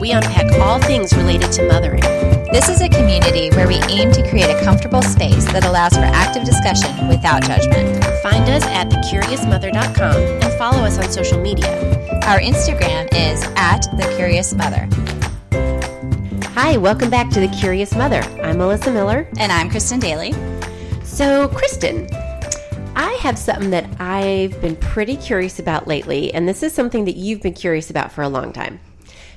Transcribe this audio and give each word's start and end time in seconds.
we 0.00 0.12
unpack 0.12 0.50
all 0.58 0.80
things 0.80 1.14
related 1.14 1.52
to 1.52 1.68
mothering. 1.68 2.00
This 2.52 2.70
is 2.70 2.80
a 2.80 2.88
community 2.88 3.50
where 3.50 3.68
we 3.68 3.76
aim 3.90 4.10
to 4.12 4.26
create 4.30 4.48
a 4.48 4.58
comfortable 4.64 5.02
space 5.02 5.44
that 5.52 5.66
allows 5.66 5.94
for 5.94 6.00
active 6.00 6.44
discussion 6.44 7.06
without 7.06 7.42
judgment. 7.42 8.02
Find 8.22 8.48
us 8.48 8.64
at 8.64 8.88
thecuriousmother.com 8.88 10.16
and 10.16 10.52
follow 10.54 10.84
us 10.84 10.98
on 10.98 11.12
social 11.12 11.38
media. 11.38 11.68
Our 12.24 12.40
Instagram 12.40 13.08
is 13.12 13.44
at 13.56 13.82
The 13.98 14.10
Curious 14.16 14.54
Mother. 14.54 14.88
Hi, 16.54 16.78
welcome 16.78 17.10
back 17.10 17.28
to 17.30 17.40
The 17.40 17.48
Curious 17.48 17.94
Mother. 17.94 18.22
I'm 18.42 18.56
Melissa 18.56 18.90
Miller. 18.90 19.28
And 19.36 19.52
I'm 19.52 19.68
Kristen 19.68 20.00
Daly. 20.00 20.32
So, 21.04 21.48
Kristen, 21.48 22.08
I 22.96 23.18
have 23.20 23.38
something 23.38 23.70
that 23.70 24.00
I've 24.00 24.58
been 24.62 24.76
pretty 24.76 25.16
curious 25.16 25.58
about 25.58 25.86
lately, 25.86 26.32
and 26.32 26.48
this 26.48 26.62
is 26.62 26.72
something 26.72 27.04
that 27.04 27.16
you've 27.16 27.42
been 27.42 27.52
curious 27.52 27.90
about 27.90 28.12
for 28.12 28.22
a 28.22 28.28
long 28.28 28.52
time. 28.52 28.80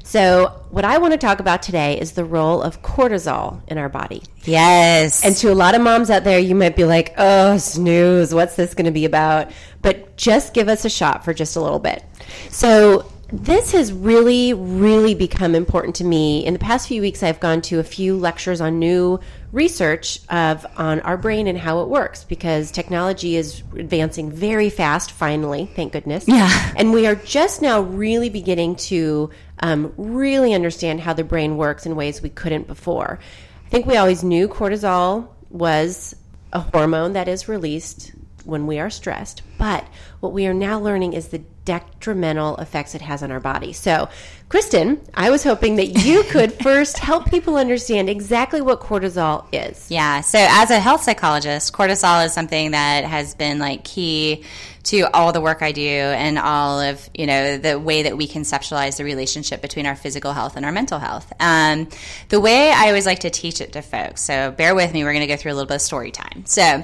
So, 0.06 0.62
what 0.70 0.84
I 0.84 0.98
want 0.98 1.14
to 1.14 1.18
talk 1.18 1.40
about 1.40 1.64
today 1.64 1.98
is 2.00 2.12
the 2.12 2.26
role 2.26 2.62
of 2.62 2.82
cortisol 2.82 3.62
in 3.70 3.78
our 3.78 3.88
body. 3.88 4.22
Yes. 4.44 5.24
And 5.24 5.36
to 5.38 5.52
a 5.52 5.56
lot 5.56 5.76
of 5.76 5.82
moms 5.82 6.10
out 6.10 6.26
there, 6.26 6.40
you 6.40 6.56
might 6.56 6.76
be 6.76 6.84
like, 6.84 7.14
oh, 7.18 7.58
snooze, 7.58 8.34
what's 8.34 8.56
this 8.58 8.74
going 8.74 8.86
to 8.86 8.92
be 8.92 9.06
about? 9.06 9.52
But 9.82 10.18
just 10.18 10.54
give 10.54 10.68
us 10.68 10.84
a 10.84 10.90
shot 10.90 11.24
for 11.24 11.34
just 11.34 11.56
a 11.56 11.62
little 11.62 11.80
bit. 11.80 12.04
So, 12.50 13.10
this 13.32 13.72
has 13.72 13.92
really, 13.92 14.54
really 14.54 15.16
become 15.16 15.56
important 15.56 15.96
to 15.96 16.04
me. 16.04 16.46
In 16.46 16.54
the 16.54 16.60
past 16.60 16.88
few 16.88 17.02
weeks, 17.02 17.24
I've 17.24 17.40
gone 17.40 17.62
to 17.64 17.80
a 17.80 17.84
few 17.84 18.16
lectures 18.18 18.62
on 18.62 18.78
new 18.78 19.20
research 19.54 20.20
of 20.30 20.66
on 20.78 21.00
our 21.02 21.16
brain 21.16 21.46
and 21.48 21.58
how 21.58 21.82
it 21.82 21.88
works 21.88 22.24
because 22.24 22.72
technology 22.72 23.36
is 23.38 23.62
advancing 23.78 24.32
very 24.32 24.70
fast. 24.70 25.12
Finally, 25.12 25.72
thank 25.76 25.94
goodness. 25.94 26.28
Yeah. 26.28 26.74
And 26.76 26.92
we 26.92 27.06
are 27.06 27.16
just 27.16 27.62
now 27.62 27.82
really 27.82 28.30
beginning 28.30 28.76
to 28.78 29.30
um, 29.60 29.94
really 29.96 30.54
understand 30.54 31.00
how 31.00 31.14
the 31.14 31.24
brain 31.24 31.56
works 31.56 31.86
in 31.86 31.96
ways 31.96 32.22
we 32.22 32.30
couldn't 32.30 32.66
before. 32.66 33.20
I 33.66 33.70
think 33.70 33.86
we 33.86 33.96
always 33.96 34.24
knew 34.24 34.48
cortisol 34.48 35.30
was 35.50 36.16
a 36.52 36.60
hormone 36.60 37.14
that 37.14 37.28
is 37.28 37.48
released 37.48 38.12
when 38.46 38.68
we 38.68 38.80
are 38.80 38.90
stressed, 38.90 39.42
but 39.58 39.86
what 40.20 40.34
we 40.34 40.48
are 40.48 40.54
now 40.54 40.80
learning 40.80 41.14
is 41.14 41.28
the 41.28 41.42
detrimental 41.66 42.58
effects 42.58 42.96
it 42.96 43.02
has 43.02 43.24
on 43.24 43.32
our 43.32 43.40
body. 43.40 43.74
So, 43.74 44.10
Kristen, 44.50 45.02
I 45.14 45.30
was 45.30 45.44
hoping 45.44 45.78
that 45.78 45.88
you 45.88 46.24
could 46.30 46.54
first 46.54 46.98
help 46.98 47.30
people 47.30 47.56
understand 47.56 48.10
exactly 48.10 48.62
what 48.62 48.82
cortisol 48.82 49.46
is. 49.52 49.90
Yeah. 49.90 50.22
So, 50.22 50.40
as 50.40 50.72
a 50.72 50.80
health 50.80 51.04
psychologist, 51.04 51.74
cortisol 51.74 52.26
is 52.26 52.34
something 52.34 52.72
that 52.72 53.06
has 53.06 53.36
been 53.36 53.60
like 53.60 53.84
key 53.84 54.44
to 54.84 55.04
all 55.14 55.32
the 55.32 55.40
work 55.40 55.62
I 55.62 55.72
do 55.72 55.82
and 55.82 56.38
all 56.38 56.82
of 56.82 57.10
you 57.14 57.26
know 57.26 57.58
the 57.58 57.80
way 57.80 58.04
that 58.04 58.18
we 58.18 58.28
conceptualize 58.28 58.98
the 58.98 59.06
relationship 59.06 59.62
between 59.62 59.86
our 59.86 59.96
physical 59.96 60.34
health 60.34 60.58
and 60.58 60.66
our 60.66 60.74
mental 60.74 61.00
health. 61.00 61.32
Um, 61.40 61.88
the 62.30 62.40
way 62.40 62.72
I 62.72 62.88
always 62.88 63.06
like 63.06 63.20
to 63.20 63.30
teach 63.30 63.62
it 63.62 63.74
to 63.74 63.82
folks. 63.82 64.22
So, 64.22 64.52
bear 64.52 64.76
with 64.76 64.94
me. 64.94 65.04
We're 65.04 65.14
going 65.14 65.22
to 65.22 65.28
go 65.28 65.38
through 65.38 65.54
a 65.54 65.56
little 65.56 65.68
bit 65.68 65.76
of 65.76 65.82
story 65.82 66.12
time. 66.12 66.44
So 66.46 66.84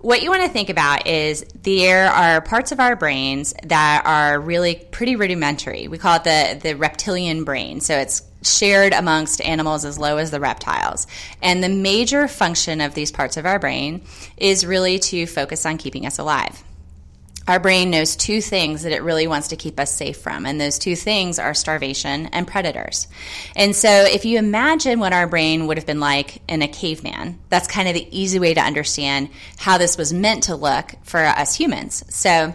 what 0.00 0.22
you 0.22 0.30
want 0.30 0.42
to 0.42 0.48
think 0.48 0.68
about 0.68 1.06
is 1.06 1.44
there 1.62 2.06
are 2.06 2.40
parts 2.40 2.70
of 2.70 2.78
our 2.78 2.94
brains 2.94 3.52
that 3.64 4.02
are 4.04 4.38
really 4.38 4.76
pretty 4.76 5.16
rudimentary. 5.16 5.88
We 5.88 5.98
call 5.98 6.16
it 6.16 6.24
the, 6.24 6.58
the 6.62 6.76
reptilian 6.76 7.44
brain. 7.44 7.80
So 7.80 7.96
it's 7.98 8.22
shared 8.42 8.92
amongst 8.92 9.40
animals 9.40 9.84
as 9.84 9.98
low 9.98 10.18
as 10.18 10.30
the 10.30 10.38
reptiles. 10.38 11.08
And 11.42 11.64
the 11.64 11.68
major 11.68 12.28
function 12.28 12.80
of 12.80 12.94
these 12.94 13.10
parts 13.10 13.36
of 13.36 13.44
our 13.44 13.58
brain 13.58 14.02
is 14.36 14.64
really 14.64 15.00
to 15.00 15.26
focus 15.26 15.66
on 15.66 15.78
keeping 15.78 16.06
us 16.06 16.18
alive 16.18 16.62
our 17.48 17.58
brain 17.58 17.90
knows 17.90 18.14
two 18.14 18.40
things 18.40 18.82
that 18.82 18.92
it 18.92 19.02
really 19.02 19.26
wants 19.26 19.48
to 19.48 19.56
keep 19.56 19.80
us 19.80 19.90
safe 19.90 20.18
from, 20.18 20.46
and 20.46 20.60
those 20.60 20.78
two 20.78 20.94
things 20.94 21.38
are 21.38 21.54
starvation 21.54 22.26
and 22.26 22.46
predators. 22.46 23.08
And 23.56 23.74
so, 23.74 23.88
if 23.88 24.24
you 24.24 24.38
imagine 24.38 25.00
what 25.00 25.12
our 25.12 25.26
brain 25.26 25.66
would 25.66 25.78
have 25.78 25.86
been 25.86 26.00
like 26.00 26.42
in 26.48 26.62
a 26.62 26.68
caveman, 26.68 27.38
that's 27.48 27.66
kind 27.66 27.88
of 27.88 27.94
the 27.94 28.06
easy 28.16 28.38
way 28.38 28.54
to 28.54 28.60
understand 28.60 29.30
how 29.56 29.78
this 29.78 29.96
was 29.96 30.12
meant 30.12 30.44
to 30.44 30.56
look 30.56 30.92
for 31.02 31.20
us 31.20 31.54
humans. 31.54 32.04
So, 32.14 32.54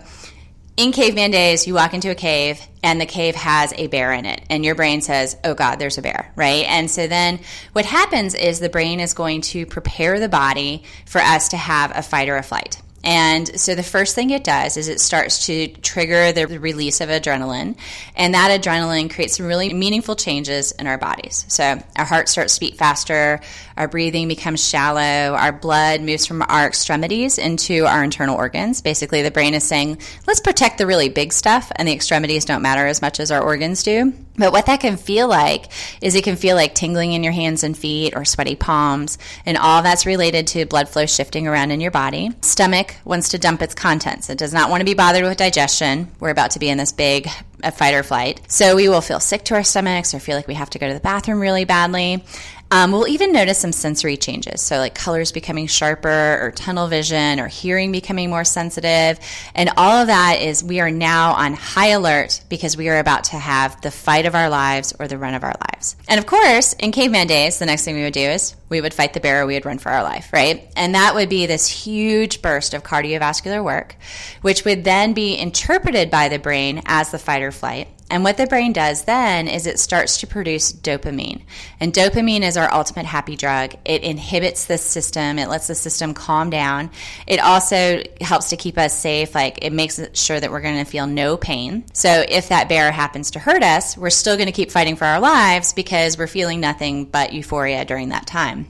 in 0.75 0.91
caveman 0.91 1.31
days, 1.31 1.67
you 1.67 1.73
walk 1.75 1.93
into 1.93 2.09
a 2.09 2.15
cave 2.15 2.59
and 2.81 2.99
the 2.99 3.05
cave 3.05 3.35
has 3.35 3.73
a 3.73 3.87
bear 3.87 4.11
in 4.11 4.25
it, 4.25 4.43
and 4.49 4.65
your 4.65 4.75
brain 4.75 5.01
says, 5.01 5.37
Oh 5.43 5.53
God, 5.53 5.77
there's 5.77 5.97
a 5.97 6.01
bear, 6.01 6.31
right? 6.35 6.65
And 6.67 6.89
so 6.89 7.07
then 7.07 7.39
what 7.73 7.85
happens 7.85 8.33
is 8.35 8.59
the 8.59 8.69
brain 8.69 8.99
is 8.99 9.13
going 9.13 9.41
to 9.41 9.65
prepare 9.65 10.19
the 10.19 10.29
body 10.29 10.83
for 11.05 11.21
us 11.21 11.49
to 11.49 11.57
have 11.57 11.91
a 11.95 12.01
fight 12.01 12.27
or 12.27 12.37
a 12.37 12.43
flight. 12.43 12.81
And 13.03 13.59
so 13.59 13.75
the 13.75 13.83
first 13.83 14.15
thing 14.15 14.29
it 14.29 14.43
does 14.43 14.77
is 14.77 14.87
it 14.87 15.01
starts 15.01 15.47
to 15.47 15.67
trigger 15.67 16.31
the 16.31 16.47
release 16.47 17.01
of 17.01 17.09
adrenaline, 17.09 17.77
and 18.15 18.33
that 18.33 18.61
adrenaline 18.61 19.13
creates 19.13 19.37
some 19.37 19.45
really 19.45 19.73
meaningful 19.73 20.15
changes 20.15 20.71
in 20.71 20.87
our 20.87 20.97
bodies. 20.97 21.45
So 21.49 21.81
our 21.97 22.05
heart 22.05 22.29
starts 22.29 22.55
to 22.55 22.59
beat 22.61 22.77
faster, 22.77 23.41
our 23.75 23.87
breathing 23.89 24.29
becomes 24.29 24.65
shallow, 24.65 25.35
our 25.35 25.51
blood 25.51 26.01
moves 26.01 26.25
from 26.25 26.43
our 26.43 26.65
extremities 26.65 27.37
into 27.37 27.85
our 27.85 28.03
internal 28.03 28.37
organs. 28.37 28.81
Basically, 28.81 29.21
the 29.21 29.31
brain 29.31 29.53
is 29.53 29.63
saying, 29.63 29.99
let's 30.25 30.39
protect 30.39 30.77
the 30.77 30.87
really 30.87 31.09
big 31.09 31.33
stuff, 31.33 31.71
and 31.75 31.87
the 31.87 31.93
extremities 31.93 32.45
don't 32.45 32.61
matter 32.61 32.87
as 32.87 33.01
much 33.01 33.19
as 33.19 33.31
our 33.31 33.41
organs 33.41 33.83
do. 33.83 34.13
But 34.35 34.51
what 34.51 34.65
that 34.65 34.79
can 34.79 34.97
feel 34.97 35.27
like 35.27 35.71
is 36.01 36.15
it 36.15 36.23
can 36.23 36.35
feel 36.35 36.55
like 36.55 36.73
tingling 36.73 37.13
in 37.13 37.23
your 37.23 37.33
hands 37.33 37.63
and 37.63 37.77
feet 37.77 38.15
or 38.15 38.25
sweaty 38.25 38.55
palms, 38.55 39.17
and 39.45 39.57
all 39.57 39.83
that's 39.83 40.05
related 40.05 40.47
to 40.47 40.65
blood 40.65 40.89
flow 40.89 41.05
shifting 41.05 41.47
around 41.47 41.71
in 41.71 41.81
your 41.81 41.91
body. 41.91 42.31
Stomach 42.41 42.95
wants 43.05 43.29
to 43.29 43.37
dump 43.37 43.61
its 43.61 43.75
contents. 43.75 44.29
It 44.29 44.37
does 44.37 44.53
not 44.53 44.69
want 44.69 44.81
to 44.81 44.85
be 44.85 44.95
bothered 44.95 45.23
with 45.23 45.37
digestion. 45.37 46.09
We're 46.19 46.29
about 46.29 46.51
to 46.51 46.59
be 46.59 46.69
in 46.69 46.77
this 46.77 46.91
big 46.91 47.29
uh, 47.63 47.71
fight 47.71 47.93
or 47.93 48.03
flight. 48.03 48.41
So 48.47 48.75
we 48.75 48.89
will 48.89 49.01
feel 49.01 49.19
sick 49.19 49.43
to 49.45 49.55
our 49.55 49.63
stomachs 49.63 50.13
or 50.13 50.19
feel 50.19 50.35
like 50.35 50.47
we 50.47 50.55
have 50.55 50.69
to 50.71 50.79
go 50.79 50.87
to 50.87 50.93
the 50.93 50.99
bathroom 50.99 51.39
really 51.39 51.65
badly. 51.65 52.23
Um, 52.73 52.91
we'll 52.91 53.07
even 53.07 53.31
notice 53.31 53.59
some 53.59 53.71
sensory 53.71 54.17
changes. 54.17 54.59
So, 54.63 54.79
like 54.79 54.95
colors 54.95 55.31
becoming 55.31 55.67
sharper, 55.67 56.39
or 56.41 56.49
tunnel 56.49 56.87
vision, 56.87 57.39
or 57.39 57.47
hearing 57.47 57.91
becoming 57.91 58.31
more 58.31 58.43
sensitive. 58.43 59.19
And 59.53 59.69
all 59.77 60.01
of 60.01 60.07
that 60.07 60.41
is 60.41 60.63
we 60.63 60.79
are 60.79 60.89
now 60.89 61.33
on 61.33 61.53
high 61.53 61.89
alert 61.89 62.41
because 62.49 62.75
we 62.75 62.89
are 62.89 62.97
about 62.97 63.25
to 63.25 63.35
have 63.35 63.79
the 63.81 63.91
fight 63.91 64.25
of 64.25 64.33
our 64.33 64.49
lives 64.49 64.91
or 64.99 65.07
the 65.07 65.19
run 65.19 65.35
of 65.35 65.43
our 65.43 65.53
lives. 65.71 65.95
And 66.09 66.17
of 66.17 66.25
course, 66.25 66.73
in 66.73 66.91
caveman 66.91 67.27
days, 67.27 67.59
the 67.59 67.67
next 67.67 67.85
thing 67.85 67.95
we 67.95 68.01
would 68.01 68.13
do 68.13 68.21
is 68.21 68.55
we 68.69 68.81
would 68.81 68.95
fight 68.95 69.13
the 69.13 69.19
bear 69.19 69.43
or 69.43 69.45
we 69.45 69.53
would 69.53 69.67
run 69.67 69.77
for 69.77 69.91
our 69.91 70.01
life, 70.01 70.33
right? 70.33 70.67
And 70.75 70.95
that 70.95 71.13
would 71.13 71.29
be 71.29 71.45
this 71.45 71.67
huge 71.67 72.41
burst 72.41 72.73
of 72.73 72.81
cardiovascular 72.81 73.63
work, 73.63 73.95
which 74.41 74.65
would 74.65 74.83
then 74.83 75.13
be 75.13 75.37
interpreted 75.37 76.09
by 76.09 76.27
the 76.27 76.39
brain 76.39 76.81
as 76.87 77.11
the 77.11 77.19
fight 77.19 77.43
or 77.43 77.51
flight. 77.51 77.87
And 78.09 78.23
what 78.23 78.37
the 78.37 78.45
brain 78.45 78.73
does 78.73 79.05
then 79.05 79.47
is 79.47 79.65
it 79.65 79.79
starts 79.79 80.19
to 80.19 80.27
produce 80.27 80.71
dopamine. 80.71 81.41
And 81.79 81.93
dopamine 81.93 82.41
is 82.41 82.57
our 82.57 82.71
ultimate 82.71 83.05
happy 83.05 83.35
drug. 83.35 83.75
It 83.85 84.03
inhibits 84.03 84.65
the 84.65 84.77
system, 84.77 85.39
it 85.39 85.49
lets 85.49 85.67
the 85.67 85.75
system 85.75 86.13
calm 86.13 86.49
down. 86.49 86.91
It 87.25 87.39
also 87.39 88.03
helps 88.21 88.49
to 88.49 88.57
keep 88.57 88.77
us 88.77 88.97
safe. 88.97 89.33
Like 89.33 89.63
it 89.63 89.73
makes 89.73 89.99
sure 90.13 90.39
that 90.39 90.51
we're 90.51 90.61
going 90.61 90.83
to 90.83 90.89
feel 90.89 91.07
no 91.07 91.37
pain. 91.37 91.85
So 91.93 92.23
if 92.27 92.49
that 92.49 92.69
bear 92.69 92.91
happens 92.91 93.31
to 93.31 93.39
hurt 93.39 93.63
us, 93.63 93.97
we're 93.97 94.09
still 94.09 94.35
going 94.35 94.47
to 94.47 94.51
keep 94.51 94.69
fighting 94.69 94.95
for 94.95 95.05
our 95.05 95.19
lives 95.19 95.73
because 95.73 96.17
we're 96.17 96.27
feeling 96.27 96.59
nothing 96.59 97.05
but 97.05 97.33
euphoria 97.33 97.85
during 97.85 98.09
that 98.09 98.27
time. 98.27 98.67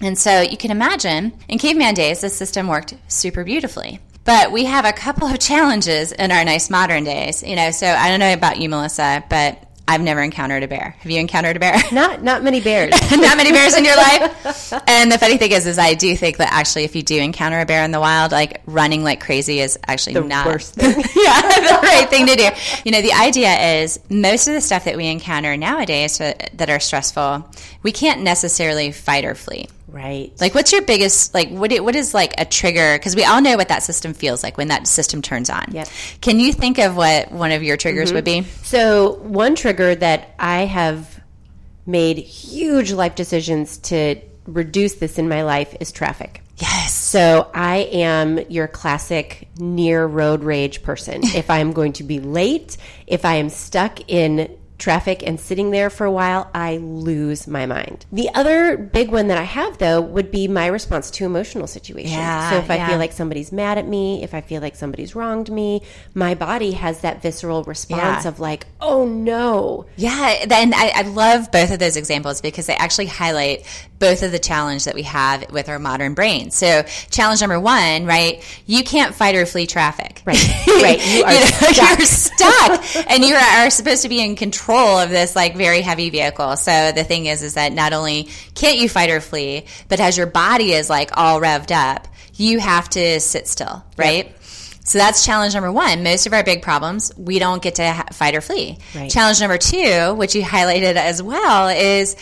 And 0.00 0.18
so 0.18 0.40
you 0.40 0.56
can 0.56 0.70
imagine 0.70 1.32
in 1.48 1.58
caveman 1.58 1.94
days, 1.94 2.22
the 2.22 2.28
system 2.28 2.66
worked 2.66 2.94
super 3.08 3.44
beautifully. 3.44 4.00
But 4.24 4.52
we 4.52 4.64
have 4.64 4.84
a 4.84 4.92
couple 4.92 5.28
of 5.28 5.38
challenges 5.50 6.12
in 6.12 6.32
our 6.32 6.44
nice 6.44 6.70
modern 6.70 7.04
days. 7.04 7.42
You 7.42 7.56
know, 7.56 7.70
so 7.70 7.86
I 7.86 8.08
don't 8.08 8.20
know 8.20 8.32
about 8.32 8.58
you, 8.60 8.68
Melissa, 8.68 9.24
but 9.28 9.58
I've 9.86 10.00
never 10.00 10.22
encountered 10.22 10.62
a 10.62 10.68
bear. 10.68 10.96
Have 11.00 11.12
you 11.12 11.20
encountered 11.20 11.56
a 11.56 11.60
bear? 11.60 11.76
Not 11.92 12.22
not 12.22 12.42
many 12.42 12.60
bears. 12.60 12.92
not 13.10 13.36
many 13.36 13.52
bears 13.52 13.76
in 13.76 13.84
your 13.84 13.96
life. 13.96 14.72
And 14.88 15.12
the 15.12 15.18
funny 15.18 15.36
thing 15.36 15.52
is, 15.52 15.66
is 15.66 15.78
I 15.78 15.92
do 15.92 16.16
think 16.16 16.38
that 16.38 16.50
actually, 16.52 16.84
if 16.84 16.96
you 16.96 17.02
do 17.02 17.20
encounter 17.20 17.60
a 17.60 17.66
bear 17.66 17.84
in 17.84 17.90
the 17.90 18.00
wild, 18.00 18.32
like 18.32 18.62
running 18.64 19.04
like 19.04 19.20
crazy 19.20 19.60
is 19.60 19.78
actually 19.86 20.14
the 20.14 20.22
not 20.22 20.46
worst 20.46 20.74
thing. 20.74 20.90
yeah, 20.90 21.42
the 21.42 21.80
right 21.82 22.06
thing 22.08 22.26
to 22.26 22.34
do. 22.34 22.48
You 22.84 22.92
know, 22.92 23.02
the 23.02 23.12
idea 23.12 23.82
is 23.82 24.00
most 24.08 24.48
of 24.48 24.54
the 24.54 24.62
stuff 24.62 24.86
that 24.86 24.96
we 24.96 25.06
encounter 25.06 25.54
nowadays 25.56 26.16
that 26.18 26.70
are 26.70 26.80
stressful, 26.80 27.46
we 27.82 27.92
can't 27.92 28.22
necessarily 28.22 28.90
fight 28.90 29.26
or 29.26 29.34
flee. 29.34 29.68
Right. 29.94 30.32
Like, 30.40 30.56
what's 30.56 30.72
your 30.72 30.82
biggest 30.82 31.34
like? 31.34 31.50
What 31.50 31.72
what 31.84 31.94
is 31.94 32.14
like 32.14 32.34
a 32.36 32.44
trigger? 32.44 32.98
Because 32.98 33.14
we 33.14 33.24
all 33.24 33.40
know 33.40 33.56
what 33.56 33.68
that 33.68 33.84
system 33.84 34.12
feels 34.12 34.42
like 34.42 34.58
when 34.58 34.66
that 34.66 34.88
system 34.88 35.22
turns 35.22 35.48
on. 35.48 35.66
Yep. 35.70 35.88
Can 36.20 36.40
you 36.40 36.52
think 36.52 36.78
of 36.78 36.96
what 36.96 37.30
one 37.30 37.52
of 37.52 37.62
your 37.62 37.76
triggers 37.76 38.08
mm-hmm. 38.08 38.16
would 38.16 38.24
be? 38.24 38.42
So 38.64 39.12
one 39.22 39.54
trigger 39.54 39.94
that 39.94 40.34
I 40.36 40.64
have 40.64 41.20
made 41.86 42.18
huge 42.18 42.90
life 42.90 43.14
decisions 43.14 43.78
to 43.78 44.20
reduce 44.46 44.94
this 44.94 45.16
in 45.16 45.28
my 45.28 45.44
life 45.44 45.76
is 45.78 45.92
traffic. 45.92 46.42
Yes. 46.56 46.92
So 46.92 47.48
I 47.54 47.88
am 47.92 48.40
your 48.48 48.66
classic 48.66 49.46
near 49.58 50.04
road 50.04 50.42
rage 50.42 50.82
person. 50.82 51.20
if 51.22 51.50
I 51.50 51.58
am 51.58 51.72
going 51.72 51.92
to 51.94 52.02
be 52.02 52.18
late, 52.18 52.78
if 53.06 53.24
I 53.24 53.36
am 53.36 53.48
stuck 53.48 54.10
in 54.10 54.58
traffic 54.78 55.22
and 55.26 55.38
sitting 55.38 55.70
there 55.70 55.88
for 55.88 56.04
a 56.04 56.10
while, 56.10 56.50
I 56.52 56.78
lose 56.78 57.46
my 57.46 57.64
mind. 57.66 58.06
The 58.12 58.28
other 58.34 58.76
big 58.76 59.10
one 59.10 59.28
that 59.28 59.38
I 59.38 59.42
have 59.44 59.78
though 59.78 60.00
would 60.00 60.30
be 60.30 60.48
my 60.48 60.66
response 60.66 61.10
to 61.12 61.24
emotional 61.24 61.66
situations. 61.66 62.12
Yeah, 62.14 62.50
so 62.50 62.56
if 62.56 62.70
I 62.70 62.76
yeah. 62.76 62.88
feel 62.88 62.98
like 62.98 63.12
somebody's 63.12 63.52
mad 63.52 63.78
at 63.78 63.86
me, 63.86 64.22
if 64.24 64.34
I 64.34 64.40
feel 64.40 64.60
like 64.60 64.74
somebody's 64.74 65.14
wronged 65.14 65.50
me, 65.50 65.82
my 66.12 66.34
body 66.34 66.72
has 66.72 67.00
that 67.02 67.22
visceral 67.22 67.62
response 67.64 68.24
Yeah. 68.24 68.28
of 68.28 68.40
like, 68.40 68.66
oh 68.80 69.06
no. 69.06 69.86
Yeah, 69.96 70.44
and 70.50 70.74
I, 70.74 70.88
I 70.94 71.02
love 71.02 71.52
both 71.52 71.70
of 71.70 71.78
those 71.78 71.96
examples 71.96 72.40
because 72.40 72.66
they 72.66 72.74
actually 72.74 73.06
highlight 73.06 73.64
both 74.00 74.22
of 74.24 74.32
the 74.32 74.38
challenge 74.40 74.84
that 74.84 74.94
we 74.94 75.02
have 75.02 75.50
with 75.52 75.68
our 75.68 75.78
modern 75.78 76.14
brain. 76.14 76.50
So, 76.50 76.82
challenge 77.10 77.40
number 77.40 77.60
one, 77.60 78.04
right? 78.06 78.42
You 78.66 78.82
can't 78.82 79.14
fight 79.14 79.34
or 79.36 79.46
flee 79.46 79.66
traffic. 79.66 80.20
Right, 80.26 80.36
right. 80.66 81.06
You 81.06 81.24
are 81.24 81.32
stuck. 81.46 81.98
You're 81.98 82.06
stuck, 82.06 83.10
and 83.10 83.24
you 83.24 83.34
are 83.34 83.70
supposed 83.70 84.02
to 84.02 84.08
be 84.08 84.20
in 84.20 84.34
control 84.36 84.63
of 84.72 85.10
this 85.10 85.36
like 85.36 85.56
very 85.56 85.80
heavy 85.82 86.10
vehicle. 86.10 86.56
So 86.56 86.92
the 86.92 87.04
thing 87.04 87.26
is, 87.26 87.42
is 87.42 87.54
that 87.54 87.72
not 87.72 87.92
only 87.92 88.28
can't 88.54 88.78
you 88.78 88.88
fight 88.88 89.10
or 89.10 89.20
flee, 89.20 89.66
but 89.88 90.00
as 90.00 90.16
your 90.16 90.26
body 90.26 90.72
is 90.72 90.88
like 90.88 91.10
all 91.16 91.40
revved 91.40 91.70
up, 91.70 92.08
you 92.34 92.58
have 92.58 92.88
to 92.90 93.20
sit 93.20 93.46
still, 93.46 93.84
right? 93.96 94.34
So 94.84 94.98
that's 94.98 95.24
challenge 95.24 95.54
number 95.54 95.72
one. 95.72 96.02
Most 96.02 96.26
of 96.26 96.32
our 96.32 96.44
big 96.44 96.62
problems, 96.62 97.12
we 97.16 97.38
don't 97.38 97.62
get 97.62 97.76
to 97.76 97.90
ha- 97.90 98.06
fight 98.12 98.34
or 98.34 98.40
flee. 98.40 98.78
Right. 98.94 99.10
Challenge 99.10 99.40
number 99.40 99.56
two, 99.58 100.14
which 100.14 100.34
you 100.34 100.42
highlighted 100.42 100.96
as 100.96 101.22
well, 101.22 101.68
is 101.68 102.16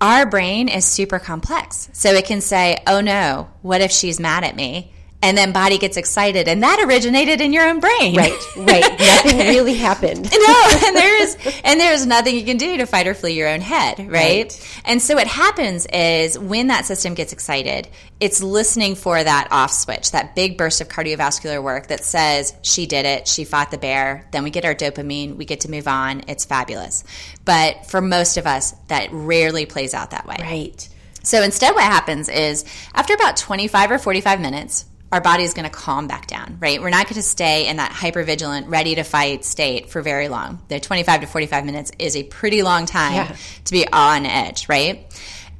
our 0.00 0.26
brain 0.26 0.68
is 0.68 0.84
super 0.84 1.18
complex. 1.18 1.88
So 1.92 2.12
it 2.12 2.24
can 2.24 2.40
say, 2.40 2.82
oh 2.86 3.00
no, 3.00 3.48
what 3.62 3.80
if 3.80 3.92
she's 3.92 4.18
mad 4.18 4.44
at 4.44 4.56
me? 4.56 4.92
And 5.20 5.36
then 5.36 5.50
body 5.50 5.78
gets 5.78 5.96
excited, 5.96 6.46
and 6.46 6.62
that 6.62 6.80
originated 6.86 7.40
in 7.40 7.52
your 7.52 7.68
own 7.68 7.80
brain. 7.80 8.16
Right, 8.16 8.56
right. 8.56 8.82
Nothing 9.00 9.38
really 9.38 9.74
happened. 9.74 10.30
no, 10.32 10.78
and 10.86 10.96
there's 10.96 11.36
and 11.64 11.80
there's 11.80 12.06
nothing 12.06 12.36
you 12.36 12.44
can 12.44 12.56
do 12.56 12.76
to 12.76 12.86
fight 12.86 13.08
or 13.08 13.14
flee 13.14 13.32
your 13.32 13.48
own 13.48 13.60
head, 13.60 13.98
right? 13.98 14.12
Right. 14.12 14.80
And 14.84 15.02
so 15.02 15.16
what 15.16 15.26
happens 15.26 15.86
is 15.86 16.38
when 16.38 16.68
that 16.68 16.84
system 16.86 17.14
gets 17.14 17.32
excited, 17.32 17.88
it's 18.20 18.40
listening 18.40 18.94
for 18.94 19.22
that 19.22 19.48
off 19.50 19.72
switch, 19.72 20.12
that 20.12 20.36
big 20.36 20.56
burst 20.56 20.80
of 20.80 20.88
cardiovascular 20.88 21.60
work 21.60 21.88
that 21.88 22.04
says 22.04 22.54
she 22.62 22.86
did 22.86 23.04
it, 23.04 23.26
she 23.26 23.44
fought 23.44 23.72
the 23.72 23.78
bear, 23.78 24.28
then 24.30 24.44
we 24.44 24.50
get 24.50 24.64
our 24.64 24.74
dopamine, 24.74 25.36
we 25.36 25.44
get 25.44 25.60
to 25.60 25.70
move 25.70 25.88
on, 25.88 26.22
it's 26.28 26.44
fabulous. 26.44 27.02
But 27.44 27.86
for 27.86 28.00
most 28.00 28.36
of 28.36 28.46
us, 28.46 28.72
that 28.86 29.08
rarely 29.10 29.66
plays 29.66 29.94
out 29.94 30.12
that 30.12 30.26
way. 30.26 30.36
Right. 30.38 30.88
So 31.22 31.42
instead, 31.42 31.74
what 31.74 31.84
happens 31.84 32.28
is 32.28 32.64
after 32.94 33.14
about 33.14 33.36
25 33.36 33.90
or 33.90 33.98
45 33.98 34.40
minutes, 34.40 34.84
our 35.10 35.20
body 35.20 35.44
is 35.44 35.54
going 35.54 35.64
to 35.64 35.70
calm 35.74 36.06
back 36.06 36.26
down, 36.26 36.58
right? 36.60 36.80
We're 36.82 36.90
not 36.90 37.06
going 37.06 37.14
to 37.16 37.22
stay 37.22 37.66
in 37.68 37.76
that 37.78 37.92
hypervigilant, 37.92 38.64
ready 38.68 38.94
to 38.96 39.04
fight 39.04 39.44
state 39.44 39.88
for 39.90 40.02
very 40.02 40.28
long. 40.28 40.62
The 40.68 40.80
25 40.80 41.22
to 41.22 41.26
45 41.26 41.64
minutes 41.64 41.92
is 41.98 42.14
a 42.16 42.24
pretty 42.24 42.62
long 42.62 42.84
time 42.86 43.14
Yeah. 43.14 43.36
to 43.64 43.72
be 43.72 43.86
on 43.90 44.26
edge, 44.26 44.68
right? 44.68 45.06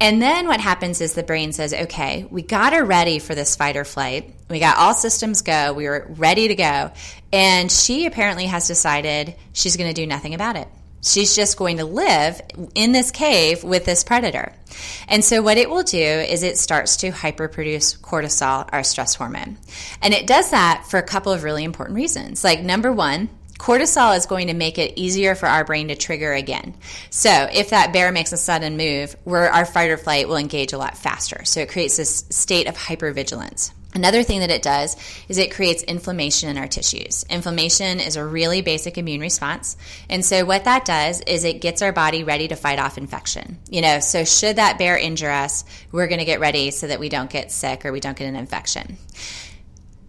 And 0.00 0.23
then 0.23 0.47
what 0.47 0.61
happens 0.61 1.00
is 1.00 1.15
the 1.15 1.23
brain 1.25 1.53
says, 1.53 1.73
okay, 1.75 2.25
we 2.31 2.43
got 2.43 2.73
her 2.73 2.85
ready 2.85 3.19
for 3.19 3.35
this 3.35 3.56
fight 3.56 3.77
or 3.77 3.85
flight. 3.85 4.33
We 4.49 4.61
got 4.61 4.77
all 4.77 4.95
systems 4.95 5.43
go. 5.43 5.73
We 5.73 5.89
were 5.89 6.06
ready 6.11 6.49
to 6.49 6.55
go. 6.55 6.93
And 7.33 7.73
she 7.73 8.06
apparently 8.06 8.47
has 8.47 8.69
decided 8.69 9.35
she's 9.55 9.77
going 9.77 9.93
to 9.93 10.00
do 10.00 10.06
nothing 10.06 10.35
about 10.35 10.56
it. 10.56 10.69
She's 11.00 11.37
just 11.37 11.56
going 11.56 11.77
to 11.77 11.85
live 11.85 12.41
in 12.75 12.93
this 12.93 13.11
cave 13.11 13.62
with 13.62 13.85
this 13.85 14.03
predator. 14.03 14.53
And 15.09 15.25
so, 15.25 15.43
what 15.43 15.56
it 15.56 15.71
will 15.71 15.85
do 15.85 15.99
is 15.99 16.43
it 16.43 16.59
starts 16.59 16.97
to 16.99 17.11
hyperproduce 17.11 18.00
cortisol, 18.00 18.69
our 18.73 18.83
stress 18.83 19.15
hormone. 19.15 19.59
And 20.03 20.12
it 20.12 20.27
does 20.27 20.50
that 20.50 20.87
for 20.89 20.99
a 20.99 21.03
couple 21.03 21.33
of 21.33 21.45
really 21.45 21.65
important 21.65 21.97
reasons. 21.97 22.43
Like, 22.43 22.61
number 22.62 22.93
one, 22.93 23.29
cortisol 23.59 24.17
is 24.17 24.27
going 24.27 24.49
to 24.49 24.55
make 24.55 24.79
it 24.79 24.99
easier 24.99 25.35
for 25.35 25.47
our 25.47 25.65
brain 25.65 25.89
to 25.89 25.97
trigger 25.97 26.33
again. 26.33 26.75
So, 27.11 27.31
if 27.31 27.71
that 27.71 27.93
bear 27.93 28.12
makes 28.12 28.33
a 28.33 28.37
sudden 28.37 28.77
move, 28.77 29.17
where 29.25 29.50
our 29.53 29.65
fight 29.65 29.91
or 29.91 29.97
flight 29.97 30.29
will 30.29 30.37
engage 30.37 30.73
a 30.73 30.79
lot 30.79 30.99
faster. 30.99 31.45
So, 31.45 31.61
it 31.61 31.71
creates 31.71 31.97
this 31.97 32.25
state 32.31 32.67
of 32.67 32.77
hypervigilance. 32.77 33.73
Another 33.99 34.23
thing 34.23 34.41
that 34.41 34.50
it 34.50 34.62
does 34.62 34.97
is 35.29 35.39
it 35.39 35.50
creates 35.53 35.83
inflammation 35.83 36.49
in 36.49 36.56
our 36.56 36.69
tissues. 36.69 37.25
Inflammation 37.29 37.99
is 37.99 38.15
a 38.15 38.25
really 38.25 38.62
basic 38.62 38.97
immune 38.97 39.21
response. 39.21 39.77
And 40.09 40.25
so 40.25 40.45
what 40.45 40.65
that 40.65 40.85
does 40.85 41.21
is 41.23 41.43
it 41.43 41.61
gets 41.61 41.83
our 41.83 41.93
body 41.93 42.23
ready 42.23 42.47
to 42.49 42.55
fight 42.55 42.79
off 42.79 42.97
infection. 42.97 43.59
You 43.69 43.83
know, 43.83 43.99
so 43.99 44.25
should 44.25 44.55
that 44.56 44.79
bear 44.79 44.97
injure 44.97 45.31
us, 45.31 45.65
we're 45.91 46.06
going 46.06 46.21
to 46.21 46.25
get 46.25 46.39
ready 46.39 46.71
so 46.71 46.87
that 46.87 47.00
we 47.00 47.09
don't 47.09 47.29
get 47.29 47.50
sick 47.50 47.85
or 47.85 47.91
we 47.91 47.99
don't 47.99 48.17
get 48.17 48.29
an 48.29 48.37
infection. 48.37 48.97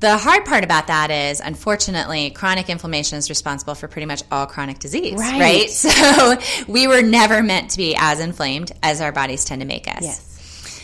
The 0.01 0.17
hard 0.17 0.45
part 0.45 0.63
about 0.63 0.87
that 0.87 1.11
is, 1.11 1.41
unfortunately, 1.41 2.29
chronic 2.29 2.69
inflammation 2.69 3.17
is 3.17 3.29
responsible 3.29 3.75
for 3.75 3.89
pretty 3.89 4.05
much 4.05 4.23
all 4.31 4.45
chronic 4.45 4.79
disease, 4.79 5.19
Right. 5.19 5.39
right? 5.41 5.69
So 5.69 6.37
we 6.71 6.87
were 6.87 7.01
never 7.01 7.43
meant 7.43 7.71
to 7.71 7.77
be 7.77 7.95
as 7.97 8.19
inflamed 8.21 8.71
as 8.81 9.01
our 9.01 9.11
bodies 9.11 9.43
tend 9.43 9.61
to 9.61 9.67
make 9.67 9.87
us. 9.89 10.03
Yes. 10.03 10.28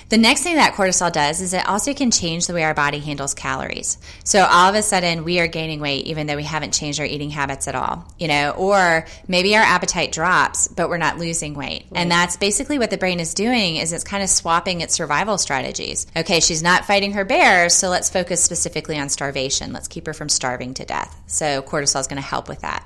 The 0.09 0.17
next 0.17 0.43
thing 0.43 0.55
that 0.55 0.75
cortisol 0.75 1.11
does 1.11 1.41
is 1.41 1.53
it 1.53 1.67
also 1.67 1.93
can 1.95 2.11
change 2.11 2.45
the 2.45 2.53
way 2.53 2.63
our 2.63 2.75
body 2.75 2.99
handles 2.99 3.33
calories. 3.33 3.97
So 4.23 4.45
all 4.45 4.69
of 4.69 4.75
a 4.75 4.83
sudden 4.83 5.23
we 5.23 5.39
are 5.39 5.47
gaining 5.47 5.79
weight 5.79 6.05
even 6.05 6.27
though 6.27 6.35
we 6.35 6.43
haven't 6.43 6.73
changed 6.73 6.99
our 6.99 7.05
eating 7.05 7.31
habits 7.31 7.67
at 7.67 7.73
all, 7.73 8.05
you 8.19 8.27
know, 8.27 8.51
or 8.51 9.05
maybe 9.27 9.55
our 9.55 9.63
appetite 9.63 10.11
drops 10.11 10.67
but 10.67 10.89
we're 10.89 10.97
not 10.97 11.17
losing 11.17 11.55
weight. 11.55 11.87
And 11.93 12.11
that's 12.11 12.37
basically 12.37 12.77
what 12.77 12.91
the 12.91 12.97
brain 12.97 13.19
is 13.19 13.33
doing 13.33 13.77
is 13.77 13.93
it's 13.93 14.03
kind 14.03 14.21
of 14.21 14.29
swapping 14.29 14.81
its 14.81 14.93
survival 14.93 15.39
strategies. 15.39 16.05
Okay, 16.15 16.39
she's 16.39 16.61
not 16.61 16.85
fighting 16.85 17.13
her 17.13 17.25
bears, 17.25 17.73
so 17.73 17.89
let's 17.89 18.09
focus 18.09 18.43
specifically 18.43 18.99
on 18.99 19.09
starvation. 19.09 19.73
Let's 19.73 19.87
keep 19.87 20.05
her 20.05 20.13
from 20.13 20.29
starving 20.29 20.75
to 20.75 20.85
death. 20.85 21.19
So 21.25 21.63
cortisol 21.63 22.01
is 22.01 22.07
going 22.07 22.21
to 22.21 22.27
help 22.27 22.47
with 22.47 22.61
that. 22.61 22.85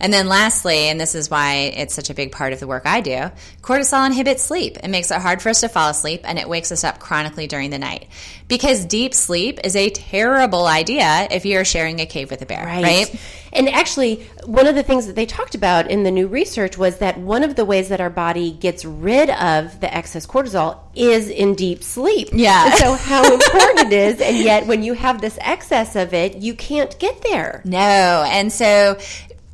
And 0.00 0.12
then 0.12 0.28
lastly, 0.28 0.88
and 0.88 1.00
this 1.00 1.14
is 1.14 1.30
why 1.30 1.72
it's 1.76 1.94
such 1.94 2.10
a 2.10 2.14
big 2.14 2.32
part 2.32 2.52
of 2.52 2.60
the 2.60 2.66
work 2.66 2.84
I 2.86 3.00
do, 3.00 3.30
cortisol 3.62 4.06
inhibits 4.06 4.42
sleep. 4.42 4.76
It 4.82 4.88
makes 4.88 5.10
it 5.10 5.20
hard 5.20 5.42
for 5.42 5.48
us 5.48 5.60
to 5.60 5.68
fall 5.68 5.90
asleep 5.90 6.22
and 6.24 6.38
it 6.38 6.48
wakes 6.48 6.70
us 6.72 6.84
up 6.84 6.98
chronically 6.98 7.46
during 7.46 7.70
the 7.70 7.78
night. 7.78 8.08
Because 8.46 8.84
deep 8.84 9.14
sleep 9.14 9.60
is 9.64 9.76
a 9.76 9.90
terrible 9.90 10.66
idea 10.66 11.28
if 11.30 11.44
you're 11.44 11.64
sharing 11.64 12.00
a 12.00 12.06
cave 12.06 12.30
with 12.30 12.40
a 12.42 12.46
bear, 12.46 12.64
right? 12.64 13.14
And 13.52 13.68
actually, 13.68 14.26
one 14.44 14.66
of 14.66 14.74
the 14.74 14.82
things 14.82 15.06
that 15.06 15.16
they 15.16 15.26
talked 15.26 15.54
about 15.54 15.90
in 15.90 16.02
the 16.02 16.10
new 16.10 16.26
research 16.26 16.78
was 16.78 16.98
that 16.98 17.18
one 17.18 17.42
of 17.42 17.56
the 17.56 17.64
ways 17.64 17.88
that 17.88 18.00
our 18.00 18.10
body 18.10 18.52
gets 18.52 18.84
rid 18.84 19.30
of 19.30 19.80
the 19.80 19.92
excess 19.94 20.26
cortisol 20.26 20.80
is 20.94 21.28
in 21.28 21.54
deep 21.54 21.82
sleep. 21.82 22.28
Yeah. 22.32 22.66
And 22.66 22.74
so, 22.74 22.94
how 22.94 23.22
important 23.22 23.92
it 23.92 23.92
is, 23.92 24.20
and 24.20 24.36
yet 24.38 24.66
when 24.66 24.82
you 24.82 24.94
have 24.94 25.20
this 25.20 25.38
excess 25.40 25.96
of 25.96 26.12
it, 26.14 26.36
you 26.36 26.54
can't 26.54 26.98
get 26.98 27.22
there. 27.22 27.62
No. 27.78 28.24
And 28.26 28.52
so 28.52 28.98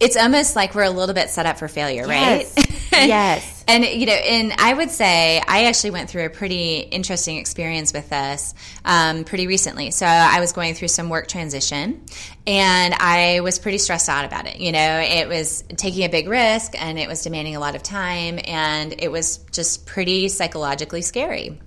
it's 0.05 0.17
almost 0.17 0.55
like 0.55 0.75
we're 0.75 0.85
a 0.85 0.91
little 0.91 1.15
bit 1.15 1.31
set 1.31 1.47
up 1.47 1.59
for 1.59 1.69
failure, 1.69 2.07
right? 2.07 2.47
Yes. 2.57 2.71
Yes. 2.95 3.65
And 3.67 3.85
you 3.85 4.07
know, 4.07 4.13
and 4.13 4.53
I 4.53 4.73
would 4.73 4.91
say 4.91 5.43
I 5.49 5.65
actually 5.65 5.91
went 5.91 6.09
through 6.09 6.27
a 6.27 6.31
pretty 6.31 6.77
interesting 6.77 7.39
experience 7.39 7.93
with 7.93 8.09
this 8.09 8.55
um, 8.85 9.25
pretty 9.25 9.49
recently. 9.49 9.91
So 9.91 10.07
I 10.07 10.39
was 10.39 10.53
going 10.53 10.75
through 10.75 10.89
some 10.89 11.09
work 11.09 11.27
transition, 11.27 12.05
and 12.47 12.95
I 12.95 13.41
was 13.41 13.59
pretty 13.59 13.79
stressed 13.79 14.09
out 14.09 14.25
about 14.25 14.47
it. 14.47 14.61
You 14.61 14.71
know, 14.71 15.01
it 15.01 15.29
was 15.29 15.65
taking 15.77 16.05
a 16.05 16.09
big 16.09 16.29
risk, 16.29 16.81
and 16.81 16.97
it 16.97 17.09
was 17.09 17.23
demanding 17.23 17.57
a 17.57 17.61
lot 17.61 17.75
of 17.75 17.83
time, 17.83 18.39
and 18.45 18.95
it 18.97 19.11
was 19.11 19.39
just 19.51 19.87
pretty 19.87 20.29
psychologically 20.29 21.03
scary. 21.03 21.59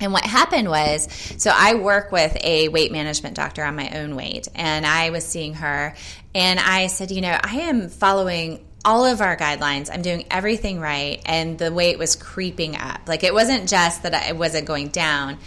And 0.00 0.14
what 0.14 0.24
happened 0.24 0.68
was, 0.68 1.08
so 1.36 1.52
I 1.54 1.74
work 1.74 2.10
with 2.10 2.36
a 2.42 2.68
weight 2.70 2.90
management 2.90 3.36
doctor 3.36 3.62
on 3.62 3.76
my 3.76 3.90
own 3.90 4.16
weight, 4.16 4.48
and 4.54 4.86
I 4.86 5.10
was 5.10 5.26
seeing 5.26 5.54
her, 5.54 5.94
and 6.34 6.60
I 6.60 6.86
said, 6.86 7.10
you 7.10 7.20
know, 7.20 7.36
I 7.42 7.60
am 7.62 7.88
following 7.88 8.64
all 8.84 9.04
of 9.04 9.20
our 9.20 9.36
guidelines. 9.36 9.90
I'm 9.92 10.02
doing 10.02 10.26
everything 10.30 10.80
right, 10.80 11.20
and 11.26 11.58
the 11.58 11.72
weight 11.72 11.98
was 11.98 12.16
creeping 12.16 12.76
up. 12.76 13.00
Like 13.06 13.24
it 13.24 13.34
wasn't 13.34 13.68
just 13.68 14.02
that 14.04 14.14
I 14.14 14.32
wasn't 14.32 14.66
going 14.66 14.88
down. 14.88 15.38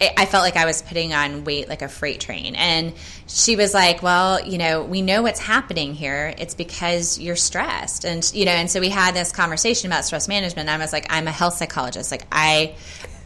I 0.00 0.12
I 0.16 0.26
felt 0.26 0.42
like 0.42 0.56
I 0.56 0.64
was 0.64 0.82
putting 0.82 1.14
on 1.14 1.44
weight 1.44 1.68
like 1.68 1.82
a 1.82 1.88
freight 1.88 2.20
train. 2.20 2.56
And 2.56 2.92
she 3.26 3.56
was 3.56 3.72
like, 3.72 4.02
Well, 4.02 4.44
you 4.44 4.58
know, 4.58 4.82
we 4.82 5.00
know 5.00 5.22
what's 5.22 5.40
happening 5.40 5.94
here. 5.94 6.34
It's 6.38 6.54
because 6.54 7.18
you're 7.18 7.36
stressed. 7.36 8.04
And, 8.04 8.28
you 8.34 8.44
know, 8.44 8.52
and 8.52 8.70
so 8.70 8.80
we 8.80 8.88
had 8.88 9.14
this 9.14 9.32
conversation 9.32 9.90
about 9.90 10.04
stress 10.04 10.28
management. 10.28 10.68
And 10.68 10.82
I 10.82 10.84
was 10.84 10.92
like, 10.92 11.06
I'm 11.10 11.28
a 11.28 11.32
health 11.32 11.54
psychologist. 11.54 12.10
Like, 12.10 12.26
I, 12.32 12.74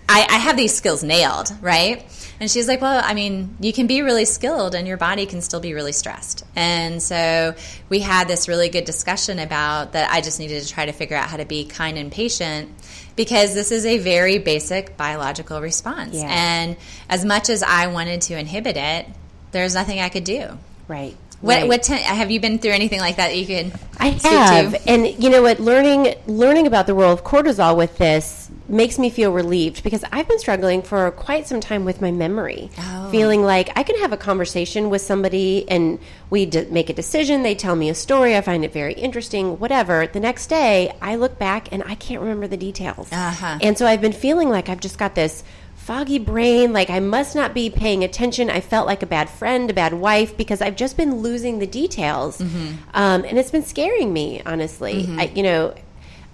I, 0.09 0.27
I 0.29 0.39
have 0.39 0.57
these 0.57 0.75
skills 0.75 1.03
nailed, 1.03 1.53
right? 1.61 2.05
And 2.39 2.51
she's 2.51 2.69
like, 2.69 2.81
Well, 2.81 3.03
I 3.05 3.15
mean, 3.15 3.57
you 3.61 3.73
can 3.73 3.87
be 3.87 4.03
really 4.03 4.25
skilled 4.25 4.75
and 4.75 4.87
your 4.87 4.97
body 4.97 5.27
can 5.27 5.41
still 5.41 5.61
be 5.61 5.75
really 5.75 5.93
stressed. 5.93 6.45
And 6.55 7.03
so 7.03 7.55
we 7.89 8.01
had 8.01 8.29
this 8.29 8.49
really 8.49 8.69
good 8.69 8.85
discussion 8.85 9.39
about 9.39 9.93
that 9.93 10.11
I 10.13 10.21
just 10.21 10.39
needed 10.39 10.63
to 10.63 10.69
try 10.69 10.87
to 10.87 10.93
figure 10.93 11.17
out 11.17 11.29
how 11.29 11.39
to 11.39 11.45
be 11.45 11.65
kind 11.65 11.99
and 11.99 12.13
patient 12.13 12.71
because 13.17 13.55
this 13.55 13.73
is 13.73 13.87
a 13.87 13.99
very 13.99 14.39
basic 14.39 14.97
biological 14.97 15.61
response. 15.61 16.15
Yeah. 16.15 16.29
And 16.29 16.77
as 17.09 17.25
much 17.25 17.49
as 17.49 17.63
I 17.63 17.87
wanted 17.89 18.21
to 18.23 18.39
inhibit 18.39 18.77
it, 18.77 19.07
there's 19.53 19.75
nothing 19.75 20.01
I 20.01 20.11
could 20.11 20.25
do. 20.25 20.59
Right. 20.89 21.17
What, 21.43 21.55
right. 21.59 21.69
what 21.69 21.83
t- 21.83 21.95
have 21.99 22.31
you 22.31 22.41
been 22.41 22.59
through 22.59 22.73
anything 22.73 22.99
like 23.01 23.17
that, 23.17 23.29
that 23.29 23.37
you 23.37 23.47
could 23.47 23.73
I 24.01 24.17
speak 24.17 24.33
have, 24.33 24.73
to? 24.73 24.89
and 24.89 25.23
you 25.23 25.29
know 25.31 25.43
what? 25.43 25.61
Learning 25.61 26.15
learning 26.27 26.67
about 26.67 26.87
the 26.87 26.95
role 26.95 27.13
of 27.13 27.25
cortisol 27.25 27.77
with 27.77 27.99
this 27.99 28.51
makes 28.69 28.99
me 28.99 29.11
feel 29.11 29.33
relieved 29.33 29.85
because 29.85 30.03
I've 30.11 30.27
been 30.27 30.39
struggling 30.41 30.83
for 30.83 31.11
quite 31.13 31.47
some 31.47 31.61
time 31.61 31.85
with 31.85 32.01
my 32.01 32.11
memory, 32.11 32.71
Oh. 32.79 33.11
feeling 33.13 33.43
like 33.45 33.71
I 33.77 33.83
can 33.85 33.97
have 34.01 34.13
a 34.13 34.17
conversation 34.17 34.91
with 34.91 35.03
somebody 35.03 35.69
and 35.69 35.99
we 36.31 36.47
d- 36.47 36.67
make 36.71 36.89
a 36.91 36.93
decision. 36.95 37.43
They 37.45 37.55
tell 37.55 37.77
me 37.77 37.91
a 37.91 37.95
story, 37.95 38.35
I 38.37 38.41
find 38.41 38.65
it 38.65 38.73
very 38.73 38.95
interesting, 38.95 39.59
whatever. 39.61 40.07
The 40.09 40.19
next 40.21 40.49
day, 40.49 40.93
I 41.01 41.15
look 41.15 41.39
back 41.39 41.69
and 41.71 41.83
I 41.87 41.95
can't 41.95 42.21
remember 42.23 42.49
the 42.49 42.57
details, 42.57 43.09
Uh-huh. 43.13 43.59
and 43.63 43.79
so 43.79 43.87
I've 43.87 44.01
been 44.01 44.13
feeling 44.13 44.49
like 44.49 44.69
I've 44.69 44.81
just 44.81 44.99
got 44.99 45.15
this 45.15 45.45
foggy 45.87 46.19
brain 46.19 46.73
like 46.73 46.91
i 46.91 46.99
must 46.99 47.37
not 47.37 47.55
be 47.55 47.71
paying 47.71 48.03
attention. 48.03 48.51
I 48.51 48.61
felt 48.61 48.87
like 48.89 49.03
a 49.05 49.07
bad 49.07 49.31
friend 49.31 49.71
a 49.71 49.75
bad 49.75 49.95
wife 49.95 50.37
because 50.37 50.61
i've 50.61 50.75
just 50.75 50.97
been 50.97 51.13
losing 51.27 51.61
the 51.61 51.67
details. 51.67 52.41
Um, 52.41 53.25
and 53.25 53.39
it's 53.39 53.53
been 53.53 53.63
scaring 53.65 54.13
me 54.13 54.43
honestly. 54.45 55.07
I, 55.17 55.25
you 55.35 55.45
know 55.45 55.75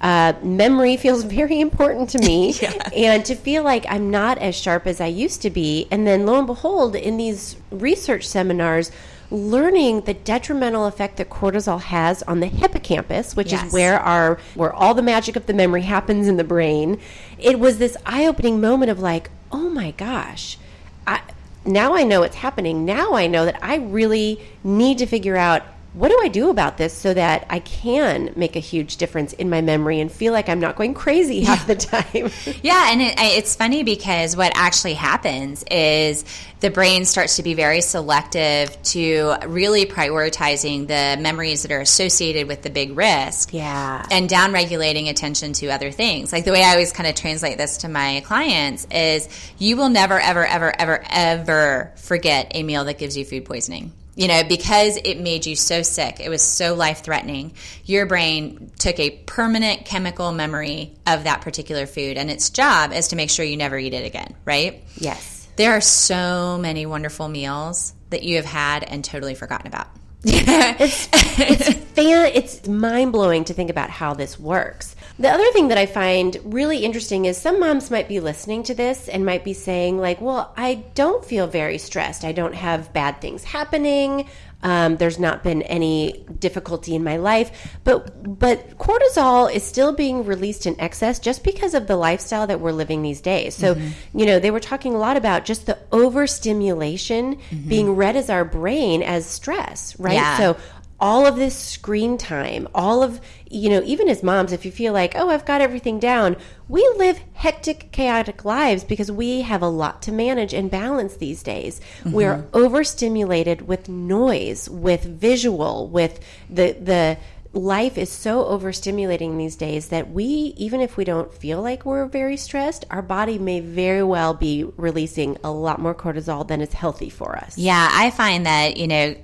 uh, 0.01 0.33
memory 0.43 0.97
feels 1.05 1.23
very 1.23 1.61
important 1.61 2.09
to 2.11 2.19
me. 2.19 2.55
And 2.97 3.25
to 3.27 3.35
feel 3.35 3.63
like 3.63 3.85
i'm 3.91 4.11
not 4.11 4.39
as 4.39 4.55
sharp 4.57 4.87
as 4.87 5.01
i 5.03 5.07
used 5.07 5.43
to 5.43 5.51
be. 5.51 5.87
And 5.91 6.07
then 6.07 6.25
lo 6.25 6.39
and 6.39 6.47
behold 6.47 6.97
in 6.97 7.19
these 7.19 7.57
research 7.71 8.27
seminars 8.27 8.91
learning 9.31 10.03
the 10.03 10.13
detrimental 10.15 10.85
effect 10.87 11.17
that 11.19 11.29
cortisol 11.31 11.81
has 11.81 12.23
on 12.25 12.41
the 12.41 12.47
hippocampus 12.47 13.35
which 13.35 13.51
Yes. 13.53 13.67
is 13.67 13.73
where 13.73 13.99
our 14.01 14.39
where 14.55 14.73
all 14.73 14.93
the 14.95 15.03
magic 15.03 15.37
of 15.37 15.47
the 15.47 15.55
memory 15.55 15.83
happens 15.83 16.29
in 16.29 16.37
the 16.37 16.45
brain 16.45 16.99
it 17.39 17.59
was 17.59 17.79
this 17.79 17.97
eye-opening 18.05 18.61
moment 18.61 18.91
of 18.91 18.99
like 19.01 19.31
oh 19.53 19.69
my 19.69 19.93
gosh. 19.93 20.59
I, 21.07 21.21
now 21.65 21.95
i 21.95 22.03
know 22.03 22.21
what's 22.21 22.37
happening. 22.37 22.85
Now 22.85 23.15
i 23.15 23.27
know 23.27 23.45
that 23.45 23.59
i 23.63 23.77
really 23.77 24.41
need 24.65 24.99
to 24.99 25.07
figure 25.07 25.37
out 25.37 25.63
what 25.95 26.09
do 26.09 26.19
i 26.23 26.29
do 26.29 26.51
about 26.51 26.79
this 26.79 26.93
so 26.93 27.13
that 27.13 27.47
i 27.51 27.59
can 27.59 28.33
make 28.37 28.57
a 28.57 28.61
huge 28.61 28.97
difference 28.97 29.33
in 29.35 29.51
my 29.51 29.61
memory 29.61 30.01
and 30.01 30.11
feel 30.11 30.33
like 30.33 30.49
i'm 30.49 30.61
not 30.61 30.77
going 30.77 30.95
crazy 30.95 31.43
half 31.43 31.67
the 31.67 31.75
time 31.77 32.31
Yeah, 32.63 32.93
and 32.93 33.03
it, 33.03 33.15
it's 33.19 33.57
funny 33.57 33.83
because 33.83 34.37
what 34.37 34.53
actually 34.55 34.95
happens 34.95 35.65
is 35.71 36.25
the 36.61 36.71
brain 36.71 37.05
starts 37.05 37.37
to 37.37 37.43
be 37.43 37.55
very 37.55 37.81
selective 37.81 38.81
to 38.85 39.35
really 39.47 39.85
prioritizing 39.85 40.87
the 40.87 41.21
memories 41.21 41.63
that 41.63 41.73
are 41.73 41.81
associated 41.81 42.47
with 42.47 42.63
the 42.63 42.71
big 42.71 42.97
risk. 42.97 43.53
yeah 43.53 44.07
and 44.11 44.29
downregulating 44.29 45.09
attention 45.11 45.53
to 45.55 45.69
other 45.69 45.91
things. 45.91 46.33
Like 46.33 46.45
the 46.45 46.53
way 46.53 46.63
I 46.63 46.71
always 46.71 46.93
kind 46.93 47.09
of 47.09 47.15
translate 47.15 47.59
this 47.59 47.79
to 47.79 47.89
my 47.89 48.23
clients 48.25 48.87
is 48.91 49.29
you 49.59 49.77
will 49.77 49.89
never, 49.89 50.21
ever, 50.21 50.47
ever, 50.47 50.73
ever, 50.79 51.05
ever 51.09 51.93
forget 51.97 52.53
a 52.55 52.63
meal 52.63 52.85
that 52.85 52.99
gives 52.99 53.17
you 53.17 53.25
food 53.25 53.45
poisoning. 53.45 53.93
You 54.15 54.29
know, 54.29 54.45
because 54.45 54.99
it 55.03 55.19
made 55.19 55.47
you 55.47 55.57
so 55.57 55.83
sick, 55.83 56.21
it 56.21 56.29
was 56.29 56.43
so 56.43 56.75
life 56.75 57.03
threatening, 57.03 57.55
your 57.85 58.05
brain 58.05 58.71
took 58.79 58.99
a 58.99 59.11
permanent 59.11 59.87
chemical 59.87 60.33
memory 60.33 60.95
of 61.07 61.25
that 61.25 61.41
particular 61.41 61.87
food. 61.87 62.19
And 62.19 62.31
its 62.31 62.51
job 62.51 62.93
is 62.93 63.09
to 63.09 63.17
make 63.17 63.31
sure 63.31 63.45
you 63.45 63.57
never 63.57 63.79
eat 63.79 63.95
it 63.95 64.05
again, 64.05 64.35
right? 64.45 64.85
yes 64.97 65.49
There 65.57 65.73
are 65.73 65.81
so 65.81 66.59
many 66.61 66.85
wonderful 66.85 67.29
meals 67.29 67.95
that 68.11 68.23
you 68.23 68.37
have 68.37 68.45
had 68.45 68.85
and 68.85 69.03
totally 69.03 69.35
forgotten 69.35 69.67
about. 69.67 69.89
It's 70.25 71.09
it's 71.13 71.69
fan 71.73 72.31
it's 72.33 72.69
mind 72.69 73.11
blowing 73.13 73.45
to 73.45 73.55
think 73.55 73.71
about 73.71 73.91
how 73.91 74.15
this 74.15 74.39
works. 74.39 74.95
The 75.19 75.29
other 75.29 75.51
thing 75.53 75.69
that 75.69 75.79
I 75.79 75.87
find 75.87 76.39
really 76.45 76.79
interesting 76.79 77.25
is 77.25 77.37
some 77.37 77.59
moms 77.59 77.91
might 77.91 78.09
be 78.09 78.21
listening 78.21 78.63
to 78.65 78.75
this 78.75 79.09
and 79.09 79.27
might 79.27 79.45
be 79.45 79.53
saying 79.53 79.99
like, 79.99 80.21
"Well, 80.21 80.53
I 80.57 80.85
don't 80.95 81.25
feel 81.25 81.47
very 81.47 81.79
stressed. 81.79 82.25
I 82.25 82.33
don't 82.33 82.55
have 82.55 82.93
bad 82.93 83.21
things 83.21 83.45
happening. 83.45 84.29
Um, 84.63 84.97
there's 84.97 85.19
not 85.19 85.43
been 85.43 85.63
any 85.63 86.25
difficulty 86.39 86.95
in 86.95 87.03
my 87.03 87.17
life, 87.17 87.77
but 87.85 88.39
but 88.39 88.79
cortisol 88.79 89.53
is 89.53 89.63
still 89.65 89.93
being 89.93 90.25
released 90.25 90.67
in 90.67 90.81
excess 90.81 91.19
just 91.19 91.43
because 91.43 91.75
of 91.75 91.87
the 91.87 91.97
lifestyle 91.97 92.47
that 92.47 92.61
we're 92.61 92.73
living 92.73 93.03
these 93.03 93.21
days. 93.21 93.55
So, 93.55 93.77
you 94.15 94.27
know, 94.27 94.39
they 94.39 94.51
were 94.51 94.61
talking 94.61 94.95
a 94.95 94.99
lot 94.99 95.17
about 95.17 95.45
just 95.45 95.67
the 95.67 95.79
overstimulation 95.91 97.39
being 97.69 97.97
read 97.97 98.17
as 98.17 98.31
our 98.31 98.45
brain 98.45 99.03
as 99.03 99.27
stress, 99.27 99.99
right? 99.99 100.15
Yeah. 100.15 100.39
So 100.39 100.57
all 101.03 101.27
of 101.27 101.35
this 101.35 101.59
screen 101.59 102.17
time, 102.17 102.69
all 102.77 103.03
of, 103.03 103.21
you 103.51 103.69
know, 103.69 103.83
even 103.85 104.09
as 104.09 104.23
moms, 104.23 104.53
if 104.53 104.65
you 104.65 104.71
feel 104.71 104.93
like, 104.93 105.15
oh, 105.17 105.31
I've 105.31 105.45
got 105.45 105.61
everything 105.61 105.99
down, 105.99 106.37
we 106.69 106.81
live 106.97 107.21
hectic, 107.33 107.91
chaotic 107.91 108.45
lives 108.45 108.85
because 108.85 109.11
we 109.11 109.41
have 109.41 109.63
a 109.63 109.69
lot 109.69 110.01
to 110.03 110.13
manage 110.13 110.55
and 110.55 110.71
balance 110.71 111.17
these 111.17 111.43
days. 111.43 111.81
We're 112.05 112.37
mm-hmm. 112.37 112.57
overstimulated 112.57 113.67
with 113.67 113.89
noise, 113.89 114.71
with 114.71 115.03
visual, 115.03 115.89
with 115.89 116.21
the, 116.49 116.77
the, 116.81 117.19
life 117.53 117.99
is 117.99 118.11
so 118.11 118.45
overstimulating 118.45 119.37
these 119.37 119.57
days 119.57 119.89
that 119.89 120.11
we 120.11 120.25
even 120.57 120.81
if 120.81 120.97
we 120.97 121.05
don't 121.05 121.33
feel 121.35 121.61
like 121.61 121.85
we're 121.85 122.07
very 122.07 122.37
stressed 122.37 122.85
our 122.91 123.03
body 123.03 123.39
may 123.39 123.61
very 123.61 124.03
well 124.03 124.33
be 124.33 124.65
releasing 124.77 125.37
a 125.45 125.51
lot 125.51 125.79
more 125.79 125.95
cortisol 125.95 126.47
than 126.49 126.63
is 126.63 126.73
healthy 126.73 127.11
for 127.11 127.37
us 127.37 127.59
Yeah, 127.59 127.89
I 127.93 128.11
find 128.11 128.47
that, 128.47 128.77
you 128.77 128.89
know, 128.89 129.15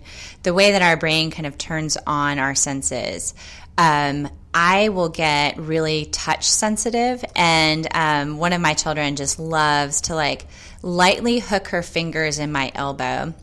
the 0.42 0.54
way 0.54 0.72
that 0.72 0.82
our 0.82 0.96
brain 0.96 1.30
kind 1.30 1.46
of 1.46 1.58
turns 1.58 1.96
on 2.06 2.38
our 2.38 2.54
senses, 2.54 3.34
um, 3.76 4.28
I 4.54 4.88
will 4.90 5.08
get 5.08 5.58
really 5.58 6.06
touch 6.06 6.48
sensitive. 6.48 7.24
And 7.34 7.86
um, 7.92 8.38
one 8.38 8.52
of 8.52 8.60
my 8.60 8.74
children 8.74 9.16
just 9.16 9.38
loves 9.38 10.02
to 10.02 10.14
like 10.14 10.46
lightly 10.82 11.38
hook 11.38 11.68
her 11.68 11.82
fingers 11.82 12.38
in 12.38 12.52
my 12.52 12.70
elbow 12.74 13.34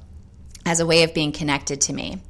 as 0.66 0.80
a 0.80 0.86
way 0.86 1.04
of 1.04 1.14
being 1.14 1.32
connected 1.32 1.82
to 1.82 1.94
me. 1.94 2.22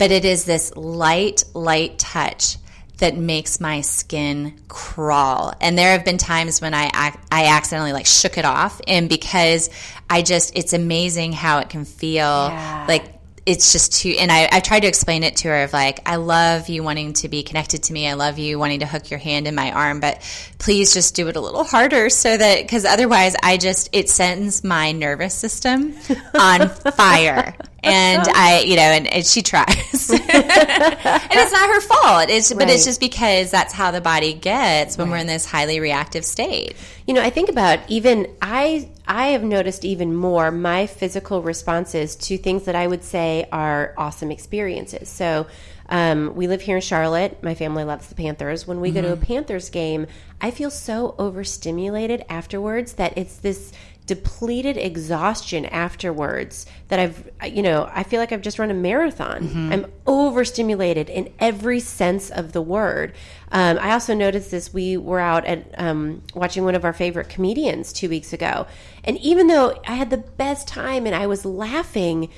But 0.00 0.10
it 0.10 0.24
is 0.24 0.44
this 0.46 0.74
light, 0.76 1.44
light 1.54 1.98
touch 1.98 2.56
that 2.98 3.16
makes 3.16 3.60
my 3.60 3.82
skin 3.82 4.58
crawl. 4.66 5.52
And 5.60 5.76
there 5.78 5.92
have 5.92 6.04
been 6.04 6.18
times 6.18 6.60
when 6.60 6.74
I 6.74 6.90
I 7.30 7.46
accidentally 7.46 7.92
like 7.92 8.06
shook 8.06 8.38
it 8.38 8.44
off 8.46 8.80
and 8.88 9.08
because 9.10 9.70
I 10.08 10.22
just 10.22 10.56
it's 10.56 10.72
amazing 10.72 11.32
how 11.34 11.58
it 11.58 11.68
can 11.68 11.84
feel 11.84 12.24
Yeah. 12.48 12.86
like 12.88 13.04
it's 13.46 13.72
just 13.72 13.94
too 13.94 14.14
and 14.20 14.30
I, 14.30 14.48
I 14.52 14.60
tried 14.60 14.80
to 14.80 14.86
explain 14.86 15.22
it 15.22 15.36
to 15.36 15.48
her 15.48 15.64
of 15.64 15.72
like 15.72 16.06
i 16.06 16.16
love 16.16 16.68
you 16.68 16.82
wanting 16.82 17.14
to 17.14 17.28
be 17.30 17.42
connected 17.42 17.82
to 17.84 17.92
me 17.94 18.06
i 18.06 18.12
love 18.12 18.38
you 18.38 18.58
wanting 18.58 18.80
to 18.80 18.86
hook 18.86 19.10
your 19.10 19.18
hand 19.18 19.48
in 19.48 19.54
my 19.54 19.72
arm 19.72 19.98
but 19.98 20.20
please 20.58 20.92
just 20.92 21.14
do 21.16 21.26
it 21.26 21.36
a 21.36 21.40
little 21.40 21.64
harder 21.64 22.10
so 22.10 22.36
that 22.36 22.60
because 22.60 22.84
otherwise 22.84 23.34
i 23.42 23.56
just 23.56 23.88
it 23.92 24.10
sends 24.10 24.62
my 24.62 24.92
nervous 24.92 25.32
system 25.34 25.94
on 26.34 26.68
fire 26.92 27.54
and 27.82 28.22
i 28.34 28.60
you 28.60 28.76
know 28.76 28.82
and, 28.82 29.06
and 29.06 29.26
she 29.26 29.42
tries. 29.42 30.10
And 31.30 31.38
it's 31.38 31.52
not 31.52 31.68
her 31.68 31.80
fault. 31.80 32.28
It's 32.28 32.52
but 32.52 32.68
it's 32.68 32.84
just 32.84 33.00
because 33.00 33.50
that's 33.50 33.72
how 33.72 33.90
the 33.90 34.00
body 34.00 34.32
gets 34.32 34.98
when 34.98 35.10
we're 35.10 35.18
in 35.18 35.26
this 35.26 35.44
highly 35.44 35.78
reactive 35.78 36.24
state. 36.24 36.74
You 37.06 37.14
know, 37.14 37.22
I 37.22 37.30
think 37.30 37.48
about 37.48 37.78
even 37.88 38.26
I 38.42 38.88
I 39.06 39.28
have 39.28 39.42
noticed 39.42 39.84
even 39.84 40.14
more 40.14 40.50
my 40.50 40.86
physical 40.86 41.42
responses 41.42 42.16
to 42.16 42.36
things 42.36 42.64
that 42.64 42.74
I 42.74 42.86
would 42.86 43.04
say 43.04 43.46
are 43.52 43.94
awesome 43.96 44.30
experiences. 44.30 45.08
So 45.08 45.46
um, 45.88 46.34
we 46.34 46.46
live 46.46 46.62
here 46.62 46.76
in 46.76 46.82
Charlotte. 46.82 47.42
My 47.42 47.54
family 47.54 47.84
loves 47.84 48.08
the 48.08 48.14
Panthers. 48.14 48.66
When 48.66 48.80
we 48.80 48.90
go 48.90 49.02
to 49.02 49.12
a 49.12 49.16
Panthers 49.16 49.70
game, 49.70 50.06
I 50.40 50.50
feel 50.50 50.70
so 50.70 51.14
overstimulated 51.18 52.24
afterwards 52.28 52.94
that 52.94 53.16
it's 53.16 53.36
this 53.36 53.72
depleted 54.10 54.76
exhaustion 54.76 55.66
afterwards 55.66 56.66
that 56.88 56.98
I've, 56.98 57.30
you 57.46 57.62
know, 57.62 57.88
I 57.94 58.02
feel 58.02 58.18
like 58.18 58.32
I've 58.32 58.42
just 58.42 58.58
run 58.58 58.68
a 58.68 58.74
marathon. 58.74 59.70
I'm 59.72 59.86
overstimulated 60.04 61.08
in 61.08 61.32
every 61.38 61.78
sense 61.78 62.28
of 62.28 62.50
the 62.50 62.60
word. 62.60 63.14
Um, 63.52 63.78
I 63.80 63.92
also 63.92 64.12
noticed 64.12 64.50
this. 64.50 64.74
We 64.74 64.96
were 64.96 65.20
out 65.20 65.44
at 65.44 65.72
um, 65.78 66.22
watching 66.34 66.64
one 66.64 66.74
of 66.74 66.84
our 66.84 66.92
favorite 66.92 67.28
comedians 67.28 67.92
two 67.92 68.08
weeks 68.08 68.32
ago, 68.32 68.66
and 69.04 69.16
even 69.18 69.46
though 69.46 69.80
I 69.86 69.94
had 69.94 70.10
the 70.10 70.16
best 70.18 70.66
time 70.66 71.06
and 71.06 71.14
I 71.14 71.28
was 71.28 71.44
laughing, 71.44 72.30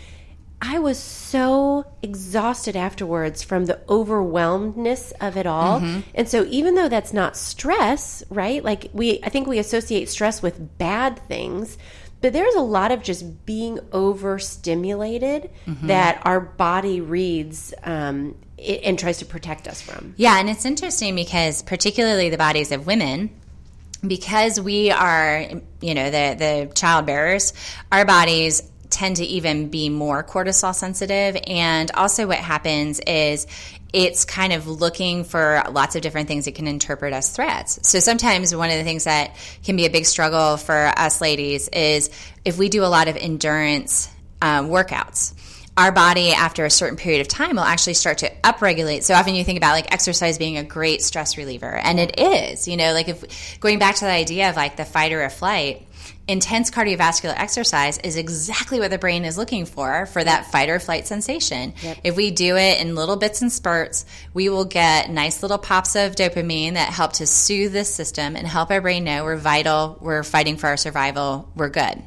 I 0.65 0.79
was 0.79 0.97
so 0.97 1.85
exhausted 2.03 2.77
afterwards 2.77 3.43
from 3.43 3.67
the 3.67 3.81
overwhelmedness 3.89 5.13
of 5.21 5.37
it 5.37 5.45
all. 5.45 5.81
And 6.15 6.29
so 6.29 6.45
even 6.45 6.77
though 6.77 6.89
that's 6.89 7.13
not 7.13 7.37
stress, 7.37 8.23
right? 8.31 8.63
Like 8.63 8.89
we 8.93 9.19
I 9.25 9.29
think 9.29 9.49
we 9.49 9.59
associate 9.59 10.09
stress 10.09 10.41
with 10.41 10.79
bad 10.79 11.19
things, 11.27 11.77
but 12.21 12.33
there's 12.33 12.55
a 12.55 12.61
lot 12.61 12.93
of 12.93 13.03
just 13.03 13.45
being 13.45 13.81
overstimulated 13.93 15.51
that 15.83 16.23
our 16.25 16.39
body 16.39 17.01
reads 17.01 17.75
um, 17.83 18.37
and 18.57 18.97
tries 18.97 19.19
to 19.19 19.27
protect 19.27 19.67
us 19.67 19.83
from. 19.83 20.15
Yeah, 20.17 20.39
and 20.39 20.49
it's 20.49 20.65
interesting 20.65 21.17
because 21.17 21.63
particularly 21.63 22.31
the 22.31 22.39
bodies 22.39 22.71
of 22.71 22.87
women, 22.87 23.31
because 24.07 24.61
we 24.61 24.93
are, 24.93 25.47
you 25.81 25.95
know, 25.95 26.11
the 26.11 26.37
the 26.39 26.73
child 26.75 27.07
bearers, 27.07 27.53
our 27.91 28.05
bodies 28.05 28.63
tend 29.03 29.17
to 29.17 29.25
even 29.25 29.67
be 29.67 29.89
more 29.89 30.23
cortisol 30.23 30.73
sensitive 30.73 31.37
and 31.49 31.91
also 31.95 32.29
what 32.29 32.39
happens 32.39 33.01
is 33.01 33.49
it's 33.93 34.25
kind 34.25 34.53
of 34.53 34.69
looking 34.69 35.25
for 35.25 35.61
lots 35.73 35.97
of 35.97 36.03
different 36.03 36.29
things 36.29 36.47
it 36.47 36.55
can 36.55 36.69
interpret 36.69 37.13
as 37.13 37.29
threats. 37.31 37.81
So 37.83 37.99
sometimes 37.99 38.55
one 38.55 38.71
of 38.71 38.77
the 38.77 38.85
things 38.85 39.03
that 39.03 39.35
can 39.65 39.75
be 39.75 39.87
a 39.87 39.91
big 39.91 40.07
struggle 40.07 40.57
for 40.57 40.93
us 40.97 41.21
ladies 41.21 41.69
is 41.71 42.11
if 42.45 42.59
we 42.59 42.69
do 42.69 42.85
a 42.85 42.87
lot 42.87 43.09
of 43.09 43.17
endurance 43.17 44.09
um, 44.41 44.69
workouts 44.69 45.35
our 45.77 45.91
body 45.91 46.33
after 46.33 46.67
a 46.67 46.71
certain 46.71 46.99
period 46.99 47.23
of 47.23 47.29
time 47.29 47.57
will 47.57 47.63
actually 47.63 47.95
start 47.95 48.19
to 48.19 48.31
upregulate 48.43 49.03
so 49.03 49.15
often 49.15 49.35
you 49.35 49.43
think 49.43 49.57
about 49.57 49.73
like 49.73 49.91
exercise 49.91 50.37
being 50.37 50.59
a 50.59 50.63
great 50.63 51.01
stress 51.01 51.39
reliever 51.39 51.75
and 51.75 51.99
it 51.99 52.21
is 52.21 52.69
you 52.69 52.77
know 52.77 52.93
like 52.93 53.09
if 53.09 53.59
going 53.59 53.79
back 53.79 53.95
to 53.95 54.05
the 54.05 54.11
idea 54.11 54.51
of 54.51 54.57
like 54.57 54.77
the 54.77 54.85
fight 54.85 55.13
or 55.13 55.27
flight 55.31 55.87
intense 56.29 56.71
cardiovascular 56.71 57.35
exercise 57.37 57.99
is 57.99 58.17
exactly 58.17 58.79
what 58.79 58.91
the 58.91 58.99
brain 58.99 59.25
is 59.25 59.37
looking 59.37 59.67
for 59.67 60.07
for 60.07 60.23
that 60.23 60.51
fight 60.51 60.69
or 60.69 60.79
flight 60.79 61.07
sensation. 61.07 61.75
Yep. 61.83 61.99
If 62.05 62.17
we 62.17 62.31
do 62.31 62.57
it 62.57 62.81
in 62.81 62.95
little 62.95 63.17
bits 63.17 63.43
and 63.43 63.51
spurts, 63.51 64.07
we 64.33 64.49
will 64.49 64.65
get 64.65 65.11
nice 65.11 65.43
little 65.43 65.59
pops 65.59 65.97
of 65.97 66.15
dopamine 66.15 66.75
that 66.75 66.93
help 66.93 67.15
to 67.15 67.27
soothe 67.27 67.73
this 67.73 67.93
system 67.93 68.37
and 68.37 68.47
help 68.47 68.71
our 68.71 68.81
brain 68.81 69.05
know 69.05 69.25
we're 69.25 69.37
vital, 69.37 69.99
we're 70.01 70.23
fighting 70.23 70.57
for 70.57 70.69
our 70.69 70.77
survival, 70.77 71.51
we're 71.57 71.69
good. 71.69 72.03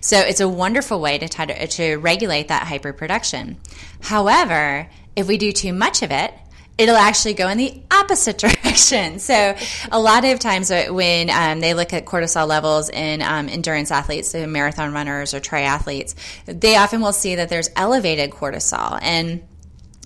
So 0.00 0.18
it's 0.18 0.40
a 0.40 0.48
wonderful 0.48 1.00
way 1.00 1.18
to 1.18 1.28
try 1.28 1.46
to, 1.46 1.66
to 1.66 1.96
regulate 1.96 2.48
that 2.48 2.66
hyperproduction. 2.66 3.56
However, 4.00 4.88
if 5.14 5.28
we 5.28 5.38
do 5.38 5.52
too 5.52 5.72
much 5.72 6.02
of 6.02 6.10
it, 6.10 6.34
it'll 6.80 6.96
actually 6.96 7.34
go 7.34 7.48
in 7.48 7.58
the 7.58 7.80
opposite 7.90 8.38
direction. 8.64 9.18
So, 9.18 9.54
a 9.92 10.00
lot 10.00 10.24
of 10.24 10.38
times 10.38 10.70
when 10.70 11.30
um, 11.30 11.60
they 11.60 11.74
look 11.74 11.92
at 11.92 12.06
cortisol 12.06 12.48
levels 12.48 12.88
in 12.88 13.20
um, 13.22 13.48
endurance 13.48 13.90
athletes, 13.90 14.30
so 14.30 14.46
marathon 14.46 14.92
runners 14.92 15.34
or 15.34 15.40
triathletes, 15.40 16.14
they 16.46 16.76
often 16.76 17.02
will 17.02 17.12
see 17.12 17.36
that 17.36 17.50
there's 17.50 17.68
elevated 17.76 18.30
cortisol. 18.30 18.98
And 19.02 19.42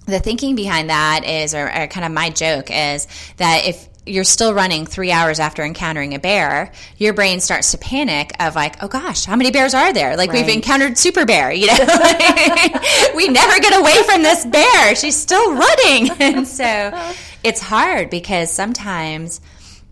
the 0.06 0.18
thinking 0.18 0.56
behind 0.56 0.90
that 0.90 1.24
is, 1.24 1.54
or, 1.54 1.66
or 1.66 1.86
kind 1.86 2.04
of 2.04 2.12
my 2.12 2.30
joke 2.30 2.70
is 2.70 3.06
that 3.36 3.66
if 3.66 3.88
you're 4.06 4.24
still 4.24 4.52
running 4.52 4.86
three 4.86 5.10
hours 5.10 5.40
after 5.40 5.62
encountering 5.62 6.14
a 6.14 6.18
bear, 6.18 6.72
your 6.98 7.14
brain 7.14 7.40
starts 7.40 7.70
to 7.70 7.78
panic 7.78 8.32
of 8.38 8.54
like, 8.54 8.82
oh 8.82 8.88
gosh, 8.88 9.24
how 9.24 9.36
many 9.36 9.50
bears 9.50 9.74
are 9.74 9.92
there? 9.92 10.16
Like 10.16 10.30
right. 10.30 10.44
we've 10.44 10.54
encountered 10.54 10.98
super 10.98 11.24
bear, 11.24 11.52
you 11.52 11.66
know, 11.66 11.74
we 13.14 13.28
never 13.28 13.60
get 13.60 13.78
away 13.78 14.02
from 14.04 14.22
this 14.22 14.44
bear. 14.44 14.94
She's 14.94 15.16
still 15.16 15.54
running. 15.54 16.10
And 16.24 16.48
so 16.48 17.12
it's 17.42 17.60
hard 17.60 18.08
because 18.08 18.50
sometimes, 18.50 19.40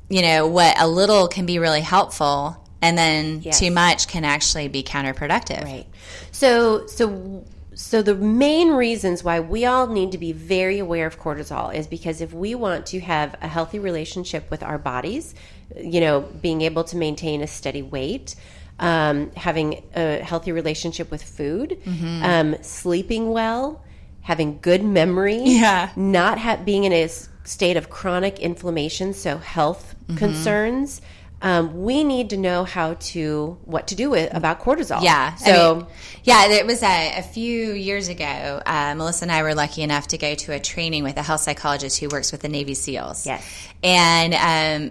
you 0.09 0.23
know, 0.23 0.47
what 0.47 0.81
a 0.81 0.88
little 0.88 1.28
can 1.28 1.47
be 1.47 1.59
really 1.59 1.81
helpful 1.81 2.57
and 2.81 2.97
then 2.97 3.42
yes. 3.42 3.59
too 3.59 3.71
much 3.71 4.09
can 4.09 4.25
actually 4.25 4.69
be 4.69 4.83
counterproductive. 4.83 5.62
Right. 5.62 5.87
So, 6.33 6.87
so 6.87 7.45
so 7.75 8.02
the 8.02 8.14
main 8.14 8.71
reasons 8.71 9.25
why 9.25 9.41
we 9.41 9.64
all 9.64 9.87
need 9.87 10.12
to 10.12 10.19
be 10.19 10.33
very 10.33 10.79
aware 10.79 11.07
of 11.07 11.19
cortisol 11.19 11.75
is 11.75 11.87
because 11.87 12.21
if 12.21 12.33
we 12.33 12.55
want 12.55 12.87
to 12.87 13.00
have 13.00 13.35
a 13.41 13.49
healthy 13.49 13.79
relationship 13.79 14.50
with 14.50 14.62
our 14.62 14.79
bodies, 14.79 15.35
you 15.76 16.00
know, 16.00 16.21
being 16.21 16.62
able 16.62 16.85
to 16.85 16.97
maintain 16.97 17.43
a 17.43 17.47
steady 17.47 17.83
weight, 17.83 18.35
um, 18.79 19.31
having 19.37 19.83
a 19.95 20.19
healthy 20.19 20.52
relationship 20.52 21.11
with 21.11 21.23
food, 21.23 21.79
mm-hmm. 21.85 22.23
um, 22.23 22.62
sleeping 22.62 23.31
well, 23.31 23.83
having 24.21 24.59
good 24.61 24.85
memory, 24.85 25.41
yeah. 25.43 25.91
not 25.97 26.38
ha- 26.38 26.61
being 26.64 26.85
in 26.85 26.93
a 26.93 27.09
state 27.45 27.76
of 27.76 27.91
chronic 27.91 28.38
inflammation, 28.38 29.14
so 29.14 29.38
health 29.38 29.95
mm-hmm. 30.05 30.17
concerns 30.17 31.00
um, 31.43 31.83
we 31.83 32.05
need 32.05 32.31
to 32.31 32.37
know 32.37 32.65
how 32.65 32.95
to 32.95 33.59
what 33.65 33.89
to 33.89 33.97
do 33.97 34.11
with 34.11 34.33
about 34.33 34.61
cortisol. 34.61 35.03
Yeah. 35.03 35.35
So 35.35 35.51
I 35.51 35.79
mean, 35.79 35.87
yeah, 36.23 36.47
it 36.47 36.67
was 36.67 36.83
a, 36.85 37.19
a 37.19 37.23
few 37.23 37.73
years 37.73 38.09
ago. 38.09 38.63
Uh, 38.65 38.95
Melissa 38.95 39.25
and 39.25 39.33
I 39.33 39.43
were 39.43 39.55
lucky 39.55 39.83
enough 39.83 40.09
to 40.09 40.19
go 40.19 40.37
to 40.37 40.53
a 40.53 40.61
training 40.61 41.03
with 41.03 41.17
a 41.17 41.23
health 41.23 41.41
psychologist 41.41 41.99
who 41.99 42.09
works 42.09 42.31
with 42.31 42.43
the 42.43 42.49
Navy 42.49 42.75
SEALs. 42.75 43.27
Yes. 43.27 43.69
And 43.83 44.35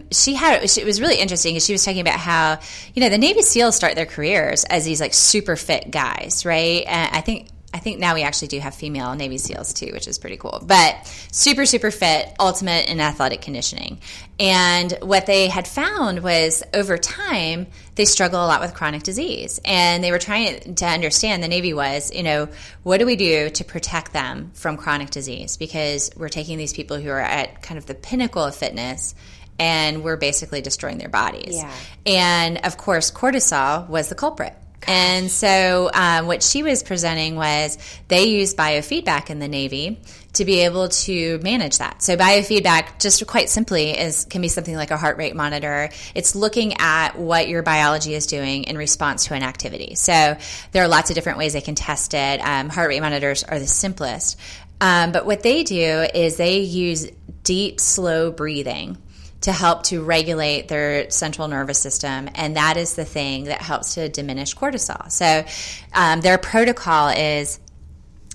um, 0.01 0.08
she 0.12 0.34
had 0.34 0.62
it 0.62 0.86
was 0.86 1.00
really 1.00 1.15
interesting 1.15 1.53
because 1.53 1.65
she 1.65 1.74
was 1.74 1.86
talking 1.86 2.01
about 2.01 2.20
how 2.20 2.60
you 2.93 3.01
know 3.01 3.10
the 3.10 3.17
Navy 3.17 3.41
SEALs 3.41 3.75
start 3.75 3.96
their 3.96 4.05
careers 4.05 4.65
as 4.65 4.84
these 4.84 5.00
like 5.00 5.13
super 5.13 5.55
fit 5.55 5.89
guys, 5.89 6.46
right? 6.46 6.84
And 6.86 7.15
I 7.15 7.22
think 7.22 7.48
I 7.73 7.79
think 7.79 7.99
now 7.99 8.15
we 8.15 8.23
actually 8.23 8.49
do 8.49 8.59
have 8.59 8.75
female 8.75 9.15
Navy 9.15 9.37
SEALs 9.37 9.73
too, 9.73 9.91
which 9.93 10.07
is 10.07 10.17
pretty 10.17 10.35
cool. 10.35 10.61
But 10.65 11.07
super, 11.31 11.65
super 11.65 11.89
fit, 11.89 12.33
ultimate 12.37 12.89
in 12.89 12.99
athletic 12.99 13.41
conditioning. 13.41 14.01
And 14.39 14.91
what 15.01 15.25
they 15.25 15.47
had 15.47 15.67
found 15.67 16.21
was 16.21 16.63
over 16.73 16.97
time, 16.97 17.67
they 17.95 18.03
struggle 18.03 18.43
a 18.43 18.47
lot 18.47 18.59
with 18.59 18.73
chronic 18.73 19.03
disease. 19.03 19.61
And 19.63 20.03
they 20.03 20.11
were 20.11 20.19
trying 20.19 20.75
to 20.75 20.85
understand, 20.85 21.43
the 21.43 21.47
Navy 21.47 21.73
was, 21.73 22.13
you 22.13 22.23
know, 22.23 22.49
what 22.83 22.97
do 22.97 23.05
we 23.05 23.15
do 23.15 23.49
to 23.49 23.63
protect 23.63 24.11
them 24.11 24.51
from 24.53 24.75
chronic 24.75 25.09
disease? 25.09 25.55
Because 25.55 26.11
we're 26.17 26.29
taking 26.29 26.57
these 26.57 26.73
people 26.73 26.97
who 26.97 27.09
are 27.09 27.21
at 27.21 27.61
kind 27.61 27.77
of 27.77 27.85
the 27.85 27.95
pinnacle 27.95 28.43
of 28.43 28.53
fitness 28.53 29.15
and 29.59 30.03
we're 30.03 30.17
basically 30.17 30.59
destroying 30.59 30.97
their 30.97 31.09
bodies. 31.09 31.55
Yeah. 31.55 31.71
And 32.05 32.65
of 32.65 32.77
course, 32.77 33.11
cortisol 33.11 33.87
was 33.87 34.09
the 34.09 34.15
culprit. 34.15 34.55
And 34.88 35.29
so, 35.29 35.91
um, 35.93 36.27
what 36.27 36.41
she 36.41 36.63
was 36.63 36.81
presenting 36.81 37.36
was 37.36 37.77
they 38.08 38.25
use 38.25 38.56
biofeedback 38.56 39.29
in 39.29 39.39
the 39.39 39.47
Navy 39.47 39.99
to 40.34 40.45
be 40.45 40.62
able 40.62 40.89
to 40.89 41.38
manage 41.39 41.77
that. 41.77 42.01
So, 42.01 42.17
biofeedback, 42.17 42.99
just 42.99 43.25
quite 43.27 43.49
simply, 43.49 43.91
is 43.91 44.25
can 44.25 44.41
be 44.41 44.47
something 44.47 44.75
like 44.75 44.91
a 44.91 44.97
heart 44.97 45.17
rate 45.17 45.36
monitor. 45.36 45.89
It's 46.15 46.36
looking 46.36 46.75
at 46.79 47.17
what 47.17 47.47
your 47.47 47.62
biology 47.62 48.15
is 48.15 48.25
doing 48.25 48.63
in 48.63 48.77
response 48.77 49.25
to 49.27 49.36
an 49.36 49.43
activity. 49.43 49.95
So, 49.95 50.36
there 50.71 50.84
are 50.84 50.88
lots 50.88 51.12
of 51.12 51.15
different 51.15 51.38
ways 51.38 51.53
they 51.53 51.62
can 51.62 51.75
test 51.75 52.13
it. 52.13 52.39
Um, 52.39 52.69
heart 52.69 52.89
rate 52.89 53.01
monitors 53.01 53.43
are 53.43 53.60
the 53.60 53.67
simplest. 53.67 54.39
Um, 54.79 55.12
but 55.12 55.27
what 55.27 55.43
they 55.43 55.63
do 55.63 56.08
is 56.13 56.38
they 56.38 56.60
use 56.60 57.08
deep, 57.43 57.79
slow 57.79 58.32
breathing 58.32 58.97
to 59.41 59.51
help 59.51 59.84
to 59.84 60.04
regulate 60.04 60.67
their 60.67 61.10
central 61.10 61.47
nervous 61.47 61.80
system. 61.80 62.30
And 62.36 62.56
that 62.56 62.77
is 62.77 62.95
the 62.95 63.06
thing 63.06 63.45
that 63.45 63.62
helps 63.62 63.95
to 63.95 64.08
diminish 64.08 64.56
cortisol. 64.56 65.12
So 65.12 65.43
um, 65.93 66.21
their 66.21 66.38
protocol 66.38 67.10
is 67.10 67.60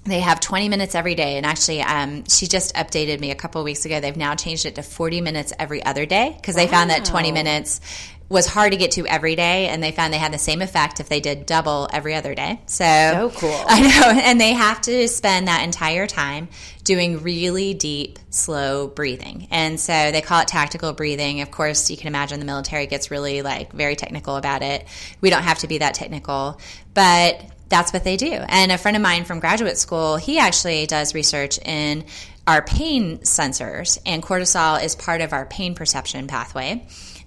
they 0.04 0.20
have 0.20 0.40
20 0.40 0.68
minutes 0.68 0.94
every 0.94 1.14
day 1.14 1.36
and 1.36 1.44
actually 1.44 1.82
um, 1.82 2.24
she 2.28 2.46
just 2.46 2.74
updated 2.74 3.20
me 3.20 3.30
a 3.30 3.34
couple 3.34 3.62
weeks 3.64 3.84
ago 3.84 4.00
they've 4.00 4.16
now 4.16 4.34
changed 4.34 4.64
it 4.64 4.76
to 4.76 4.82
40 4.82 5.20
minutes 5.20 5.52
every 5.58 5.84
other 5.84 6.06
day 6.06 6.32
because 6.36 6.54
they 6.54 6.66
wow. 6.66 6.72
found 6.72 6.90
that 6.90 7.04
20 7.04 7.32
minutes 7.32 7.80
was 8.28 8.46
hard 8.46 8.72
to 8.72 8.78
get 8.78 8.92
to 8.92 9.06
every 9.06 9.36
day, 9.36 9.68
and 9.68 9.82
they 9.82 9.92
found 9.92 10.12
they 10.12 10.18
had 10.18 10.32
the 10.32 10.38
same 10.38 10.60
effect 10.60 10.98
if 10.98 11.08
they 11.08 11.20
did 11.20 11.46
double 11.46 11.88
every 11.92 12.14
other 12.14 12.34
day. 12.34 12.60
So, 12.66 12.84
so 12.84 13.32
cool. 13.36 13.64
I 13.66 13.80
know, 13.82 14.20
and 14.20 14.40
they 14.40 14.52
have 14.52 14.80
to 14.82 15.06
spend 15.06 15.46
that 15.46 15.62
entire 15.62 16.06
time 16.06 16.48
doing 16.82 17.22
really 17.22 17.74
deep, 17.74 18.18
slow 18.30 18.88
breathing. 18.88 19.46
And 19.50 19.78
so 19.78 20.10
they 20.10 20.22
call 20.22 20.40
it 20.40 20.48
tactical 20.48 20.92
breathing. 20.92 21.40
Of 21.40 21.50
course, 21.50 21.88
you 21.90 21.96
can 21.96 22.08
imagine 22.08 22.40
the 22.40 22.46
military 22.46 22.86
gets 22.86 23.10
really 23.10 23.42
like 23.42 23.72
very 23.72 23.94
technical 23.94 24.36
about 24.36 24.62
it. 24.62 24.86
We 25.20 25.30
don't 25.30 25.42
have 25.42 25.58
to 25.60 25.68
be 25.68 25.78
that 25.78 25.94
technical, 25.94 26.60
but 26.94 27.44
that's 27.68 27.92
what 27.92 28.04
they 28.04 28.16
do. 28.16 28.32
And 28.32 28.72
a 28.72 28.78
friend 28.78 28.96
of 28.96 29.02
mine 29.02 29.24
from 29.24 29.40
graduate 29.40 29.78
school, 29.78 30.16
he 30.16 30.38
actually 30.38 30.86
does 30.86 31.14
research 31.14 31.58
in 31.58 32.04
our 32.46 32.62
pain 32.62 33.18
sensors, 33.18 33.98
and 34.06 34.22
cortisol 34.22 34.82
is 34.82 34.94
part 34.94 35.20
of 35.20 35.32
our 35.32 35.46
pain 35.46 35.74
perception 35.74 36.28
pathway. 36.28 36.86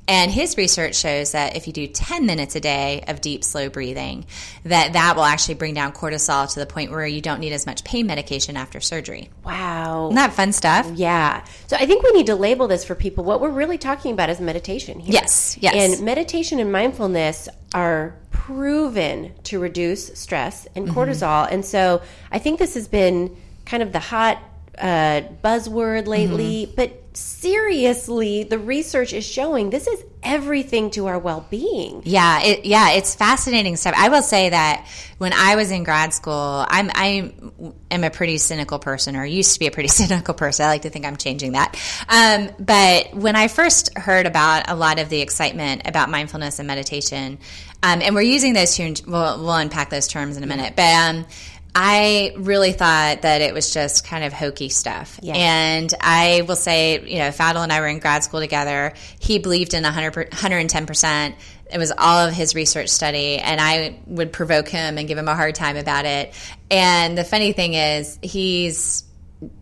And 0.10 0.32
his 0.32 0.58
research 0.58 0.96
shows 0.96 1.34
that 1.34 1.56
if 1.56 1.68
you 1.68 1.74
do 1.74 1.86
10 1.86 2.26
minutes 2.26 2.56
a 2.56 2.60
day 2.60 3.04
of 3.08 3.22
deep, 3.22 3.44
slow 3.44 3.70
breathing, 3.70 4.26
that 4.64 4.94
that 4.94 5.16
will 5.16 5.24
actually 5.24 5.54
bring 5.54 5.76
down 5.76 5.92
cortisol 5.94 6.52
to 6.52 6.60
the 6.60 6.66
point 6.66 6.90
where 6.90 7.06
you 7.06 7.22
don't 7.22 7.40
need 7.40 7.54
as 7.54 7.68
much 7.68 7.84
pain 7.84 8.08
medication 8.08 8.58
after 8.58 8.82
surgery. 8.82 9.30
Wow. 9.46 10.08
Isn't 10.08 10.16
that 10.16 10.34
fun 10.34 10.52
stuff? 10.52 10.90
Yeah. 10.96 11.46
So 11.68 11.78
I 11.78 11.86
think 11.86 12.02
we 12.02 12.12
need 12.14 12.26
to 12.26 12.36
label 12.36 12.68
this 12.68 12.84
for 12.84 12.96
people. 12.96 13.24
What 13.24 13.40
we're 13.40 13.52
really 13.52 13.78
talking 13.78 14.12
about 14.12 14.32
is 14.32 14.42
meditation 14.42 15.00
here. 15.00 15.14
Yes, 15.14 15.60
yes. 15.62 15.76
And 15.76 16.04
meditation 16.04 16.60
and 16.60 16.72
mindfulness 16.72 17.48
are 17.76 18.16
proven 18.32 19.32
to 19.44 19.60
reduce 19.60 20.08
stress 20.20 20.68
and 20.76 20.88
mm-hmm. 20.88 20.98
cortisol. 20.98 21.46
Mm-hmm. 21.46 21.54
And 21.54 21.64
so 21.64 22.02
I 22.32 22.40
think 22.40 22.58
this 22.58 22.74
has 22.74 22.88
been 22.88 23.38
kind 23.66 23.84
of 23.84 23.92
the 23.92 24.00
hot 24.00 24.42
uh, 24.80 25.22
buzzword 25.44 26.08
lately, 26.08 26.66
mm-hmm. 26.66 26.76
but 26.76 27.18
seriously, 27.18 28.44
the 28.44 28.58
research 28.58 29.14
is 29.14 29.26
showing 29.26 29.70
this 29.70 29.88
is 29.88 30.04
everything 30.24 30.90
to 30.92 31.08
our 31.08 31.20
well-being. 31.20 32.02
Yeah, 32.06 32.42
it, 32.42 32.66
yeah, 32.66 32.92
it's 32.92 33.16
fascinating 33.16 33.76
stuff. 33.76 33.94
I 33.98 34.10
will 34.10 34.22
say 34.22 34.50
that 34.50 34.88
when 35.18 35.34
I 35.34 35.56
was 35.56 35.72
in 35.72 35.84
grad 35.84 36.14
school, 36.14 36.66
I'm 36.68 36.90
I 36.94 37.34
am 37.92 38.04
a 38.04 38.10
pretty 38.10 38.38
cynical 38.38 38.80
person, 38.80 39.16
or 39.16 39.26
used 39.26 39.54
to 39.54 39.60
be 39.60 39.68
a 39.68 39.72
pretty 39.72 39.90
cynical 39.90 40.34
person. 40.34 40.66
I 40.66 40.70
like 40.70 40.84
to 40.84 40.90
think 40.90 41.06
I'm 41.06 41.18
changing 41.18 41.54
that. 41.54 41.76
Um, 42.08 42.50
but 42.60 43.14
when 43.14 43.36
I 43.36 43.48
first 43.48 43.98
heard 43.98 44.26
about 44.26 44.70
a 44.70 44.76
lot 44.76 45.00
of 45.00 45.10
the 45.10 45.22
excitement 45.22 45.84
about 45.86 46.10
mindfulness 46.10 46.60
and 46.60 46.68
meditation, 46.68 47.40
um, 47.84 48.02
and 48.02 48.16
we're 48.16 48.22
using 48.22 48.54
those 48.54 48.76
terms, 48.76 49.06
we'll, 49.06 49.40
we'll 49.40 49.54
unpack 49.54 49.90
those 49.90 50.08
terms 50.08 50.38
in 50.38 50.44
a 50.44 50.48
minute, 50.48 50.74
but. 50.76 50.84
Um, 50.84 51.26
I 51.82 52.34
really 52.36 52.74
thought 52.74 53.22
that 53.22 53.40
it 53.40 53.54
was 53.54 53.74
just 53.74 54.06
kind 54.06 54.26
of 54.26 54.34
hokey 54.34 54.68
stuff. 54.68 55.18
Yeah. 55.24 55.34
And 55.38 55.94
I 56.02 56.44
will 56.46 56.58
say, 56.58 57.00
you 57.00 57.20
know, 57.20 57.30
Fadil 57.30 57.64
and 57.64 57.72
I 57.72 57.80
were 57.80 57.88
in 57.88 58.00
grad 58.00 58.22
school 58.22 58.42
together. 58.42 58.92
He 59.18 59.40
believed 59.40 59.74
in 59.74 59.84
100, 59.84 60.32
110%. 60.32 61.36
It 61.72 61.78
was 61.78 61.94
all 61.98 62.28
of 62.28 62.34
his 62.34 62.54
research 62.54 62.90
study, 62.90 63.38
and 63.38 63.62
I 63.62 63.98
would 64.08 64.34
provoke 64.34 64.68
him 64.68 64.98
and 64.98 65.08
give 65.08 65.18
him 65.18 65.30
a 65.30 65.36
hard 65.36 65.56
time 65.56 65.78
about 65.78 66.04
it. 66.04 66.34
And 66.70 67.18
the 67.18 67.24
funny 67.24 67.54
thing 67.54 67.76
is, 67.76 68.20
he's 68.22 69.06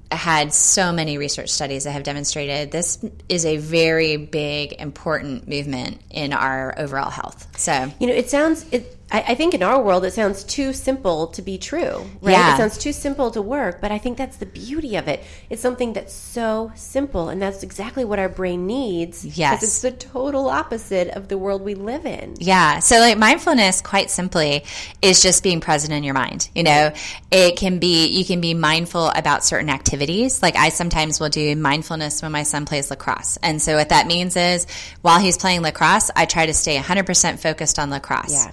had 0.09 0.51
so 0.53 0.91
many 0.91 1.19
research 1.19 1.49
studies 1.49 1.83
that 1.83 1.91
have 1.91 2.03
demonstrated 2.03 2.71
this 2.71 2.97
is 3.29 3.45
a 3.45 3.57
very 3.57 4.17
big 4.17 4.73
important 4.81 5.47
movement 5.47 6.01
in 6.09 6.31
our 6.31 6.73
overall 6.79 7.09
health 7.09 7.45
so 7.59 7.91
you 7.99 8.07
know 8.07 8.13
it 8.13 8.29
sounds 8.29 8.65
it 8.71 8.96
I, 9.09 9.23
I 9.29 9.35
think 9.35 9.53
in 9.53 9.63
our 9.63 9.81
world 9.81 10.03
it 10.03 10.11
sounds 10.11 10.43
too 10.43 10.73
simple 10.73 11.27
to 11.27 11.41
be 11.41 11.57
true, 11.57 12.05
right? 12.21 12.33
Yeah. 12.33 12.53
It 12.53 12.57
sounds 12.57 12.77
too 12.77 12.91
simple 12.91 13.31
to 13.31 13.41
work, 13.41 13.79
but 13.79 13.91
I 13.91 13.97
think 13.99 14.17
that's 14.17 14.37
the 14.37 14.45
beauty 14.45 14.97
of 14.97 15.07
it. 15.07 15.23
It's 15.49 15.61
something 15.61 15.93
that's 15.93 16.13
so 16.13 16.71
simple, 16.75 17.29
and 17.29 17.41
that's 17.41 17.63
exactly 17.63 18.03
what 18.03 18.19
our 18.19 18.27
brain 18.27 18.67
needs. 18.67 19.25
Yes. 19.25 19.63
it's 19.63 19.81
the 19.81 19.91
total 19.91 20.49
opposite 20.49 21.09
of 21.09 21.29
the 21.29 21.37
world 21.37 21.61
we 21.61 21.73
live 21.73 22.05
in. 22.05 22.35
Yeah. 22.39 22.79
So, 22.79 22.99
like, 22.99 23.17
mindfulness, 23.17 23.79
quite 23.79 24.09
simply, 24.09 24.65
is 25.01 25.21
just 25.21 25.41
being 25.41 25.61
present 25.61 25.93
in 25.93 26.03
your 26.03 26.13
mind. 26.13 26.49
You 26.53 26.63
know, 26.63 26.91
it 27.31 27.55
can 27.55 27.79
be, 27.79 28.07
you 28.07 28.25
can 28.25 28.41
be 28.41 28.53
mindful 28.53 29.07
about 29.09 29.45
certain 29.45 29.69
activities. 29.69 30.41
Like, 30.41 30.57
I 30.57 30.69
sometimes 30.69 31.19
will 31.21 31.29
do 31.29 31.55
mindfulness 31.55 32.21
when 32.21 32.33
my 32.33 32.43
son 32.43 32.65
plays 32.65 32.91
lacrosse. 32.91 33.37
And 33.41 33.61
so, 33.61 33.75
what 33.77 33.89
that 33.89 34.05
means 34.05 34.35
is, 34.35 34.67
while 35.01 35.19
he's 35.19 35.37
playing 35.37 35.61
lacrosse, 35.61 36.11
I 36.13 36.25
try 36.25 36.47
to 36.47 36.53
stay 36.53 36.77
100% 36.77 37.39
focused 37.39 37.79
on 37.79 37.89
lacrosse. 37.89 38.33
Yeah. 38.33 38.51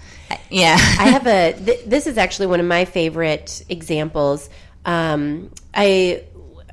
Yeah. 0.50 0.74
I 0.78 1.08
have 1.08 1.26
a. 1.26 1.52
Th- 1.52 1.84
this 1.84 2.06
is 2.06 2.18
actually 2.18 2.46
one 2.48 2.60
of 2.60 2.66
my 2.66 2.84
favorite 2.84 3.64
examples. 3.68 4.48
Um, 4.84 5.50
I 5.74 6.24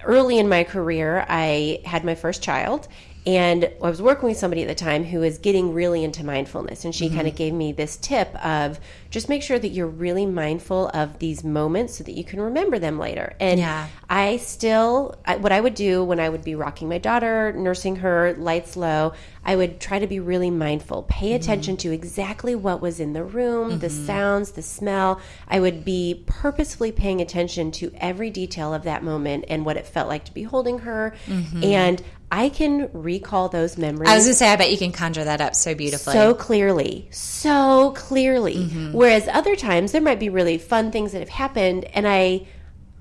early 0.03 0.37
in 0.39 0.49
my 0.49 0.63
career, 0.63 1.25
I 1.27 1.81
had 1.85 2.03
my 2.03 2.15
first 2.15 2.41
child, 2.41 2.87
and 3.25 3.65
I 3.65 3.89
was 3.89 4.01
working 4.01 4.29
with 4.29 4.37
somebody 4.37 4.63
at 4.63 4.67
the 4.67 4.75
time 4.75 5.03
who 5.03 5.19
was 5.19 5.37
getting 5.37 5.73
really 5.73 6.03
into 6.03 6.25
mindfulness, 6.25 6.83
and 6.83 6.95
she 6.95 7.05
Mm-hmm. 7.05 7.15
kind 7.15 7.27
of 7.27 7.35
gave 7.35 7.53
me 7.53 7.71
this 7.71 7.97
tip 7.97 8.33
of 8.43 8.79
just 9.09 9.27
make 9.27 9.43
sure 9.43 9.59
that 9.59 9.67
you're 9.69 9.87
really 9.87 10.25
mindful 10.25 10.89
of 10.93 11.19
these 11.19 11.43
moments 11.43 11.95
so 11.97 12.03
that 12.03 12.13
you 12.13 12.23
can 12.23 12.39
remember 12.39 12.79
them 12.79 12.97
later. 12.97 13.35
And 13.39 13.59
Yeah. 13.59 13.87
I 14.09 14.37
still, 14.37 15.15
I, 15.25 15.35
what 15.35 15.51
I 15.51 15.59
would 15.59 15.75
do 15.75 16.03
when 16.03 16.19
I 16.19 16.29
would 16.29 16.43
be 16.43 16.55
rocking 16.55 16.87
my 16.89 16.97
daughter, 16.97 17.51
nursing 17.53 17.97
her, 17.97 18.33
lights 18.37 18.75
low, 18.77 19.13
I 19.43 19.55
would 19.55 19.79
try 19.79 19.99
to 19.99 20.07
be 20.07 20.19
really 20.19 20.49
mindful, 20.49 21.03
pay 21.03 21.27
mm-hmm. 21.27 21.35
attention 21.35 21.77
to 21.77 21.91
exactly 21.91 22.55
what 22.55 22.81
was 22.81 22.99
in 22.99 23.13
the 23.13 23.23
room, 23.23 23.79
the 23.79 23.87
mm-hmm. 23.87 24.05
sounds, 24.05 24.51
the 24.51 24.61
smell. 24.61 25.19
I 25.47 25.59
would 25.59 25.83
be 25.83 26.23
purposefully 26.25 26.91
paying 26.91 27.21
attention 27.21 27.71
to 27.73 27.91
every 27.97 28.29
detail 28.29 28.73
of 28.73 28.83
that 28.83 29.03
moment 29.03 29.45
and 29.49 29.65
what 29.65 29.77
it 29.77 29.85
felt 29.85 30.07
like 30.07 30.25
to 30.25 30.33
be 30.33 30.43
holding 30.43 30.79
her. 30.79 31.13
Mm-hmm. 31.27 31.63
And 31.63 32.03
I 32.31 32.47
can 32.47 32.89
recall 32.93 33.49
those 33.49 33.77
memories 33.77 34.09
I 34.09 34.15
was 34.15 34.23
going 34.23 34.31
to 34.33 34.37
say, 34.37 34.47
I 34.47 34.55
bet 34.55 34.71
you 34.71 34.77
can 34.77 34.93
conjure 34.93 35.25
that 35.25 35.41
up 35.41 35.53
so 35.53 35.75
beautifully. 35.75 36.13
so 36.13 36.33
clearly, 36.33 37.09
so 37.11 37.91
clearly. 37.97 38.55
Mm-hmm. 38.55 38.93
Whereas 38.93 39.27
other 39.27 39.57
times 39.57 39.91
there 39.91 40.01
might 40.01 40.19
be 40.19 40.29
really 40.29 40.57
fun 40.57 40.91
things 40.91 41.11
that 41.11 41.19
have 41.19 41.29
happened, 41.29 41.83
and 41.93 42.07
I, 42.07 42.47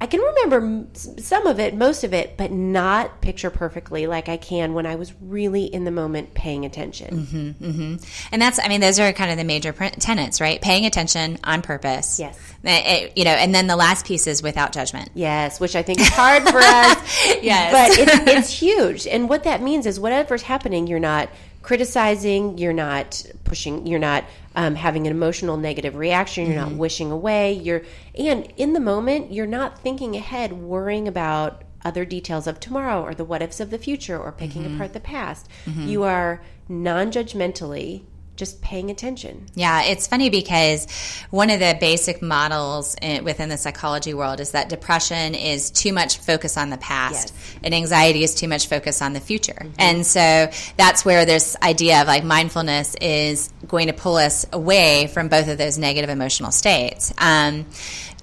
I 0.00 0.06
can 0.06 0.20
remember 0.20 0.86
some 0.94 1.46
of 1.46 1.60
it, 1.60 1.74
most 1.74 2.02
of 2.04 2.12
it, 2.12 2.36
but 2.36 2.50
not 2.50 3.20
picture 3.20 3.50
perfectly 3.50 4.06
like 4.08 4.28
I 4.28 4.36
can 4.36 4.72
when 4.74 4.86
I 4.86 4.96
was 4.96 5.12
really 5.20 5.64
in 5.64 5.84
the 5.84 5.90
moment 5.90 6.34
paying 6.34 6.64
attention. 6.64 7.26
Mm-hmm. 7.26 7.96
And 8.32 8.42
that's, 8.42 8.58
I 8.58 8.68
mean, 8.68 8.80
those 8.80 8.98
are 8.98 9.12
kind 9.12 9.30
of 9.30 9.36
the 9.36 9.44
major 9.44 9.72
tenets, 9.72 10.40
right? 10.40 10.60
Paying 10.60 10.86
attention 10.86 11.38
on 11.44 11.62
purpose. 11.62 12.18
Yes. 12.18 12.36
It- 12.62 13.16
you 13.16 13.24
know, 13.24 13.30
and 13.30 13.54
then 13.54 13.66
the 13.66 13.76
last 13.76 14.06
piece 14.06 14.26
is 14.26 14.42
without 14.42 14.72
judgment. 14.72 15.10
Yes, 15.14 15.60
which 15.60 15.74
I 15.74 15.82
think 15.82 16.00
is 16.00 16.08
hard 16.08 16.42
for 16.44 16.58
us. 16.58 16.98
Yes. 17.42 17.72
But 17.72 17.98
it's, 17.98 18.30
it's 18.30 18.50
huge. 18.50 19.06
And 19.06 19.28
what 19.28 19.44
that 19.44 19.62
means 19.62 19.86
is 19.86 19.98
whatever's 19.98 20.42
happening, 20.42 20.86
you're 20.86 20.98
not 20.98 21.30
criticizing, 21.62 22.58
you're 22.58 22.72
not 22.72 23.24
pushing, 23.44 23.86
you're 23.86 23.98
not 23.98 24.24
um, 24.56 24.74
having 24.74 25.06
an 25.06 25.12
emotional 25.12 25.56
negative 25.56 25.96
reaction, 25.96 26.46
you're 26.46 26.56
not 26.56 26.68
mm-hmm. 26.68 26.78
wishing 26.78 27.10
away. 27.10 27.52
You're 27.52 27.82
and 28.14 28.52
in 28.56 28.72
the 28.72 28.80
moment, 28.80 29.32
you're 29.32 29.46
not 29.46 29.78
thinking 29.78 30.16
ahead, 30.16 30.52
worrying 30.52 31.08
about 31.08 31.62
other 31.84 32.04
details 32.04 32.46
of 32.46 32.60
tomorrow 32.60 33.02
or 33.02 33.14
the 33.14 33.24
what 33.24 33.42
ifs 33.42 33.60
of 33.60 33.70
the 33.70 33.78
future 33.78 34.18
or 34.18 34.32
picking 34.32 34.64
mm-hmm. 34.64 34.74
apart 34.74 34.92
the 34.92 35.00
past. 35.00 35.48
Mm-hmm. 35.66 35.88
You 35.88 36.02
are 36.02 36.42
non-judgmentally 36.68 38.02
just 38.40 38.60
paying 38.62 38.90
attention. 38.90 39.46
Yeah, 39.54 39.82
it's 39.84 40.08
funny 40.08 40.30
because 40.30 40.86
one 41.30 41.50
of 41.50 41.60
the 41.60 41.76
basic 41.78 42.22
models 42.22 42.96
in, 43.00 43.22
within 43.22 43.50
the 43.50 43.58
psychology 43.58 44.14
world 44.14 44.40
is 44.40 44.52
that 44.52 44.68
depression 44.68 45.34
is 45.34 45.70
too 45.70 45.92
much 45.92 46.18
focus 46.18 46.56
on 46.56 46.70
the 46.70 46.78
past 46.78 47.32
and 47.62 47.74
anxiety 47.74 48.24
is 48.24 48.34
too 48.34 48.48
much 48.48 48.66
focus 48.66 49.02
on 49.02 49.12
the 49.12 49.20
future. 49.20 49.66
And 49.78 50.04
so 50.04 50.50
that's 50.76 51.04
where 51.04 51.24
this 51.26 51.54
idea 51.62 52.00
of 52.00 52.08
like 52.08 52.24
mindfulness 52.24 52.96
is 53.00 53.50
going 53.68 53.88
to 53.88 53.92
pull 53.92 54.16
us 54.16 54.46
away 54.52 55.06
from 55.12 55.28
both 55.28 55.48
of 55.48 55.58
those 55.58 55.76
negative 55.78 56.08
emotional 56.10 56.50
states. 56.50 57.12
Um, 57.18 57.66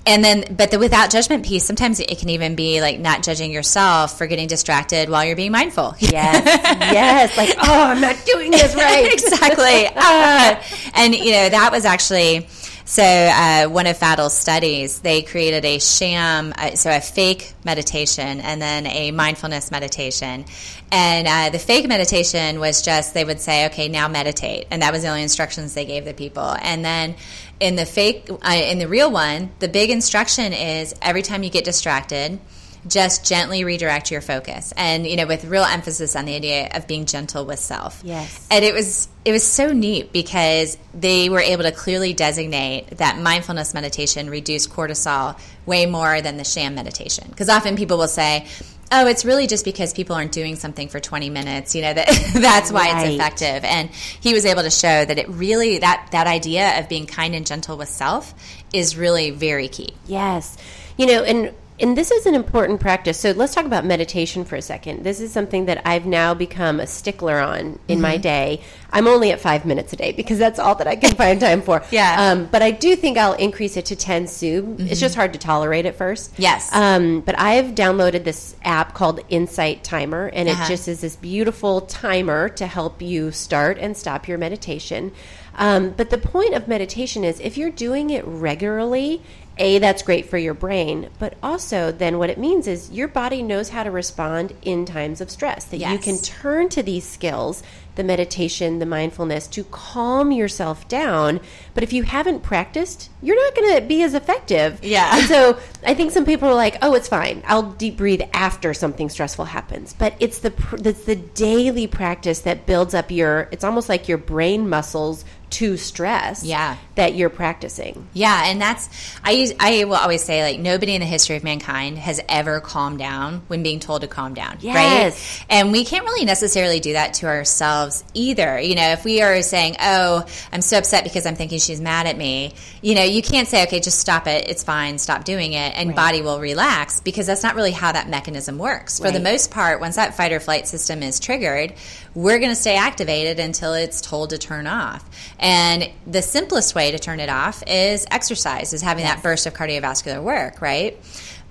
and 0.08 0.24
then, 0.24 0.56
but 0.56 0.72
the 0.72 0.80
without 0.80 1.12
judgment 1.12 1.46
piece, 1.46 1.66
sometimes 1.66 2.00
it 2.00 2.18
can 2.18 2.30
even 2.30 2.56
be 2.56 2.82
like 2.82 3.00
not 3.00 3.24
judging 3.24 3.52
yourself 3.52 4.18
for 4.18 4.26
getting 4.26 4.48
distracted 4.48 5.10
while 5.10 5.26
you're 5.26 5.36
being 5.36 5.52
mindful. 5.52 5.96
Yes, 6.08 6.46
yes. 6.46 7.38
Like, 7.38 7.50
oh, 7.58 7.84
I'm 7.84 8.00
not 8.00 8.16
doing 8.26 8.50
this 8.50 8.74
right. 8.76 9.12
exactly. 9.12 9.88
Ah. 9.98 10.64
and 10.96 11.14
you 11.14 11.32
know 11.34 11.50
that 11.50 11.70
was 11.72 11.84
actually 11.84 12.48
so 12.88 13.04
uh, 13.04 13.66
one 13.68 13.86
of 13.86 13.98
Faddel's 13.98 14.34
studies. 14.34 15.00
They 15.00 15.22
created 15.22 15.66
a 15.66 15.78
sham, 15.78 16.54
uh, 16.58 16.72
so 16.76 16.90
a 16.90 17.02
fake 17.02 17.54
meditation, 17.66 18.40
and 18.40 18.62
then 18.62 18.88
a 18.88 19.12
mindfulness 19.12 19.72
meditation. 19.72 20.46
And 20.90 21.28
uh, 21.28 21.50
the 21.50 21.60
fake 21.60 21.86
meditation 21.90 22.62
was 22.62 22.82
just 22.82 23.14
they 23.14 23.26
would 23.26 23.42
say, 23.42 23.66
"Okay, 23.66 23.90
now 23.90 24.08
meditate," 24.08 24.68
and 24.72 24.82
that 24.82 24.94
was 24.94 25.02
the 25.02 25.10
only 25.10 25.24
instructions 25.24 25.74
they 25.74 25.84
gave 25.84 26.06
the 26.06 26.14
people. 26.14 26.56
And 26.62 26.86
then 26.86 27.16
in 27.60 27.76
the 27.76 27.86
fake, 27.86 28.30
uh, 28.30 28.52
in 28.52 28.80
the 28.80 28.88
real 28.88 29.12
one, 29.12 29.52
the 29.60 29.68
big 29.68 29.90
instruction 29.90 30.54
is 30.54 30.94
every 31.02 31.22
time 31.22 31.44
you 31.44 31.50
get 31.50 31.66
distracted 31.66 32.40
just 32.88 33.26
gently 33.26 33.64
redirect 33.64 34.12
your 34.12 34.22
focus. 34.22 34.74
And 34.78 35.06
you 35.06 35.16
know 35.16 35.28
with 35.28 35.46
real 35.46 35.64
emphasis 35.64 36.16
on 36.16 36.26
the 36.26 36.36
idea 36.36 36.70
of 36.74 36.88
being 36.88 37.06
gentle 37.06 37.46
with 37.46 37.60
self. 37.60 38.02
Yes. 38.04 38.48
and 38.50 38.64
it 38.64 38.74
was 38.74 39.08
it 39.26 39.32
was 39.32 39.44
so 39.44 39.74
neat 39.74 40.14
because 40.14 40.78
they 40.94 41.30
were 41.30 41.40
able 41.40 41.64
to 41.64 41.72
clearly 41.72 42.14
designate 42.14 42.98
that 42.98 43.18
mindfulness 43.18 43.74
meditation 43.74 44.30
reduced 44.30 44.70
cortisol 44.70 45.38
way 45.66 45.86
more 45.86 46.22
than 46.22 46.38
the 46.38 46.46
sham 46.46 46.76
meditation. 46.76 47.26
Because 47.30 47.50
often 47.50 47.76
people 47.76 47.98
will 47.98 48.08
say 48.08 48.48
oh 48.92 49.08
it's 49.08 49.26
really 49.26 49.48
just 49.48 49.66
because 49.66 49.94
people 49.94 50.16
aren't 50.16 50.32
doing 50.32 50.56
something 50.56 50.88
for 50.88 51.00
20 51.00 51.30
minutes 51.30 51.76
you 51.76 51.82
know 51.82 51.94
that 51.94 52.08
that's 52.34 52.72
why 52.72 52.92
Right. 52.92 53.06
it's 53.08 53.16
effective 53.16 53.64
and 53.66 53.90
he 53.90 54.34
was 54.34 54.46
able 54.46 54.64
to 54.64 54.70
show 54.70 55.04
that 55.06 55.18
it 55.18 55.28
really 55.30 55.80
that 55.80 56.08
that 56.12 56.28
idea 56.28 56.80
of 56.80 56.88
being 56.90 57.06
kind 57.06 57.36
and 57.36 57.46
gentle 57.46 57.78
with 57.78 57.90
self 57.90 58.34
is 58.74 58.96
really 58.98 59.32
very 59.32 59.68
key 59.68 59.94
Yes. 60.08 60.58
You 60.98 61.06
know, 61.06 61.24
and 61.24 61.54
and 61.80 61.96
this 61.98 62.10
is 62.12 62.26
an 62.26 62.34
important 62.36 62.80
practice. 62.80 63.20
So 63.20 63.32
let's 63.32 63.54
talk 63.54 63.66
about 63.66 63.86
meditation 63.86 64.46
for 64.46 64.56
a 64.56 64.62
second. 64.62 65.04
This 65.04 65.20
is 65.20 65.32
something 65.32 65.66
that 65.66 65.82
I've 65.88 66.06
now 66.06 66.34
become 66.34 66.80
a 66.80 66.88
stickler 66.88 67.40
on 67.40 67.78
in 67.88 68.02
my 68.02 68.18
day. 68.18 68.62
I'm 68.92 69.08
only 69.08 69.32
at 69.32 69.40
five 69.40 69.66
minutes 69.66 69.94
a 69.94 69.96
day 69.96 70.12
because 70.12 70.40
that's 70.40 70.58
all 70.60 70.74
that 70.76 70.88
I 70.88 70.96
can 70.96 71.16
find 71.24 71.40
time 71.40 71.62
for. 71.62 71.84
Yeah. 71.92 72.32
Um, 72.32 72.48
but 72.52 72.62
I 72.62 72.72
do 72.72 72.96
think 72.96 73.18
I'll 73.18 73.34
increase 73.34 73.78
it 73.78 73.86
to 73.88 73.96
10 73.96 74.28
sub. 74.28 74.80
It's 74.80 75.00
just 75.00 75.16
hard 75.16 75.34
to 75.34 75.40
tolerate 75.40 75.86
at 75.86 75.96
first. 75.96 76.34
Yes. 76.38 76.74
Um, 76.74 77.22
but 77.22 77.38
I've 77.38 77.76
downloaded 77.76 78.24
this 78.24 78.56
app 78.64 78.94
called 78.94 79.20
Insight 79.30 79.84
Timer, 79.84 80.28
and 80.34 80.50
Uh-huh. 80.50 80.64
it 80.64 80.68
just 80.68 80.88
is 80.88 81.02
this 81.02 81.16
beautiful 81.16 81.82
timer 81.82 82.50
to 82.50 82.66
help 82.66 83.02
you 83.02 83.32
start 83.32 83.78
and 83.80 83.96
stop 83.96 84.28
your 84.28 84.38
meditation. 84.38 85.12
Um, 85.56 85.92
but 85.98 86.10
the 86.12 86.18
point 86.18 86.54
of 86.54 86.68
meditation 86.68 87.24
is 87.24 87.40
if 87.40 87.58
you're 87.58 87.72
doing 87.72 88.10
it 88.12 88.24
regularly, 88.26 89.22
A, 89.60 89.80
that's 89.80 90.04
great 90.04 90.30
for 90.30 90.38
your 90.38 90.54
brain, 90.54 91.10
but 91.20 91.36
also 91.42 91.92
then 91.92 92.18
what 92.18 92.30
it 92.30 92.38
means 92.38 92.68
is 92.68 92.92
your 92.92 93.08
body 93.08 93.42
knows 93.42 93.70
how 93.70 93.84
to 93.84 93.92
respond 93.92 94.54
in 94.62 94.86
times 94.86 95.22
of 95.22 95.30
stress, 95.32 95.66
that 95.66 95.78
you 95.78 95.98
can 95.98 96.18
turn 96.20 96.70
to 96.70 96.84
these 96.84 97.08
skills 97.08 97.64
the 97.98 98.04
meditation, 98.04 98.80
the 98.80 98.86
mindfulness 98.86 99.48
to 99.48 99.66
calm 99.66 100.32
yourself 100.32 100.88
down. 100.88 101.42
But 101.74 101.84
if 101.84 101.92
you 101.94 102.04
haven't 102.04 102.42
practiced, 102.44 103.10
you're 103.22 103.36
not 103.36 103.56
going 103.56 103.76
to 103.76 103.82
be 103.86 104.02
as 104.04 104.14
effective. 104.14 104.80
Yeah. 104.84 105.18
And 105.18 105.28
so 105.28 105.60
I 105.86 105.94
think 105.94 106.12
some 106.12 106.26
people 106.26 106.48
are 106.48 106.56
like, 106.56 106.78
"Oh, 106.82 106.94
it's 106.94 107.08
fine. 107.10 107.44
I'll 107.46 107.72
deep 107.74 107.98
breathe 107.98 108.22
after 108.34 108.74
something 108.74 109.10
stressful 109.10 109.46
happens." 109.46 109.94
But 109.98 110.14
it's 110.20 110.40
the 110.40 110.54
it's 110.84 111.04
the 111.04 111.16
daily 111.16 111.88
practice 111.88 112.40
that 112.42 112.66
builds 112.66 112.94
up 112.94 113.12
your. 113.12 113.50
It's 113.52 113.64
almost 113.64 113.90
like 113.90 114.08
your 114.08 114.18
brain 114.18 114.70
muscles 114.70 115.26
to 115.50 115.78
stress. 115.78 116.44
Yeah. 116.44 116.76
That 116.96 117.16
you're 117.16 117.30
practicing. 117.30 118.08
Yeah, 118.14 118.44
and 118.48 118.60
that's 118.62 118.90
I 119.24 119.32
use 119.32 119.54
I 119.60 119.86
will 119.86 119.96
always 119.96 120.22
say 120.24 120.44
like 120.44 120.60
nobody 120.60 120.94
in 120.94 121.00
the 121.00 121.08
history 121.08 121.38
of 121.38 121.44
mankind 121.44 121.98
has 122.00 122.20
ever 122.28 122.60
calmed 122.60 123.00
down 123.00 123.44
when 123.48 123.64
being 123.64 123.80
told 123.80 124.02
to 124.02 124.08
calm 124.08 124.34
down, 124.34 124.58
Yes. 124.60 124.76
right? 124.76 125.46
And 125.50 125.72
we 125.72 125.86
can't 125.86 126.04
really 126.04 126.26
necessarily 126.26 126.82
do 126.82 126.94
that 126.94 127.14
to 127.16 127.28
ourselves 127.28 127.87
either. 128.14 128.60
You 128.60 128.76
know, 128.76 128.92
if 128.92 129.04
we 129.04 129.22
are 129.22 129.42
saying, 129.42 129.78
"Oh, 129.82 130.26
I'm 130.52 130.62
so 130.62 130.78
upset 130.78 131.04
because 131.04 131.26
I'm 131.26 131.36
thinking 131.36 131.60
she's 131.60 131.82
mad 131.82 132.08
at 132.08 132.18
me," 132.18 132.54
you 132.82 132.96
know, 132.96 133.04
you 133.04 133.22
can't 133.22 133.48
say, 133.48 133.64
"Okay, 133.64 133.80
just 133.80 134.00
stop 134.00 134.28
it. 134.28 134.48
It's 134.50 134.64
fine. 134.64 134.98
Stop 134.98 135.24
doing 135.24 135.54
it," 135.54 135.74
and 135.76 135.90
Right. 135.90 135.96
body 135.96 136.22
will 136.22 136.40
relax 136.40 137.00
because 137.00 137.26
that's 137.28 137.44
not 137.44 137.56
really 137.56 137.72
how 137.72 137.92
that 137.92 138.10
mechanism 138.10 138.58
works. 138.58 139.00
For 139.00 139.12
the 139.12 139.20
most 139.20 139.52
part, 139.52 139.80
once 139.80 139.96
that 139.96 140.16
fight 140.16 140.32
or 140.32 140.40
flight 140.40 140.68
system 140.68 141.04
is 141.04 141.20
triggered, 141.20 141.74
we're 142.16 142.40
going 142.40 142.50
to 142.52 142.56
stay 142.56 142.76
activated 142.76 143.40
until 143.40 143.74
it's 143.74 144.02
told 144.02 144.32
to 144.32 144.38
turn 144.38 144.68
off. 144.68 145.04
And 145.40 145.90
the 146.06 146.22
simplest 146.22 146.74
way 146.76 146.92
to 146.92 147.00
turn 147.00 147.20
it 147.20 147.30
off 147.30 147.64
is 147.68 148.06
exercise, 148.12 148.74
is 148.74 148.82
having 148.82 149.04
that 149.06 149.22
burst 149.22 149.46
of 149.46 149.54
cardiovascular 149.54 150.22
work, 150.22 150.62
right? 150.62 150.98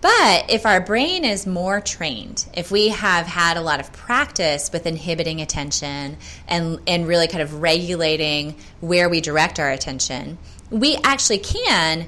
But 0.07 0.51
if 0.51 0.67
our 0.67 0.81
brain 0.81 1.25
is 1.25 1.49
more 1.49 1.81
trained, 1.81 2.47
if 2.55 2.71
we 2.71 2.91
have 2.91 3.27
had 3.27 3.57
a 3.57 3.61
lot 3.61 3.81
of 3.81 3.93
practice 3.93 4.71
with 4.73 4.87
inhibiting 4.87 5.41
attention 5.41 6.19
and, 6.47 6.79
and 6.87 7.09
really 7.09 7.27
kind 7.27 7.43
of 7.43 7.61
regulating 7.61 8.55
where 8.81 9.09
we 9.09 9.21
direct 9.21 9.59
our 9.59 9.69
attention, 9.69 10.39
we 10.71 10.97
actually 11.03 11.39
can 11.39 12.07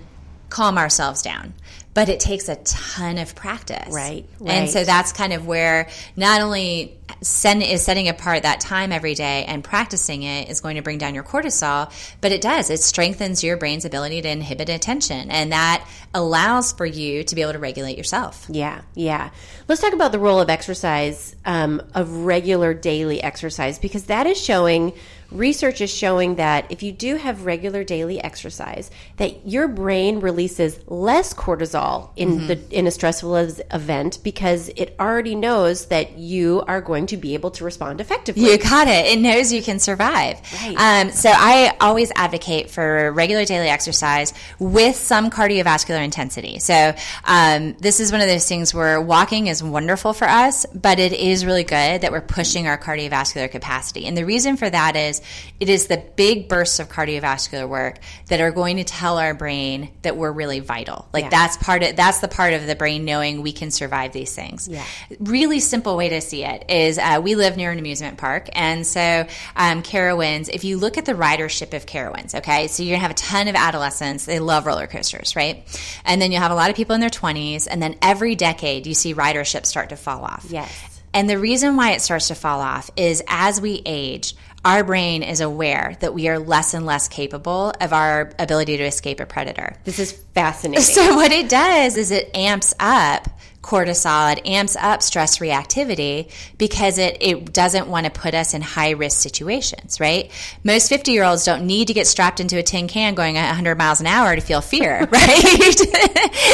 calm 0.49 0.79
ourselves 0.79 1.23
down 1.23 1.55
but 1.99 2.09
it 2.09 2.21
takes 2.21 2.49
a 2.49 2.55
ton 2.55 3.19
of 3.19 3.35
practice. 3.35 3.93
Right, 3.93 4.25
And 4.47 4.71
so 4.71 4.85
that's 4.85 5.11
kind 5.11 5.33
of 5.33 5.49
where 5.49 5.89
not 6.15 6.41
only 6.41 6.97
is 7.21 7.83
setting 7.83 8.07
apart 8.07 8.45
that 8.45 8.61
time 8.61 8.93
every 8.93 9.17
day 9.17 9.45
and 9.49 9.65
practicing 9.65 10.23
it 10.23 10.49
is 10.49 10.61
going 10.61 10.77
to 10.77 10.83
bring 10.83 10.99
down 10.99 11.17
your 11.17 11.25
cortisol, 11.25 11.93
but 12.21 12.31
it 12.31 12.41
does. 12.41 12.71
It 12.71 12.79
strengthens 12.79 13.43
your 13.43 13.57
brain's 13.57 13.85
ability 13.85 14.23
to 14.23 14.29
inhibit 14.29 14.69
attention. 14.69 15.29
And 15.33 15.51
that 15.51 15.89
allows 16.15 16.71
for 16.71 16.87
you 16.87 17.25
to 17.25 17.35
be 17.35 17.43
able 17.43 17.55
to 17.55 17.59
regulate 17.59 17.99
yourself. 17.99 18.47
Yeah, 18.49 18.83
yeah. 18.95 19.31
Let's 19.67 19.81
talk 19.81 19.93
about 19.93 20.13
the 20.13 20.21
role 20.21 20.41
of 20.41 20.49
exercise, 20.49 21.35
um, 21.45 21.83
of 21.95 22.11
regular 22.25 22.75
daily 22.75 23.21
exercise, 23.21 23.81
because 23.81 24.05
that 24.05 24.29
is 24.29 24.41
showing, 24.41 24.93
research 25.31 25.81
is 25.81 25.93
showing 25.93 26.37
that 26.37 26.71
if 26.71 26.83
you 26.83 26.91
do 26.91 27.17
have 27.17 27.45
regular 27.45 27.85
daily 27.85 28.23
exercise, 28.23 28.91
that 29.19 29.47
your 29.47 29.69
brain 29.69 30.21
releases 30.21 30.79
less 30.87 31.35
cortisol 31.35 32.11
in 32.17 32.47
the 32.47 32.59
in 32.71 32.87
a 32.87 32.91
stressful 32.91 33.37
event 33.37 34.19
because 34.23 34.71
it 34.71 34.95
already 34.99 35.35
knows 35.35 35.87
that 35.87 36.17
you 36.17 36.62
are 36.67 36.81
going 36.81 37.07
to 37.07 37.17
be 37.17 37.35
able 37.35 37.51
to 37.51 37.64
respond 37.64 38.01
effectively. 38.01 38.43
You 38.43 38.59
got 38.59 38.88
it. 38.88 39.07
It 39.07 39.19
knows 39.19 39.53
you 39.53 39.62
can 39.62 39.79
survive. 39.79 40.41
Right. 40.62 40.77
Um, 41.07 41.12
so 41.12 41.31
I 41.33 41.77
always 41.81 42.11
advocate 42.14 42.71
for 42.71 43.12
regular 43.12 43.45
daily 43.45 43.69
exercise 43.69 44.33
with 44.59 44.97
some 44.97 45.31
cardiovascular 45.31 46.03
intensity. 46.03 46.59
So 46.59 46.95
um, 47.25 47.77
this 47.81 48.01
is 48.01 48.12
one 48.12 48.21
of 48.21 48.29
those 48.29 48.49
things 48.49 48.73
where 48.73 49.01
walking 49.01 49.49
is 49.49 49.62
wonderful 49.62 50.12
for 50.14 50.29
us, 50.29 50.64
but 50.75 50.99
it 50.99 51.12
is 51.12 51.45
really 51.45 51.64
good 51.64 52.01
that 52.01 52.12
we're 52.12 52.21
pushing 52.21 52.67
our 52.67 52.79
cardiovascular 52.79 53.51
capacity. 53.51 54.07
And 54.07 54.17
the 54.17 54.25
reason 54.25 54.57
for 54.57 54.69
that 54.71 54.97
is 54.97 55.17
it 55.61 55.68
is 55.68 55.87
the 55.88 56.02
big 56.16 56.48
bursts 56.48 56.78
of 56.81 56.88
cardiovascular 56.88 57.68
work 57.68 57.98
that 58.28 58.40
are 58.40 58.50
going 58.50 58.76
to 58.78 58.85
tell 58.85 59.18
our 59.18 59.35
brain 59.35 59.90
that 60.02 60.16
we're 60.16 60.31
really 60.33 60.61
vital. 60.61 61.09
Like 61.12 61.24
Yeah. 61.24 61.31
that's 61.31 61.57
part 61.57 61.83
of 61.83 61.96
that's 61.96 62.20
the 62.20 62.28
part 62.28 62.52
of 62.54 62.66
the 62.66 62.76
brain 62.76 63.04
knowing 63.04 63.42
we 63.42 63.52
can 63.52 63.70
survive 63.70 64.12
these 64.12 64.35
things. 64.35 64.68
Yeah. 64.68 64.85
Really 65.20 65.61
simple 65.61 65.96
way 65.96 66.11
to 66.11 66.20
see 66.20 66.44
it 66.44 66.70
is 66.70 66.98
uh, 66.98 67.20
we 67.22 67.35
live 67.35 67.57
near 67.57 67.70
an 67.70 67.78
amusement 67.78 68.18
park, 68.18 68.48
and 68.52 68.87
so 68.87 69.26
um, 69.57 69.83
Carowinds. 69.83 70.48
If 70.52 70.64
you 70.64 70.76
look 70.78 70.98
at 70.98 71.04
the 71.04 71.14
ridership 71.14 71.74
of 71.74 71.87
Carowinds, 71.87 72.35
okay, 72.37 72.68
so 72.68 72.83
you're 72.83 72.96
gonna 72.96 73.02
have 73.02 73.11
a 73.11 73.14
ton 73.14 73.48
of 73.48 73.54
adolescents. 73.54 74.24
They 74.26 74.38
love 74.40 74.66
roller 74.66 74.87
coasters, 74.87 75.35
right? 75.37 75.64
And 76.04 76.20
then 76.20 76.33
you'll 76.33 76.42
have 76.42 76.50
a 76.52 76.54
lot 76.57 76.70
of 76.70 76.76
people 76.76 76.94
in 76.94 77.00
their 77.00 77.11
20s, 77.11 77.66
and 77.70 77.83
then 77.83 77.96
every 78.02 78.35
decade 78.35 78.87
you 78.87 78.94
see 78.94 79.14
ridership 79.14 79.66
start 79.66 79.88
to 79.90 79.96
fall 79.96 80.24
off. 80.24 80.46
Yes. 80.48 80.70
And 81.14 81.28
the 81.28 81.38
reason 81.38 81.76
why 81.76 81.92
it 81.92 82.02
starts 82.02 82.28
to 82.28 82.35
fall 82.35 82.61
off 82.61 82.90
is 82.96 83.22
as 83.28 83.61
we 83.61 83.81
age, 83.87 84.35
our 84.68 84.85
brain 84.85 85.22
is 85.22 85.40
aware 85.40 85.96
that 86.00 86.12
we 86.12 86.28
are 86.28 86.38
less 86.38 86.74
and 86.74 86.85
less 86.85 87.09
capable 87.09 87.72
of 87.81 87.94
our 87.94 88.31
ability 88.38 88.76
to 88.76 88.85
escape 88.85 89.18
a 89.18 89.24
predator. 89.24 89.74
This 89.85 89.98
is 89.98 90.12
fascinating. 90.12 90.83
So 90.83 91.16
what 91.16 91.33
it 91.33 91.48
does 91.48 91.96
is 91.96 92.11
it 92.11 92.31
amps 92.37 92.74
up 92.78 93.31
cortisol, 93.62 94.37
it 94.37 94.46
amps 94.46 94.76
up 94.76 95.02
stress 95.02 95.38
reactivity 95.38 96.31
because 96.59 96.98
it, 96.98 97.16
it 97.22 97.50
doesn't 97.50 97.88
want 97.88 98.04
to 98.04 98.12
put 98.12 98.35
us 98.35 98.52
in 98.52 98.61
high 98.61 98.90
risk 98.90 99.18
situations, 99.18 100.00
right? 100.00 100.31
Most 100.64 100.90
50 100.90 101.12
year 101.12 101.24
olds 101.24 101.46
don't 101.46 101.66
need 101.66 101.88
to 101.88 101.94
get 101.94 102.07
strapped 102.07 102.38
into 102.38 102.59
a 102.59 102.62
tin 102.62 102.88
can 102.88 103.14
going 103.14 103.38
at 103.38 103.46
100 103.46 103.78
miles 103.78 104.00
an 104.00 104.07
hour 104.07 104.35
to 104.35 104.42
feel 104.42 104.61
fear, 104.61 104.98
right? 105.11 105.76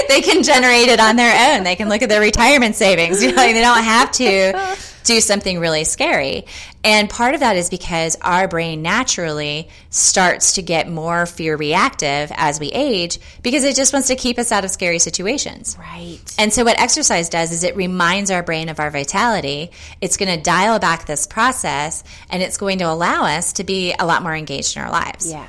they 0.08 0.20
can 0.20 0.44
generate 0.44 0.86
it 0.88 1.00
on 1.00 1.16
their 1.16 1.56
own. 1.56 1.64
They 1.64 1.74
can 1.74 1.88
look 1.88 2.02
at 2.02 2.08
their 2.08 2.20
retirement 2.20 2.76
savings. 2.76 3.24
You 3.24 3.32
know, 3.32 3.42
they 3.42 3.60
don't 3.60 3.82
have 3.82 4.12
to 4.12 4.76
do 5.04 5.20
something 5.20 5.58
really 5.60 5.84
scary. 5.84 6.46
And 6.82 7.08
part 7.08 7.34
of 7.34 7.40
that 7.40 7.56
is 7.56 7.70
because 7.70 8.16
our 8.20 8.48
brain 8.48 8.82
naturally 8.82 9.68
starts 9.90 10.54
to 10.54 10.62
get 10.62 10.88
more 10.88 11.26
fear 11.26 11.56
reactive 11.56 12.32
as 12.34 12.58
we 12.58 12.68
age 12.68 13.18
because 13.42 13.64
it 13.64 13.76
just 13.76 13.92
wants 13.92 14.08
to 14.08 14.16
keep 14.16 14.38
us 14.38 14.50
out 14.50 14.64
of 14.64 14.70
scary 14.70 14.98
situations. 14.98 15.76
right. 15.78 16.20
And 16.38 16.52
so, 16.52 16.64
what 16.64 16.80
exercise 16.80 17.28
does 17.28 17.52
is 17.52 17.62
it 17.62 17.76
reminds 17.76 18.30
our 18.30 18.42
brain 18.42 18.68
of 18.68 18.80
our 18.80 18.90
vitality. 18.90 19.70
It's 20.00 20.16
going 20.16 20.36
to 20.36 20.42
dial 20.42 20.78
back 20.78 21.06
this 21.06 21.26
process 21.26 22.02
and 22.30 22.42
it's 22.42 22.56
going 22.56 22.78
to 22.78 22.84
allow 22.84 23.24
us 23.24 23.54
to 23.54 23.64
be 23.64 23.94
a 23.98 24.06
lot 24.06 24.22
more 24.22 24.34
engaged 24.34 24.76
in 24.76 24.82
our 24.82 24.90
lives. 24.90 25.30
Yeah. 25.30 25.46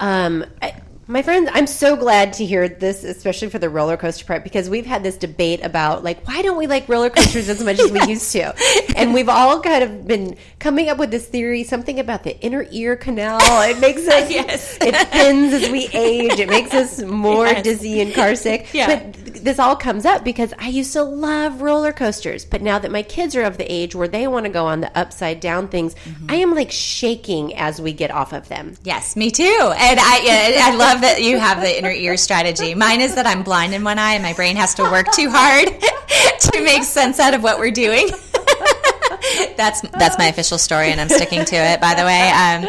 Um, 0.00 0.44
I, 0.60 0.74
my 1.08 1.22
friends, 1.22 1.50
I'm 1.52 1.66
so 1.66 1.96
glad 1.96 2.34
to 2.34 2.44
hear 2.46 2.68
this, 2.68 3.02
especially 3.04 3.48
for 3.50 3.58
the 3.58 3.68
roller 3.68 3.96
coaster 3.96 4.24
part, 4.24 4.44
because 4.44 4.70
we've 4.70 4.86
had 4.86 5.02
this 5.02 5.16
debate 5.16 5.60
about 5.64 6.04
like 6.04 6.26
why 6.26 6.42
don't 6.42 6.56
we 6.56 6.66
like 6.66 6.88
roller 6.88 7.10
coasters 7.10 7.48
as 7.48 7.62
much 7.62 7.78
as 7.80 7.90
we 7.90 8.00
used 8.08 8.30
to, 8.32 8.54
and 8.96 9.12
we've 9.12 9.28
all 9.28 9.60
kind 9.60 9.82
of 9.84 10.06
been 10.06 10.36
coming 10.58 10.88
up 10.88 10.98
with 10.98 11.10
this 11.10 11.26
theory, 11.26 11.64
something 11.64 11.98
about 11.98 12.22
the 12.22 12.38
inner 12.40 12.66
ear 12.70 12.96
canal. 12.96 13.38
It 13.62 13.78
makes 13.80 14.06
us, 14.08 14.30
Yes. 14.30 14.78
it 14.80 14.94
thins 15.08 15.52
as 15.52 15.70
we 15.70 15.88
age. 15.92 16.38
It 16.38 16.48
makes 16.48 16.72
us 16.72 17.02
more 17.02 17.46
Yes. 17.46 17.64
dizzy 17.64 18.00
and 18.00 18.14
car 18.14 18.34
sick. 18.34 18.72
Yeah. 18.72 18.86
But 18.86 19.14
th- 19.14 19.42
this 19.42 19.58
all 19.58 19.74
comes 19.76 20.06
up 20.06 20.22
because 20.24 20.54
I 20.58 20.68
used 20.68 20.92
to 20.92 21.02
love 21.02 21.62
roller 21.62 21.92
coasters, 21.92 22.44
but 22.44 22.62
now 22.62 22.78
that 22.78 22.90
my 22.92 23.02
kids 23.02 23.34
are 23.34 23.42
of 23.42 23.58
the 23.58 23.70
age 23.70 23.94
where 23.94 24.06
they 24.08 24.28
want 24.28 24.46
to 24.46 24.50
go 24.52 24.66
on 24.66 24.80
the 24.80 24.96
upside 24.98 25.40
down 25.40 25.68
things, 25.68 25.94
Mm-hmm. 26.02 26.26
I 26.30 26.34
am 26.36 26.54
like 26.54 26.70
shaking 26.72 27.54
as 27.56 27.80
we 27.80 27.92
get 27.92 28.10
off 28.10 28.32
of 28.32 28.48
them. 28.48 28.76
Yes, 28.84 29.14
me 29.16 29.30
too. 29.30 29.44
And 29.44 30.00
I, 30.00 30.20
yeah, 30.24 30.66
I 30.66 30.74
love 30.74 30.91
that 31.00 31.22
you 31.22 31.38
have 31.38 31.60
the 31.60 31.78
inner 31.78 31.90
ear 31.90 32.16
strategy. 32.16 32.74
Mine 32.74 33.00
is 33.00 33.14
that 33.14 33.26
I'm 33.26 33.42
blind 33.42 33.74
in 33.74 33.82
one 33.82 33.98
eye 33.98 34.12
and 34.12 34.22
my 34.22 34.34
brain 34.34 34.56
has 34.56 34.74
to 34.74 34.82
work 34.82 35.10
too 35.12 35.30
hard 35.30 35.68
to 36.40 36.62
make 36.62 36.84
sense 36.84 37.18
out 37.18 37.34
of 37.34 37.42
what 37.42 37.58
we're 37.58 37.70
doing. 37.70 38.08
that's 39.56 39.80
that's 39.82 40.18
my 40.18 40.26
official 40.26 40.58
story, 40.58 40.90
and 40.90 41.00
I'm 41.00 41.08
sticking 41.08 41.44
to 41.44 41.56
it. 41.56 41.80
By 41.80 41.94
the 41.94 42.04
way, 42.04 42.28
um, 42.28 42.62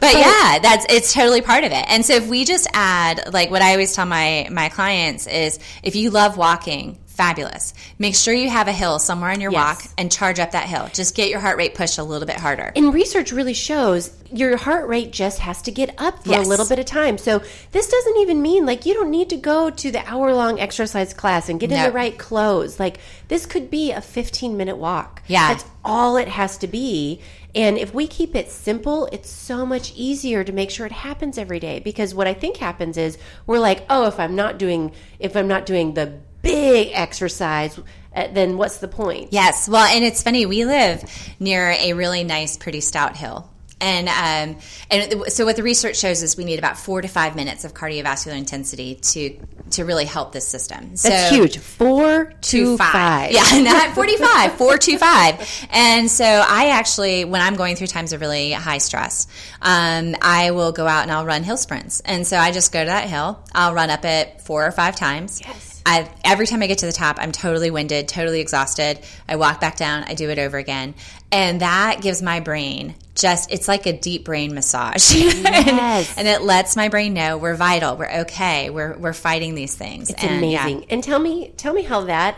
but 0.00 0.14
yeah, 0.14 0.58
that's 0.60 0.86
it's 0.88 1.12
totally 1.12 1.42
part 1.42 1.64
of 1.64 1.72
it. 1.72 1.84
And 1.88 2.04
so 2.04 2.14
if 2.14 2.26
we 2.28 2.44
just 2.44 2.66
add, 2.72 3.32
like 3.32 3.50
what 3.50 3.62
I 3.62 3.72
always 3.72 3.94
tell 3.94 4.06
my 4.06 4.48
my 4.50 4.68
clients 4.68 5.26
is, 5.26 5.58
if 5.82 5.96
you 5.96 6.10
love 6.10 6.36
walking. 6.36 6.98
Fabulous. 7.16 7.72
Make 7.98 8.14
sure 8.14 8.34
you 8.34 8.50
have 8.50 8.68
a 8.68 8.72
hill 8.72 8.98
somewhere 8.98 9.30
on 9.30 9.40
your 9.40 9.50
Yes. 9.50 9.58
walk 9.84 9.92
and 9.96 10.12
charge 10.12 10.38
up 10.38 10.50
that 10.50 10.64
hill. 10.68 10.90
Just 10.92 11.14
get 11.14 11.30
your 11.30 11.40
heart 11.40 11.56
rate 11.56 11.74
pushed 11.74 11.96
a 11.96 12.02
little 12.04 12.26
bit 12.26 12.36
harder. 12.36 12.72
And 12.76 12.92
research 12.92 13.32
really 13.32 13.54
shows 13.54 14.10
your 14.30 14.56
heart 14.58 14.86
rate 14.86 15.12
just 15.12 15.38
has 15.38 15.62
to 15.62 15.70
get 15.70 15.94
up 15.96 16.24
for 16.24 16.30
Yes. 16.32 16.44
a 16.46 16.48
little 16.48 16.66
bit 16.66 16.78
of 16.78 16.84
time. 16.84 17.16
So 17.16 17.40
this 17.72 17.88
doesn't 17.88 18.18
even 18.18 18.42
mean 18.42 18.66
like 18.66 18.84
you 18.84 18.92
don't 18.92 19.10
need 19.10 19.30
to 19.30 19.36
go 19.36 19.70
to 19.70 19.90
the 19.90 20.06
hour 20.06 20.34
long 20.34 20.60
exercise 20.60 21.14
class 21.14 21.48
and 21.48 21.58
get 21.58 21.72
in 21.72 21.82
the 21.82 21.90
right 21.92 22.18
clothes. 22.18 22.78
Like 22.78 22.98
this 23.28 23.46
could 23.46 23.70
be 23.70 23.92
a 23.92 24.02
15 24.02 24.56
minute 24.56 24.76
walk. 24.76 25.22
Yeah. 25.26 25.48
That's 25.54 25.64
all 25.84 26.18
it 26.18 26.28
has 26.28 26.58
to 26.58 26.66
be. 26.66 27.20
And 27.54 27.78
if 27.78 27.94
we 27.94 28.06
keep 28.06 28.36
it 28.36 28.50
simple, 28.50 29.08
it's 29.12 29.30
so 29.30 29.64
much 29.64 29.94
easier 29.96 30.44
to 30.44 30.52
make 30.52 30.70
sure 30.70 30.84
it 30.84 30.92
happens 30.92 31.38
every 31.38 31.58
day. 31.58 31.78
Because 31.80 32.14
what 32.14 32.26
I 32.26 32.34
think 32.34 32.58
happens 32.58 32.98
is 32.98 33.16
we're 33.46 33.60
like, 33.60 33.86
oh, 33.88 34.06
if 34.06 34.20
I'm 34.20 34.36
not 34.36 34.58
doing, 34.58 34.92
if 35.18 35.34
I'm 35.34 35.48
not 35.48 35.64
doing 35.64 35.94
the 35.94 36.18
big 36.46 36.90
exercise, 36.92 37.78
uh, 38.14 38.28
then 38.32 38.56
what's 38.56 38.78
the 38.78 38.88
point? 38.88 39.32
Yes. 39.32 39.68
Well, 39.68 39.84
and 39.84 40.04
it's 40.04 40.22
funny. 40.22 40.46
We 40.46 40.64
live 40.64 41.04
near 41.38 41.70
a 41.70 41.92
really 41.92 42.24
nice, 42.24 42.56
pretty 42.56 42.80
stout 42.80 43.16
hill. 43.16 43.50
And 43.78 44.08
um, 44.08 44.58
and 44.90 45.30
so 45.30 45.44
what 45.44 45.56
the 45.56 45.62
research 45.62 45.98
shows 45.98 46.22
is 46.22 46.34
we 46.34 46.46
need 46.46 46.58
about 46.58 46.78
four 46.78 47.02
to 47.02 47.08
five 47.08 47.36
minutes 47.36 47.66
of 47.66 47.74
cardiovascular 47.74 48.34
intensity 48.34 48.94
to 48.94 49.38
to 49.72 49.84
really 49.84 50.06
help 50.06 50.32
this 50.32 50.48
system. 50.48 50.90
That's 50.90 51.28
so, 51.28 51.34
huge. 51.34 51.58
Four 51.58 52.32
to 52.40 52.78
five. 52.78 53.32
Yeah, 53.32 53.42
not 53.60 53.94
45, 53.94 54.52
four 54.54 54.78
to 54.78 54.96
five. 54.96 55.66
And 55.70 56.10
so 56.10 56.24
I 56.24 56.70
actually, 56.70 57.26
when 57.26 57.42
I'm 57.42 57.56
going 57.56 57.76
through 57.76 57.88
times 57.88 58.14
of 58.14 58.22
really 58.22 58.52
high 58.52 58.78
stress, 58.78 59.26
um, 59.60 60.16
I 60.22 60.52
will 60.52 60.72
go 60.72 60.86
out 60.86 61.02
and 61.02 61.12
I'll 61.12 61.26
run 61.26 61.42
hill 61.42 61.58
sprints. 61.58 62.00
And 62.00 62.26
so 62.26 62.38
I 62.38 62.52
just 62.52 62.72
go 62.72 62.80
to 62.80 62.86
that 62.86 63.10
hill. 63.10 63.44
I'll 63.54 63.74
run 63.74 63.90
up 63.90 64.06
it 64.06 64.40
four 64.40 64.66
or 64.66 64.72
five 64.72 64.96
times. 64.96 65.42
Yes. 65.42 65.75
I, 65.88 66.10
every 66.24 66.48
time 66.48 66.62
I 66.62 66.66
get 66.66 66.78
to 66.78 66.86
the 66.86 66.92
top, 66.92 67.16
I'm 67.20 67.30
totally 67.30 67.70
winded, 67.70 68.08
totally 68.08 68.40
exhausted. 68.40 68.98
I 69.28 69.36
walk 69.36 69.60
back 69.60 69.76
down, 69.76 70.02
I 70.02 70.14
do 70.14 70.28
it 70.30 70.38
over 70.40 70.58
again. 70.58 70.94
And 71.30 71.60
that 71.60 72.00
gives 72.02 72.20
my 72.22 72.40
brain 72.40 72.96
just, 73.14 73.52
it's 73.52 73.68
like 73.68 73.86
a 73.86 73.92
deep 73.96 74.24
brain 74.24 74.52
massage. 74.52 75.14
Yes. 75.46 76.18
and, 76.18 76.26
it 76.26 76.42
lets 76.42 76.74
my 76.74 76.88
brain 76.88 77.14
know 77.14 77.38
we're 77.38 77.54
vital, 77.54 77.96
we're 77.96 78.20
okay, 78.22 78.68
we're, 78.68 78.96
we're 78.98 79.12
fighting 79.12 79.54
these 79.54 79.74
things. 79.74 80.10
It's 80.10 80.22
And, 80.22 80.50
yeah. 80.50 80.66
amazing. 80.66 80.86
And 80.90 81.04
tell 81.04 81.18
me, 81.20 81.52
tell 81.56 81.72
me 81.72 81.82
how 81.82 82.02
that 82.02 82.36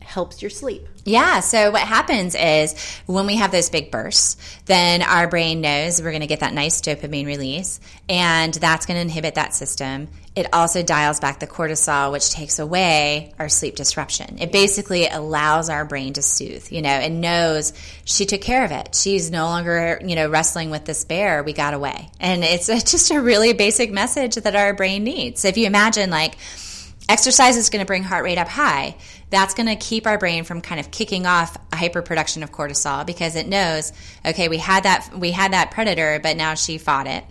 helps 0.00 0.42
your 0.42 0.50
sleep. 0.50 0.86
Yeah, 1.10 1.40
so 1.40 1.72
what 1.72 1.82
happens 1.82 2.36
is 2.36 2.76
when 3.06 3.26
we 3.26 3.34
have 3.34 3.50
those 3.50 3.68
big 3.68 3.90
bursts, 3.90 4.36
then 4.66 5.02
our 5.02 5.26
brain 5.26 5.60
knows 5.60 6.00
we're 6.00 6.12
going 6.12 6.20
to 6.20 6.28
get 6.28 6.38
that 6.38 6.54
nice 6.54 6.80
dopamine 6.80 7.26
release, 7.26 7.80
and 8.08 8.54
that's 8.54 8.86
going 8.86 8.94
to 8.94 9.00
inhibit 9.00 9.34
that 9.34 9.52
system. 9.52 10.06
It 10.36 10.46
also 10.52 10.84
dials 10.84 11.18
back 11.18 11.40
the 11.40 11.48
cortisol, 11.48 12.12
which 12.12 12.30
takes 12.30 12.60
away 12.60 13.34
our 13.40 13.48
sleep 13.48 13.74
disruption. 13.74 14.38
It 14.38 14.52
basically 14.52 15.08
allows 15.08 15.68
our 15.68 15.84
brain 15.84 16.12
to 16.12 16.22
soothe, 16.22 16.70
you 16.70 16.80
know, 16.80 16.88
and 16.88 17.20
knows 17.20 17.72
she 18.04 18.24
took 18.24 18.40
care 18.40 18.64
of 18.64 18.70
it. 18.70 18.94
She's 18.94 19.32
no 19.32 19.46
longer, 19.46 20.00
you 20.04 20.14
know, 20.14 20.30
wrestling 20.30 20.70
with 20.70 20.84
this 20.84 21.04
bear. 21.04 21.42
We 21.42 21.52
got 21.52 21.74
away. 21.74 22.08
And 22.20 22.44
it's 22.44 22.66
just 22.92 23.10
a 23.10 23.20
really 23.20 23.52
basic 23.52 23.90
message 23.90 24.36
that 24.36 24.54
our 24.54 24.74
brain 24.74 25.02
needs. 25.02 25.40
So 25.40 25.48
if 25.48 25.56
you 25.56 25.66
imagine, 25.66 26.10
like, 26.10 26.36
Exercise 27.10 27.56
is 27.56 27.70
going 27.70 27.80
to 27.80 27.86
bring 27.86 28.04
heart 28.04 28.22
rate 28.22 28.38
up 28.38 28.46
high. 28.46 28.94
That's 29.30 29.54
going 29.54 29.66
to 29.66 29.74
keep 29.74 30.06
our 30.06 30.16
brain 30.16 30.44
from 30.44 30.60
kind 30.60 30.78
of 30.78 30.92
kicking 30.92 31.26
off 31.26 31.56
a 31.72 31.76
hyperproduction 31.76 32.44
of 32.44 32.52
cortisol 32.52 33.04
because 33.04 33.34
it 33.34 33.48
knows, 33.48 33.92
okay, 34.24 34.48
we 34.48 34.58
had 34.58 34.84
that 34.84 35.10
we 35.18 35.32
had 35.32 35.52
that 35.52 35.72
predator, 35.72 36.20
but 36.22 36.36
now 36.36 36.54
she 36.54 36.78
fought 36.78 37.08
it. 37.08 37.24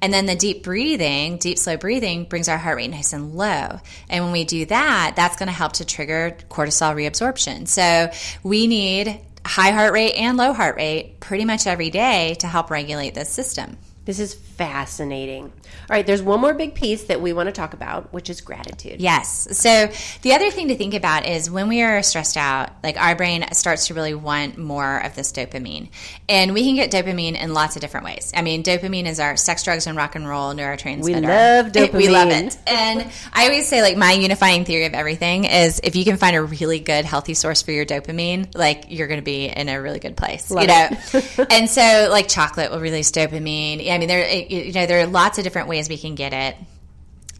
And 0.00 0.14
then 0.14 0.24
the 0.24 0.34
deep 0.34 0.64
breathing, 0.64 1.36
deep 1.36 1.58
slow 1.58 1.76
breathing 1.76 2.24
brings 2.24 2.48
our 2.48 2.56
heart 2.56 2.78
rate 2.78 2.88
nice 2.88 3.12
and 3.12 3.34
low. 3.34 3.80
And 4.08 4.24
when 4.24 4.32
we 4.32 4.44
do 4.44 4.64
that, 4.64 5.12
that's 5.14 5.36
going 5.36 5.48
to 5.48 5.52
help 5.52 5.74
to 5.74 5.84
trigger 5.84 6.34
cortisol 6.48 6.94
reabsorption. 6.94 7.68
So 7.68 8.10
we 8.42 8.66
need 8.66 9.20
high 9.44 9.72
heart 9.72 9.92
rate 9.92 10.14
and 10.14 10.38
low 10.38 10.54
heart 10.54 10.76
rate 10.76 11.20
pretty 11.20 11.44
much 11.44 11.66
every 11.66 11.90
day 11.90 12.36
to 12.40 12.46
help 12.46 12.70
regulate 12.70 13.14
this 13.14 13.28
system. 13.28 13.76
This 14.08 14.20
is 14.20 14.32
fascinating. 14.32 15.44
All 15.44 15.50
right, 15.90 16.06
there's 16.06 16.22
one 16.22 16.40
more 16.40 16.54
big 16.54 16.74
piece 16.74 17.04
that 17.04 17.20
we 17.20 17.34
want 17.34 17.48
to 17.48 17.52
talk 17.52 17.74
about, 17.74 18.10
which 18.10 18.30
is 18.30 18.40
gratitude. 18.40 19.02
Yes. 19.02 19.58
So 19.58 19.90
the 20.22 20.32
other 20.32 20.50
thing 20.50 20.68
to 20.68 20.76
think 20.76 20.94
about 20.94 21.26
is 21.26 21.50
when 21.50 21.68
we 21.68 21.82
are 21.82 22.02
stressed 22.02 22.38
out, 22.38 22.70
like 22.82 22.96
our 22.96 23.14
brain 23.14 23.44
starts 23.52 23.88
to 23.88 23.94
really 23.94 24.14
want 24.14 24.56
more 24.56 25.04
of 25.04 25.14
this 25.14 25.30
dopamine. 25.30 25.90
And 26.26 26.54
we 26.54 26.64
can 26.64 26.74
get 26.74 26.90
dopamine 26.90 27.38
in 27.38 27.52
lots 27.52 27.76
of 27.76 27.82
different 27.82 28.06
ways. 28.06 28.32
I 28.34 28.40
mean, 28.40 28.62
dopamine 28.62 29.04
is 29.04 29.20
our 29.20 29.36
sex, 29.36 29.62
drugs, 29.62 29.86
and 29.86 29.94
rock 29.94 30.14
and 30.14 30.26
roll 30.26 30.54
neurotransmitter. 30.54 31.04
We 31.04 31.14
love 31.16 31.66
dopamine. 31.66 31.92
We 31.98 32.08
love 32.08 32.28
it. 32.30 32.56
And 32.66 33.10
I 33.34 33.44
always 33.44 33.68
say, 33.68 33.82
like, 33.82 33.98
my 33.98 34.12
unifying 34.12 34.64
theory 34.64 34.86
of 34.86 34.94
everything 34.94 35.44
is 35.44 35.80
if 35.84 35.96
you 35.96 36.04
can 36.04 36.16
find 36.16 36.34
a 36.34 36.42
really 36.42 36.78
good, 36.78 37.04
healthy 37.04 37.34
source 37.34 37.60
for 37.60 37.72
your 37.72 37.84
dopamine, 37.84 38.56
like, 38.56 38.86
you're 38.88 39.08
going 39.08 39.20
to 39.20 39.24
be 39.24 39.48
in 39.48 39.68
a 39.68 39.82
really 39.82 39.98
good 39.98 40.16
place. 40.16 40.50
Love 40.50 40.62
you 40.62 40.68
know? 40.68 41.46
and 41.50 41.68
so, 41.68 42.08
like, 42.10 42.28
chocolate 42.28 42.70
will 42.70 42.80
release 42.80 43.10
dopamine. 43.10 43.97
I 43.97 43.97
mean, 43.98 44.08
there, 44.08 44.28
you 44.30 44.72
know, 44.72 44.86
there 44.86 45.00
are 45.00 45.06
lots 45.06 45.38
of 45.38 45.44
different 45.44 45.68
ways 45.68 45.88
we 45.88 45.98
can 45.98 46.14
get 46.14 46.32
it. 46.32 46.56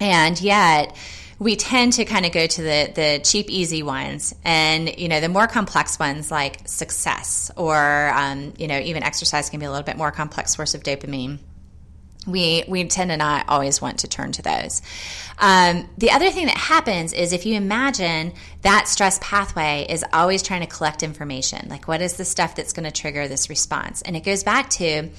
And 0.01 0.41
yet, 0.41 0.97
we 1.39 1.55
tend 1.55 1.93
to 1.95 2.05
kind 2.05 2.27
of 2.27 2.33
go 2.33 2.47
to 2.47 2.63
the 2.63 2.93
the 2.95 3.21
cheap, 3.23 3.49
easy 3.49 3.83
ones, 3.83 4.35
and 4.45 4.99
you 4.99 5.09
know 5.09 5.21
the 5.21 5.29
more 5.29 5.47
complex 5.47 5.99
ones 5.99 6.31
like 6.31 6.67
success 6.69 7.51
or 7.57 8.11
um, 8.15 8.55
you 8.59 8.67
know 8.67 8.79
even 8.79 9.03
exercise 9.03 9.49
can 9.49 9.61
be 9.61 9.67
a 9.67 9.71
little 9.71 9.85
bit 9.85 9.97
more 9.97 10.11
complex 10.11 10.55
source 10.55 10.75
of 10.75 10.83
dopamine. 10.83 11.39
We 12.27 12.65
we 12.67 12.85
tend 12.87 13.11
to 13.11 13.17
not 13.17 13.49
always 13.49 13.81
want 13.81 14.01
to 14.01 14.09
turn 14.09 14.33
to 14.33 14.43
those. 14.43 14.83
Um, 15.39 15.89
the 15.97 16.11
other 16.11 16.31
thing 16.31 16.47
that 16.47 16.57
happens 16.57 17.13
is 17.13 17.33
if 17.33 17.47
you 17.47 17.55
imagine 17.55 18.33
that 18.63 18.89
stress 18.89 19.21
pathway 19.23 19.87
is 19.89 20.05
always 20.13 20.43
trying 20.43 20.63
to 20.63 20.67
collect 20.67 21.05
information, 21.05 21.69
like 21.69 21.87
what 21.87 22.03
is 22.03 22.17
the 22.17 22.25
stuff 22.25 22.57
that's 22.57 22.73
going 22.73 22.85
to 22.85 22.91
trigger 22.91 23.29
this 23.29 23.49
response, 23.49 24.03
and 24.03 24.17
it 24.17 24.25
goes 24.25 24.43
back 24.43 24.71
to 24.71 25.11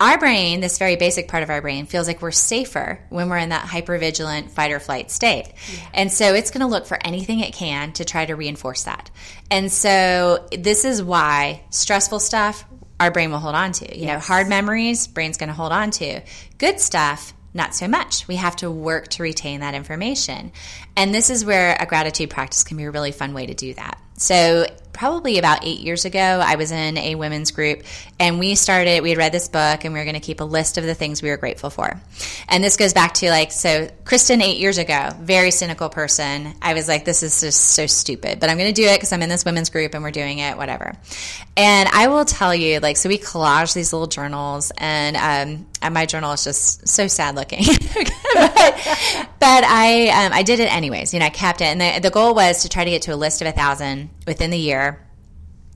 our 0.00 0.18
brain, 0.18 0.60
this 0.60 0.78
very 0.78 0.96
basic 0.96 1.28
part 1.28 1.42
of 1.42 1.50
our 1.50 1.60
brain, 1.60 1.84
feels 1.84 2.06
like 2.06 2.22
we're 2.22 2.30
safer 2.30 2.98
when 3.10 3.28
we're 3.28 3.36
in 3.36 3.50
that 3.50 3.66
hypervigilant 3.66 4.50
fight 4.50 4.72
or 4.72 4.80
flight 4.80 5.10
state. 5.10 5.52
Yeah. 5.72 5.88
And 5.92 6.12
so 6.12 6.34
it's 6.34 6.50
going 6.50 6.62
to 6.62 6.66
look 6.66 6.86
for 6.86 6.98
anything 7.04 7.40
it 7.40 7.52
can 7.52 7.92
to 7.92 8.04
try 8.06 8.24
to 8.24 8.34
reinforce 8.34 8.84
that. 8.84 9.10
And 9.50 9.70
so 9.70 10.48
this 10.56 10.86
is 10.86 11.02
why 11.02 11.62
stressful 11.68 12.20
stuff, 12.20 12.64
our 12.98 13.10
brain 13.10 13.30
will 13.30 13.38
hold 13.38 13.54
on 13.54 13.72
to. 13.72 13.94
You 13.94 14.06
yes. 14.06 14.14
know, 14.14 14.18
hard 14.20 14.48
memories, 14.48 15.06
brain's 15.06 15.36
going 15.36 15.48
to 15.48 15.54
hold 15.54 15.72
on 15.72 15.90
to. 15.92 16.22
Good 16.56 16.80
stuff, 16.80 17.34
not 17.52 17.74
so 17.74 17.86
much. 17.86 18.26
We 18.26 18.36
have 18.36 18.56
to 18.56 18.70
work 18.70 19.08
to 19.08 19.22
retain 19.22 19.60
that 19.60 19.74
information. 19.74 20.52
And 20.96 21.14
this 21.14 21.28
is 21.28 21.44
where 21.44 21.76
a 21.78 21.84
gratitude 21.84 22.30
practice 22.30 22.64
can 22.64 22.78
be 22.78 22.84
a 22.84 22.90
really 22.90 23.12
fun 23.12 23.34
way 23.34 23.46
to 23.46 23.54
do 23.54 23.74
that. 23.74 24.00
So, 24.20 24.66
probably 24.92 25.38
about 25.38 25.64
eight 25.64 25.80
years 25.80 26.04
ago, 26.04 26.18
I 26.18 26.56
was 26.56 26.72
in 26.72 26.98
a 26.98 27.14
women's 27.14 27.52
group 27.52 27.84
and 28.18 28.38
we 28.38 28.54
started, 28.54 29.02
we 29.02 29.08
had 29.08 29.16
read 29.16 29.32
this 29.32 29.48
book 29.48 29.82
and 29.82 29.94
we 29.94 29.98
were 29.98 30.04
going 30.04 30.14
to 30.14 30.20
keep 30.20 30.40
a 30.40 30.44
list 30.44 30.76
of 30.76 30.84
the 30.84 30.94
things 30.94 31.22
we 31.22 31.30
were 31.30 31.38
grateful 31.38 31.70
for. 31.70 31.98
And 32.46 32.62
this 32.62 32.76
goes 32.76 32.92
back 32.92 33.14
to 33.14 33.30
like, 33.30 33.50
so 33.50 33.88
Kristen, 34.04 34.42
eight 34.42 34.58
years 34.58 34.76
ago, 34.76 35.08
very 35.18 35.50
cynical 35.50 35.88
person. 35.88 36.52
I 36.60 36.74
was 36.74 36.86
like, 36.86 37.06
this 37.06 37.22
is 37.22 37.40
just 37.40 37.58
so 37.58 37.86
stupid, 37.86 38.40
but 38.40 38.50
I'm 38.50 38.58
going 38.58 38.74
to 38.74 38.78
do 38.78 38.86
it 38.86 38.96
because 38.96 39.10
I'm 39.14 39.22
in 39.22 39.30
this 39.30 39.46
women's 39.46 39.70
group 39.70 39.94
and 39.94 40.02
we're 40.02 40.10
doing 40.10 40.40
it, 40.40 40.58
whatever. 40.58 40.92
And 41.56 41.88
I 41.88 42.08
will 42.08 42.26
tell 42.26 42.54
you, 42.54 42.80
like, 42.80 42.98
so 42.98 43.08
we 43.08 43.16
collage 43.16 43.72
these 43.72 43.94
little 43.94 44.06
journals 44.06 44.70
and, 44.76 45.16
um, 45.16 45.66
and 45.80 45.94
my 45.94 46.04
journal 46.04 46.32
is 46.32 46.44
just 46.44 46.86
so 46.86 47.06
sad 47.06 47.36
looking. 47.36 47.64
but, 48.34 49.29
but, 49.40 49.64
I, 49.64 50.08
um, 50.26 50.32
I 50.32 50.42
did 50.42 50.60
it 50.60 50.72
anyways. 50.72 51.12
You 51.12 51.20
know, 51.20 51.26
I 51.26 51.30
kept 51.30 51.60
it. 51.60 51.64
And 51.64 51.80
the, 51.80 52.00
the 52.08 52.10
goal 52.10 52.34
was 52.34 52.62
to 52.62 52.68
try 52.68 52.84
to 52.84 52.90
get 52.90 53.02
to 53.02 53.14
a 53.14 53.16
list 53.16 53.42
of 53.42 53.48
a 53.48 53.52
thousand 53.52 54.10
within 54.26 54.50
the 54.50 54.58
year. 54.58 55.04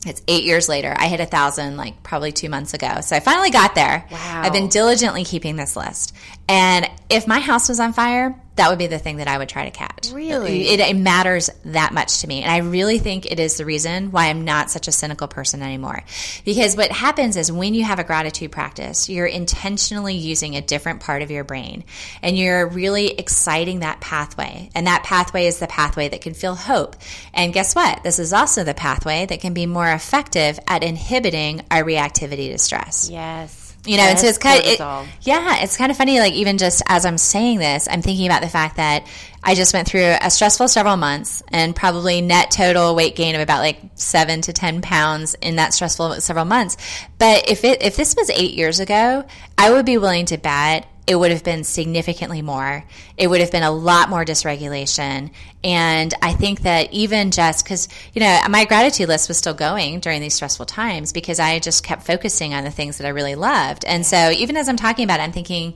It's 0.06 0.22
eight 0.28 0.44
years 0.44 0.68
later. 0.68 0.94
I 0.96 1.08
hit 1.08 1.20
a 1.20 1.26
thousand 1.26 1.76
like 1.78 2.02
probably 2.02 2.30
two 2.30 2.50
months 2.50 2.74
ago. 2.74 3.00
So 3.00 3.16
I 3.16 3.20
finally 3.20 3.50
got 3.50 3.74
there. 3.74 4.06
Wow. 4.10 4.42
I've 4.44 4.52
been 4.52 4.68
diligently 4.68 5.24
keeping 5.24 5.56
this 5.56 5.76
list. 5.76 6.14
And 6.46 6.88
if 7.08 7.26
my 7.26 7.40
house 7.40 7.68
was 7.70 7.80
on 7.80 7.94
fire, 7.94 8.38
that 8.56 8.70
would 8.70 8.78
be 8.78 8.86
the 8.86 8.98
thing 8.98 9.16
that 9.16 9.26
I 9.26 9.36
would 9.38 9.48
try 9.48 9.64
to 9.64 9.70
catch. 9.70 10.10
Really? 10.12 10.68
It, 10.68 10.80
it, 10.80 10.94
matters 10.96 11.50
that 11.64 11.92
much 11.92 12.20
to 12.20 12.28
me. 12.28 12.42
And 12.42 12.50
I 12.50 12.58
really 12.58 12.98
think 12.98 13.26
it 13.26 13.40
is 13.40 13.56
the 13.56 13.64
reason 13.64 14.12
why 14.12 14.28
I'm 14.28 14.44
not 14.44 14.70
such 14.70 14.86
a 14.86 14.92
cynical 14.92 15.26
person 15.26 15.60
anymore. 15.60 16.04
Because 16.44 16.76
what 16.76 16.92
happens 16.92 17.36
is 17.36 17.50
when 17.50 17.74
you 17.74 17.82
have 17.84 17.98
a 17.98 18.04
gratitude 18.04 18.52
practice, 18.52 19.08
you're 19.08 19.26
intentionally 19.26 20.14
using 20.14 20.54
a 20.54 20.62
different 20.62 21.00
part 21.00 21.22
of 21.22 21.32
your 21.32 21.42
brain 21.42 21.84
and 22.22 22.38
you're 22.38 22.66
really 22.68 23.18
exciting 23.18 23.80
that 23.80 24.00
pathway. 24.00 24.70
And 24.74 24.86
that 24.86 25.02
pathway 25.02 25.46
is 25.46 25.58
the 25.58 25.66
pathway 25.66 26.08
that 26.08 26.20
can 26.20 26.34
feel 26.34 26.54
hope. 26.54 26.96
And 27.32 27.52
guess 27.52 27.74
what? 27.74 28.04
This 28.04 28.20
is 28.20 28.32
also 28.32 28.62
the 28.62 28.74
pathway 28.74 29.26
that 29.26 29.40
can 29.40 29.52
be 29.52 29.66
more 29.66 29.90
effective 29.90 30.60
at 30.68 30.84
inhibiting 30.84 31.62
our 31.70 31.82
reactivity 31.82 32.52
to 32.52 32.58
stress. 32.58 33.10
Yes. 33.10 33.63
You 33.86 33.98
know, 33.98 34.04
and 34.04 34.18
so 34.18 34.26
it's 34.26 34.38
kind 34.38 34.60
of, 34.60 34.66
it, 34.66 34.80
yeah, 35.22 35.62
it's 35.62 35.76
kind 35.76 35.90
of 35.90 35.96
funny. 35.98 36.18
Like 36.18 36.32
even 36.32 36.56
just 36.56 36.82
as 36.86 37.04
I'm 37.04 37.18
saying 37.18 37.58
this, 37.58 37.86
I'm 37.90 38.00
thinking 38.00 38.26
about 38.26 38.40
the 38.40 38.48
fact 38.48 38.76
that 38.76 39.06
I 39.42 39.54
just 39.54 39.74
went 39.74 39.86
through 39.86 40.14
a 40.20 40.30
stressful 40.30 40.68
several 40.68 40.96
months 40.96 41.42
and 41.48 41.76
probably 41.76 42.22
net 42.22 42.50
total 42.50 42.94
weight 42.94 43.14
gain 43.14 43.34
of 43.34 43.42
about 43.42 43.58
like 43.58 43.80
seven 43.94 44.40
to 44.42 44.54
10 44.54 44.80
pounds 44.80 45.34
in 45.34 45.56
that 45.56 45.74
stressful 45.74 46.20
several 46.22 46.46
months. 46.46 46.78
But 47.18 47.50
if 47.50 47.62
it, 47.62 47.82
if 47.82 47.96
this 47.96 48.16
was 48.16 48.30
eight 48.30 48.54
years 48.54 48.80
ago, 48.80 49.24
I 49.58 49.70
would 49.70 49.84
be 49.84 49.98
willing 49.98 50.26
to 50.26 50.38
bet 50.38 50.86
it 51.06 51.16
would 51.16 51.30
have 51.30 51.44
been 51.44 51.64
significantly 51.64 52.40
more. 52.40 52.84
It 53.18 53.28
would 53.28 53.40
have 53.40 53.52
been 53.52 53.62
a 53.62 53.70
lot 53.70 54.08
more 54.08 54.24
dysregulation. 54.24 55.30
And 55.62 56.14
I 56.22 56.32
think 56.32 56.62
that 56.62 56.92
even 56.92 57.30
just 57.30 57.64
because, 57.64 57.88
you 58.14 58.20
know, 58.20 58.40
my 58.48 58.64
gratitude 58.64 59.08
list 59.08 59.28
was 59.28 59.36
still 59.36 59.54
going 59.54 60.00
during 60.00 60.22
these 60.22 60.34
stressful 60.34 60.66
times 60.66 61.12
because 61.12 61.38
I 61.38 61.58
just 61.58 61.84
kept 61.84 62.06
focusing 62.06 62.54
on 62.54 62.64
the 62.64 62.70
things 62.70 62.98
that 62.98 63.06
I 63.06 63.10
really 63.10 63.34
loved. 63.34 63.84
And 63.84 64.06
so 64.06 64.30
even 64.30 64.56
as 64.56 64.68
I'm 64.68 64.76
talking 64.76 65.04
about 65.04 65.20
it, 65.20 65.24
I'm 65.24 65.32
thinking, 65.32 65.74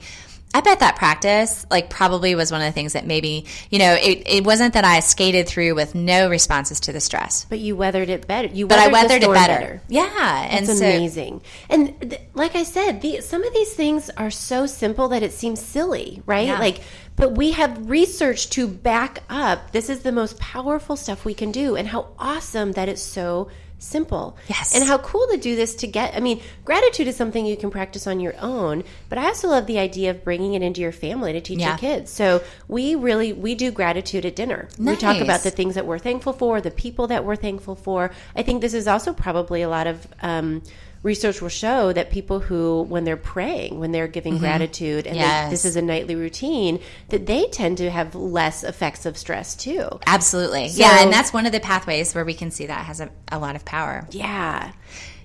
I 0.54 0.62
bet 0.62 0.80
that 0.80 0.96
practice, 0.96 1.66
like, 1.70 1.90
probably 1.90 2.34
was 2.34 2.50
one 2.50 2.62
of 2.62 2.66
the 2.66 2.72
things 2.72 2.94
that 2.94 3.06
maybe, 3.06 3.44
you 3.70 3.78
know, 3.78 3.92
it, 4.00 4.22
it 4.26 4.44
wasn't 4.44 4.74
that 4.74 4.84
I 4.84 5.00
skated 5.00 5.46
through 5.46 5.74
with 5.74 5.94
no 5.94 6.30
responses 6.30 6.80
to 6.80 6.92
the 6.92 7.00
stress. 7.00 7.44
But 7.44 7.58
you 7.58 7.76
weathered 7.76 8.08
it 8.08 8.26
better. 8.26 8.48
You 8.48 8.66
but 8.66 8.78
I 8.78 8.88
weathered 8.88 9.22
it 9.22 9.30
better. 9.30 9.52
better. 9.52 9.82
Yeah. 9.88 10.08
That's 10.08 10.68
and 10.68 10.78
so, 10.78 10.84
amazing. 10.86 11.42
And 11.68 12.00
th- 12.00 12.22
like 12.32 12.56
I 12.56 12.62
said, 12.62 13.02
the, 13.02 13.20
some 13.20 13.44
of 13.44 13.52
these 13.52 13.74
things 13.74 14.08
are 14.16 14.30
so 14.30 14.64
simple 14.64 15.08
that 15.08 15.22
it 15.22 15.32
seems 15.32 15.60
silly, 15.60 16.22
right? 16.24 16.46
Yeah. 16.46 16.58
Like, 16.58 16.80
but 17.14 17.32
we 17.32 17.50
have 17.52 17.90
research 17.90 18.48
to 18.50 18.66
back 18.68 19.24
up 19.28 19.72
this 19.72 19.90
is 19.90 20.00
the 20.00 20.12
most 20.12 20.38
powerful 20.38 20.96
stuff 20.96 21.26
we 21.26 21.34
can 21.34 21.52
do. 21.52 21.76
And 21.76 21.88
how 21.88 22.08
awesome 22.18 22.72
that 22.72 22.88
it's 22.88 23.02
so 23.02 23.50
simple. 23.78 24.36
Yes. 24.48 24.74
And 24.74 24.84
how 24.84 24.98
cool 24.98 25.26
to 25.30 25.36
do 25.36 25.56
this 25.56 25.76
to 25.76 25.86
get, 25.86 26.14
I 26.14 26.20
mean, 26.20 26.40
gratitude 26.64 27.06
is 27.06 27.16
something 27.16 27.46
you 27.46 27.56
can 27.56 27.70
practice 27.70 28.06
on 28.06 28.20
your 28.20 28.34
own, 28.40 28.84
but 29.08 29.18
I 29.18 29.26
also 29.26 29.48
love 29.48 29.66
the 29.66 29.78
idea 29.78 30.10
of 30.10 30.24
bringing 30.24 30.54
it 30.54 30.62
into 30.62 30.80
your 30.80 30.92
family 30.92 31.32
to 31.32 31.40
teach 31.40 31.60
yeah. 31.60 31.70
your 31.70 31.78
kids. 31.78 32.10
So 32.10 32.42
we 32.66 32.94
really, 32.94 33.32
we 33.32 33.54
do 33.54 33.70
gratitude 33.70 34.26
at 34.26 34.36
dinner. 34.36 34.68
Nice. 34.78 34.96
We 34.96 35.00
talk 35.00 35.20
about 35.20 35.42
the 35.42 35.50
things 35.50 35.74
that 35.76 35.86
we're 35.86 35.98
thankful 35.98 36.32
for, 36.32 36.60
the 36.60 36.70
people 36.70 37.06
that 37.08 37.24
we're 37.24 37.36
thankful 37.36 37.74
for. 37.74 38.10
I 38.34 38.42
think 38.42 38.60
this 38.60 38.74
is 38.74 38.88
also 38.88 39.12
probably 39.12 39.62
a 39.62 39.68
lot 39.68 39.86
of, 39.86 40.06
um, 40.22 40.62
research 41.02 41.40
will 41.40 41.48
show 41.48 41.92
that 41.92 42.10
people 42.10 42.40
who, 42.40 42.82
when 42.82 43.04
they're 43.04 43.16
praying, 43.16 43.78
when 43.78 43.92
they're 43.92 44.08
giving 44.08 44.34
mm-hmm. 44.34 44.42
gratitude, 44.42 45.06
and 45.06 45.16
yes. 45.16 45.46
they, 45.46 45.50
this 45.50 45.64
is 45.64 45.76
a 45.76 45.82
nightly 45.82 46.14
routine, 46.14 46.80
that 47.08 47.26
they 47.26 47.46
tend 47.46 47.78
to 47.78 47.90
have 47.90 48.14
less 48.14 48.64
effects 48.64 49.06
of 49.06 49.16
stress 49.16 49.54
too. 49.54 49.88
Absolutely. 50.06 50.68
So, 50.68 50.80
yeah. 50.80 51.02
And 51.02 51.12
that's 51.12 51.32
one 51.32 51.46
of 51.46 51.52
the 51.52 51.60
pathways 51.60 52.14
where 52.14 52.24
we 52.24 52.34
can 52.34 52.50
see 52.50 52.66
that 52.66 52.84
has 52.86 53.00
a, 53.00 53.10
a 53.30 53.38
lot 53.38 53.56
of 53.56 53.64
power. 53.64 54.06
Yeah. 54.10 54.72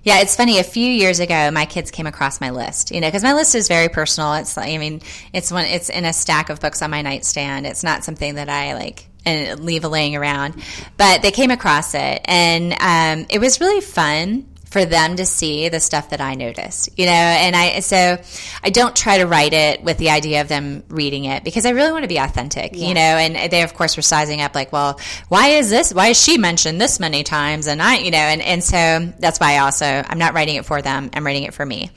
Yeah, 0.03 0.19
it's 0.19 0.35
funny. 0.35 0.59
A 0.59 0.63
few 0.63 0.85
years 0.85 1.21
ago, 1.21 1.49
my 1.51 1.65
kids 1.65 1.89
came 1.89 2.07
across 2.07 2.41
my 2.41 2.49
list. 2.49 2.91
You 2.91 2.99
know, 2.99 3.07
because 3.07 3.23
my 3.23 3.33
list 3.33 3.55
is 3.55 3.69
very 3.69 3.87
personal. 3.87 4.33
It's 4.33 4.57
like, 4.57 4.73
I 4.73 4.77
mean, 4.77 5.01
it's 5.31 5.49
one. 5.49 5.63
It's 5.63 5.89
in 5.89 6.03
a 6.03 6.11
stack 6.11 6.49
of 6.49 6.59
books 6.59 6.81
on 6.81 6.91
my 6.91 7.01
nightstand. 7.01 7.65
It's 7.65 7.85
not 7.85 8.03
something 8.03 8.35
that 8.35 8.49
I 8.49 8.73
like 8.73 9.07
and 9.25 9.61
leave 9.61 9.85
laying 9.85 10.17
around. 10.17 10.61
But 10.97 11.21
they 11.21 11.31
came 11.31 11.51
across 11.51 11.95
it, 11.95 12.21
and 12.25 12.73
um, 12.81 13.27
it 13.29 13.39
was 13.39 13.61
really 13.61 13.79
fun 13.79 14.45
for 14.73 14.85
them 14.85 15.17
to 15.17 15.25
see 15.25 15.69
the 15.69 15.79
stuff 15.79 16.09
that 16.09 16.19
I 16.19 16.33
noticed, 16.33 16.89
you 16.97 17.05
know, 17.05 17.11
and 17.11 17.55
I, 17.55 17.79
so 17.81 18.17
I 18.63 18.71
don't 18.71 18.95
try 18.95 19.19
to 19.19 19.25
write 19.25 19.53
it 19.53 19.83
with 19.83 19.99
the 19.99 20.09
idea 20.09 20.41
of 20.41 20.47
them 20.47 20.83
reading 20.89 21.25
it 21.25 21.43
because 21.43 21.67
I 21.67 21.69
really 21.69 21.91
want 21.91 22.05
to 22.05 22.07
be 22.07 22.17
authentic, 22.17 22.71
yeah. 22.73 22.87
you 22.87 22.95
know, 22.95 23.01
and 23.01 23.51
they 23.51 23.61
of 23.61 23.75
course 23.75 23.95
were 23.95 24.01
sizing 24.01 24.41
up 24.41 24.55
like, 24.55 24.73
well, 24.73 24.99
why 25.29 25.49
is 25.49 25.69
this, 25.69 25.93
why 25.93 26.07
is 26.07 26.19
she 26.19 26.39
mentioned 26.39 26.81
this 26.81 26.99
many 26.99 27.23
times? 27.23 27.67
And 27.67 27.83
I, 27.83 27.97
you 27.97 28.09
know, 28.09 28.17
and, 28.17 28.41
and 28.41 28.63
so 28.63 29.13
that's 29.19 29.39
why 29.39 29.53
I 29.53 29.57
also, 29.59 29.85
I'm 29.85 30.17
not 30.17 30.33
writing 30.33 30.55
it 30.55 30.65
for 30.65 30.81
them. 30.81 31.11
I'm 31.13 31.23
writing 31.23 31.43
it 31.43 31.53
for 31.53 31.63
me. 31.63 31.91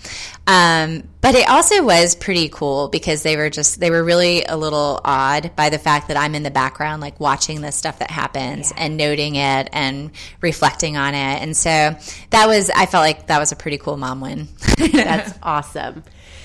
Um, 0.46 1.05
But 1.27 1.35
it 1.35 1.49
also 1.49 1.83
was 1.83 2.14
pretty 2.14 2.49
cool 2.49 2.87
because 2.87 3.24
they 3.24 3.37
were 3.37 3.51
just, 3.51 3.81
they 3.81 3.91
were 3.91 4.05
really 4.05 4.45
a 4.45 4.57
little 4.57 5.01
odd 5.05 5.57
by 5.57 5.70
the 5.70 5.79
fact 5.79 6.07
that 6.07 6.16
I'm 6.16 6.37
in 6.37 6.45
the 6.45 6.53
background, 6.53 7.03
like 7.03 7.18
watching 7.18 7.62
this 7.62 7.74
stuff 7.74 7.99
that 7.99 8.12
happens 8.12 8.70
yeah. 8.70 8.85
and 8.85 8.97
noting 8.97 9.35
it 9.35 9.68
and 9.72 10.12
reflecting 10.41 10.97
on 10.97 11.14
it. 11.14 11.43
And 11.43 11.57
so 11.57 11.97
that 12.31 12.47
was, 12.47 12.70
I 12.70 12.87
felt 12.87 13.03
like 13.03 13.27
that 13.27 13.41
was 13.41 13.51
a 13.51 13.57
pretty 13.57 13.77
cool 13.77 13.97
mom 13.97 14.20
win. 14.20 14.47
That's 14.93 15.37
awesome. 15.43 16.05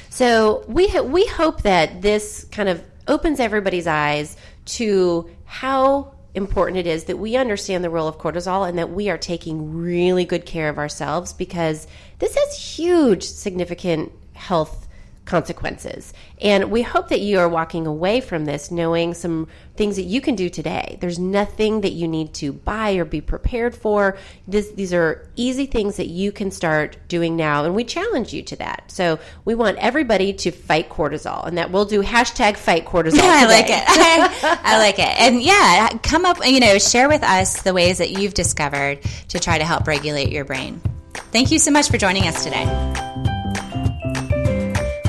So 0.10 0.66
we, 0.68 0.88
ha- 0.88 1.04
we 1.04 1.28
hope 1.28 1.62
that 1.62 2.02
this 2.02 2.48
kind 2.52 2.68
of 2.68 2.84
opens 3.08 3.40
everybody's 3.40 3.86
eyes 3.86 4.36
to 4.66 5.30
how 5.46 6.16
important 6.34 6.80
it 6.80 6.88
is 6.88 7.04
that 7.04 7.20
we 7.20 7.36
understand 7.36 7.84
the 7.84 7.92
role 7.92 8.08
of 8.08 8.18
cortisol 8.18 8.68
and 8.68 8.80
that 8.80 8.90
we 8.90 9.12
are 9.12 9.18
taking 9.20 9.76
really 9.76 10.26
good 10.26 10.48
care 10.48 10.70
of 10.70 10.80
ourselves 10.80 11.34
because 11.34 11.86
this 12.18 12.34
has 12.34 12.58
huge 12.58 13.22
significant 13.22 14.12
health 14.42 14.88
consequences. 15.26 16.14
And 16.42 16.72
we 16.72 16.82
hope 16.82 17.10
that 17.10 17.22
you 17.22 17.40
are 17.40 17.48
walking 17.48 17.86
away 17.88 18.22
from 18.22 18.46
this 18.46 18.72
knowing 18.72 19.14
some 19.14 19.48
things 19.76 19.96
that 19.96 20.04
you 20.04 20.20
can 20.20 20.36
do 20.36 20.50
today. 20.50 20.98
There's 21.00 21.20
nothing 21.20 21.82
that 21.82 21.92
you 21.92 22.08
need 22.08 22.34
to 22.36 22.52
buy 22.52 22.94
or 22.94 23.06
be 23.06 23.22
prepared 23.22 23.76
for. 23.76 24.18
This, 24.48 24.72
these 24.72 24.94
are 24.94 25.30
easy 25.36 25.68
things 25.68 25.98
that 25.98 26.08
you 26.08 26.32
can 26.32 26.52
start 26.52 26.98
doing 27.08 27.36
now, 27.36 27.64
and 27.64 27.76
we 27.76 27.84
challenge 27.84 28.34
you 28.34 28.42
to 28.44 28.56
that. 28.58 28.92
So 28.92 29.20
we 29.46 29.56
want 29.56 29.78
everybody 29.78 30.34
to 30.34 30.52
fight 30.52 30.90
cortisol, 30.90 31.48
and 31.48 31.58
that 31.58 31.72
we'll 31.72 31.86
do 31.86 32.02
hashtag 32.02 32.58
fight 32.58 32.86
cortisol. 32.86 33.18
Yeah, 33.18 33.24
I 33.32 33.46
like 33.46 33.70
it. 33.70 33.84
I 34.66 34.80
like 34.80 35.00
it. 35.00 35.22
And 35.22 35.42
yeah, 35.42 35.98
come 36.04 36.26
up, 36.26 36.46
you 36.46 36.60
know, 36.60 36.78
share 36.78 37.08
with 37.08 37.24
us 37.24 37.62
the 37.62 37.74
ways 37.74 38.00
that 38.00 38.10
you've 38.10 38.34
discovered 38.34 39.00
to 39.30 39.40
try 39.40 39.58
to 39.58 39.66
help 39.66 39.88
regulate 39.88 40.32
your 40.32 40.46
brain. 40.46 40.82
Thank 41.14 41.52
you 41.52 41.60
so 41.60 41.72
much 41.72 41.90
for 41.90 41.98
joining 41.98 42.28
us 42.28 42.44
today. 42.44 43.31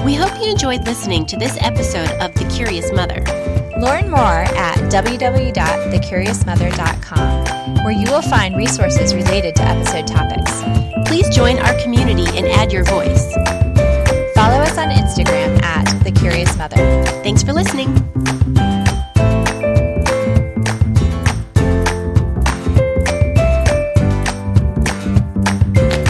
We 0.04 0.14
hope 0.14 0.32
you 0.42 0.50
enjoyed 0.50 0.84
listening 0.84 1.26
to 1.26 1.36
this 1.36 1.56
episode 1.60 2.10
of 2.20 2.34
The 2.34 2.44
Curious 2.52 2.90
Mother. 2.92 3.22
Learn 3.80 4.10
more 4.10 4.42
at 4.58 4.76
www.thecuriousmother.com, 4.90 7.74
where 7.84 7.92
you 7.92 8.10
will 8.10 8.22
find 8.22 8.56
resources 8.56 9.14
related 9.14 9.54
to 9.56 9.62
episode 9.62 10.08
topics. 10.08 10.50
Please 11.08 11.28
join 11.28 11.60
our 11.60 11.80
community 11.80 12.26
and 12.36 12.48
add 12.48 12.72
your 12.72 12.82
voice. 12.84 13.32
Follow 14.34 14.58
us 14.58 14.76
on 14.76 14.88
Instagram 14.90 15.62
at 15.62 15.84
The 16.02 16.10
Curious 16.10 16.58
Mother. 16.58 17.04
Thanks 17.22 17.44
for 17.44 17.52
listening. 17.52 17.94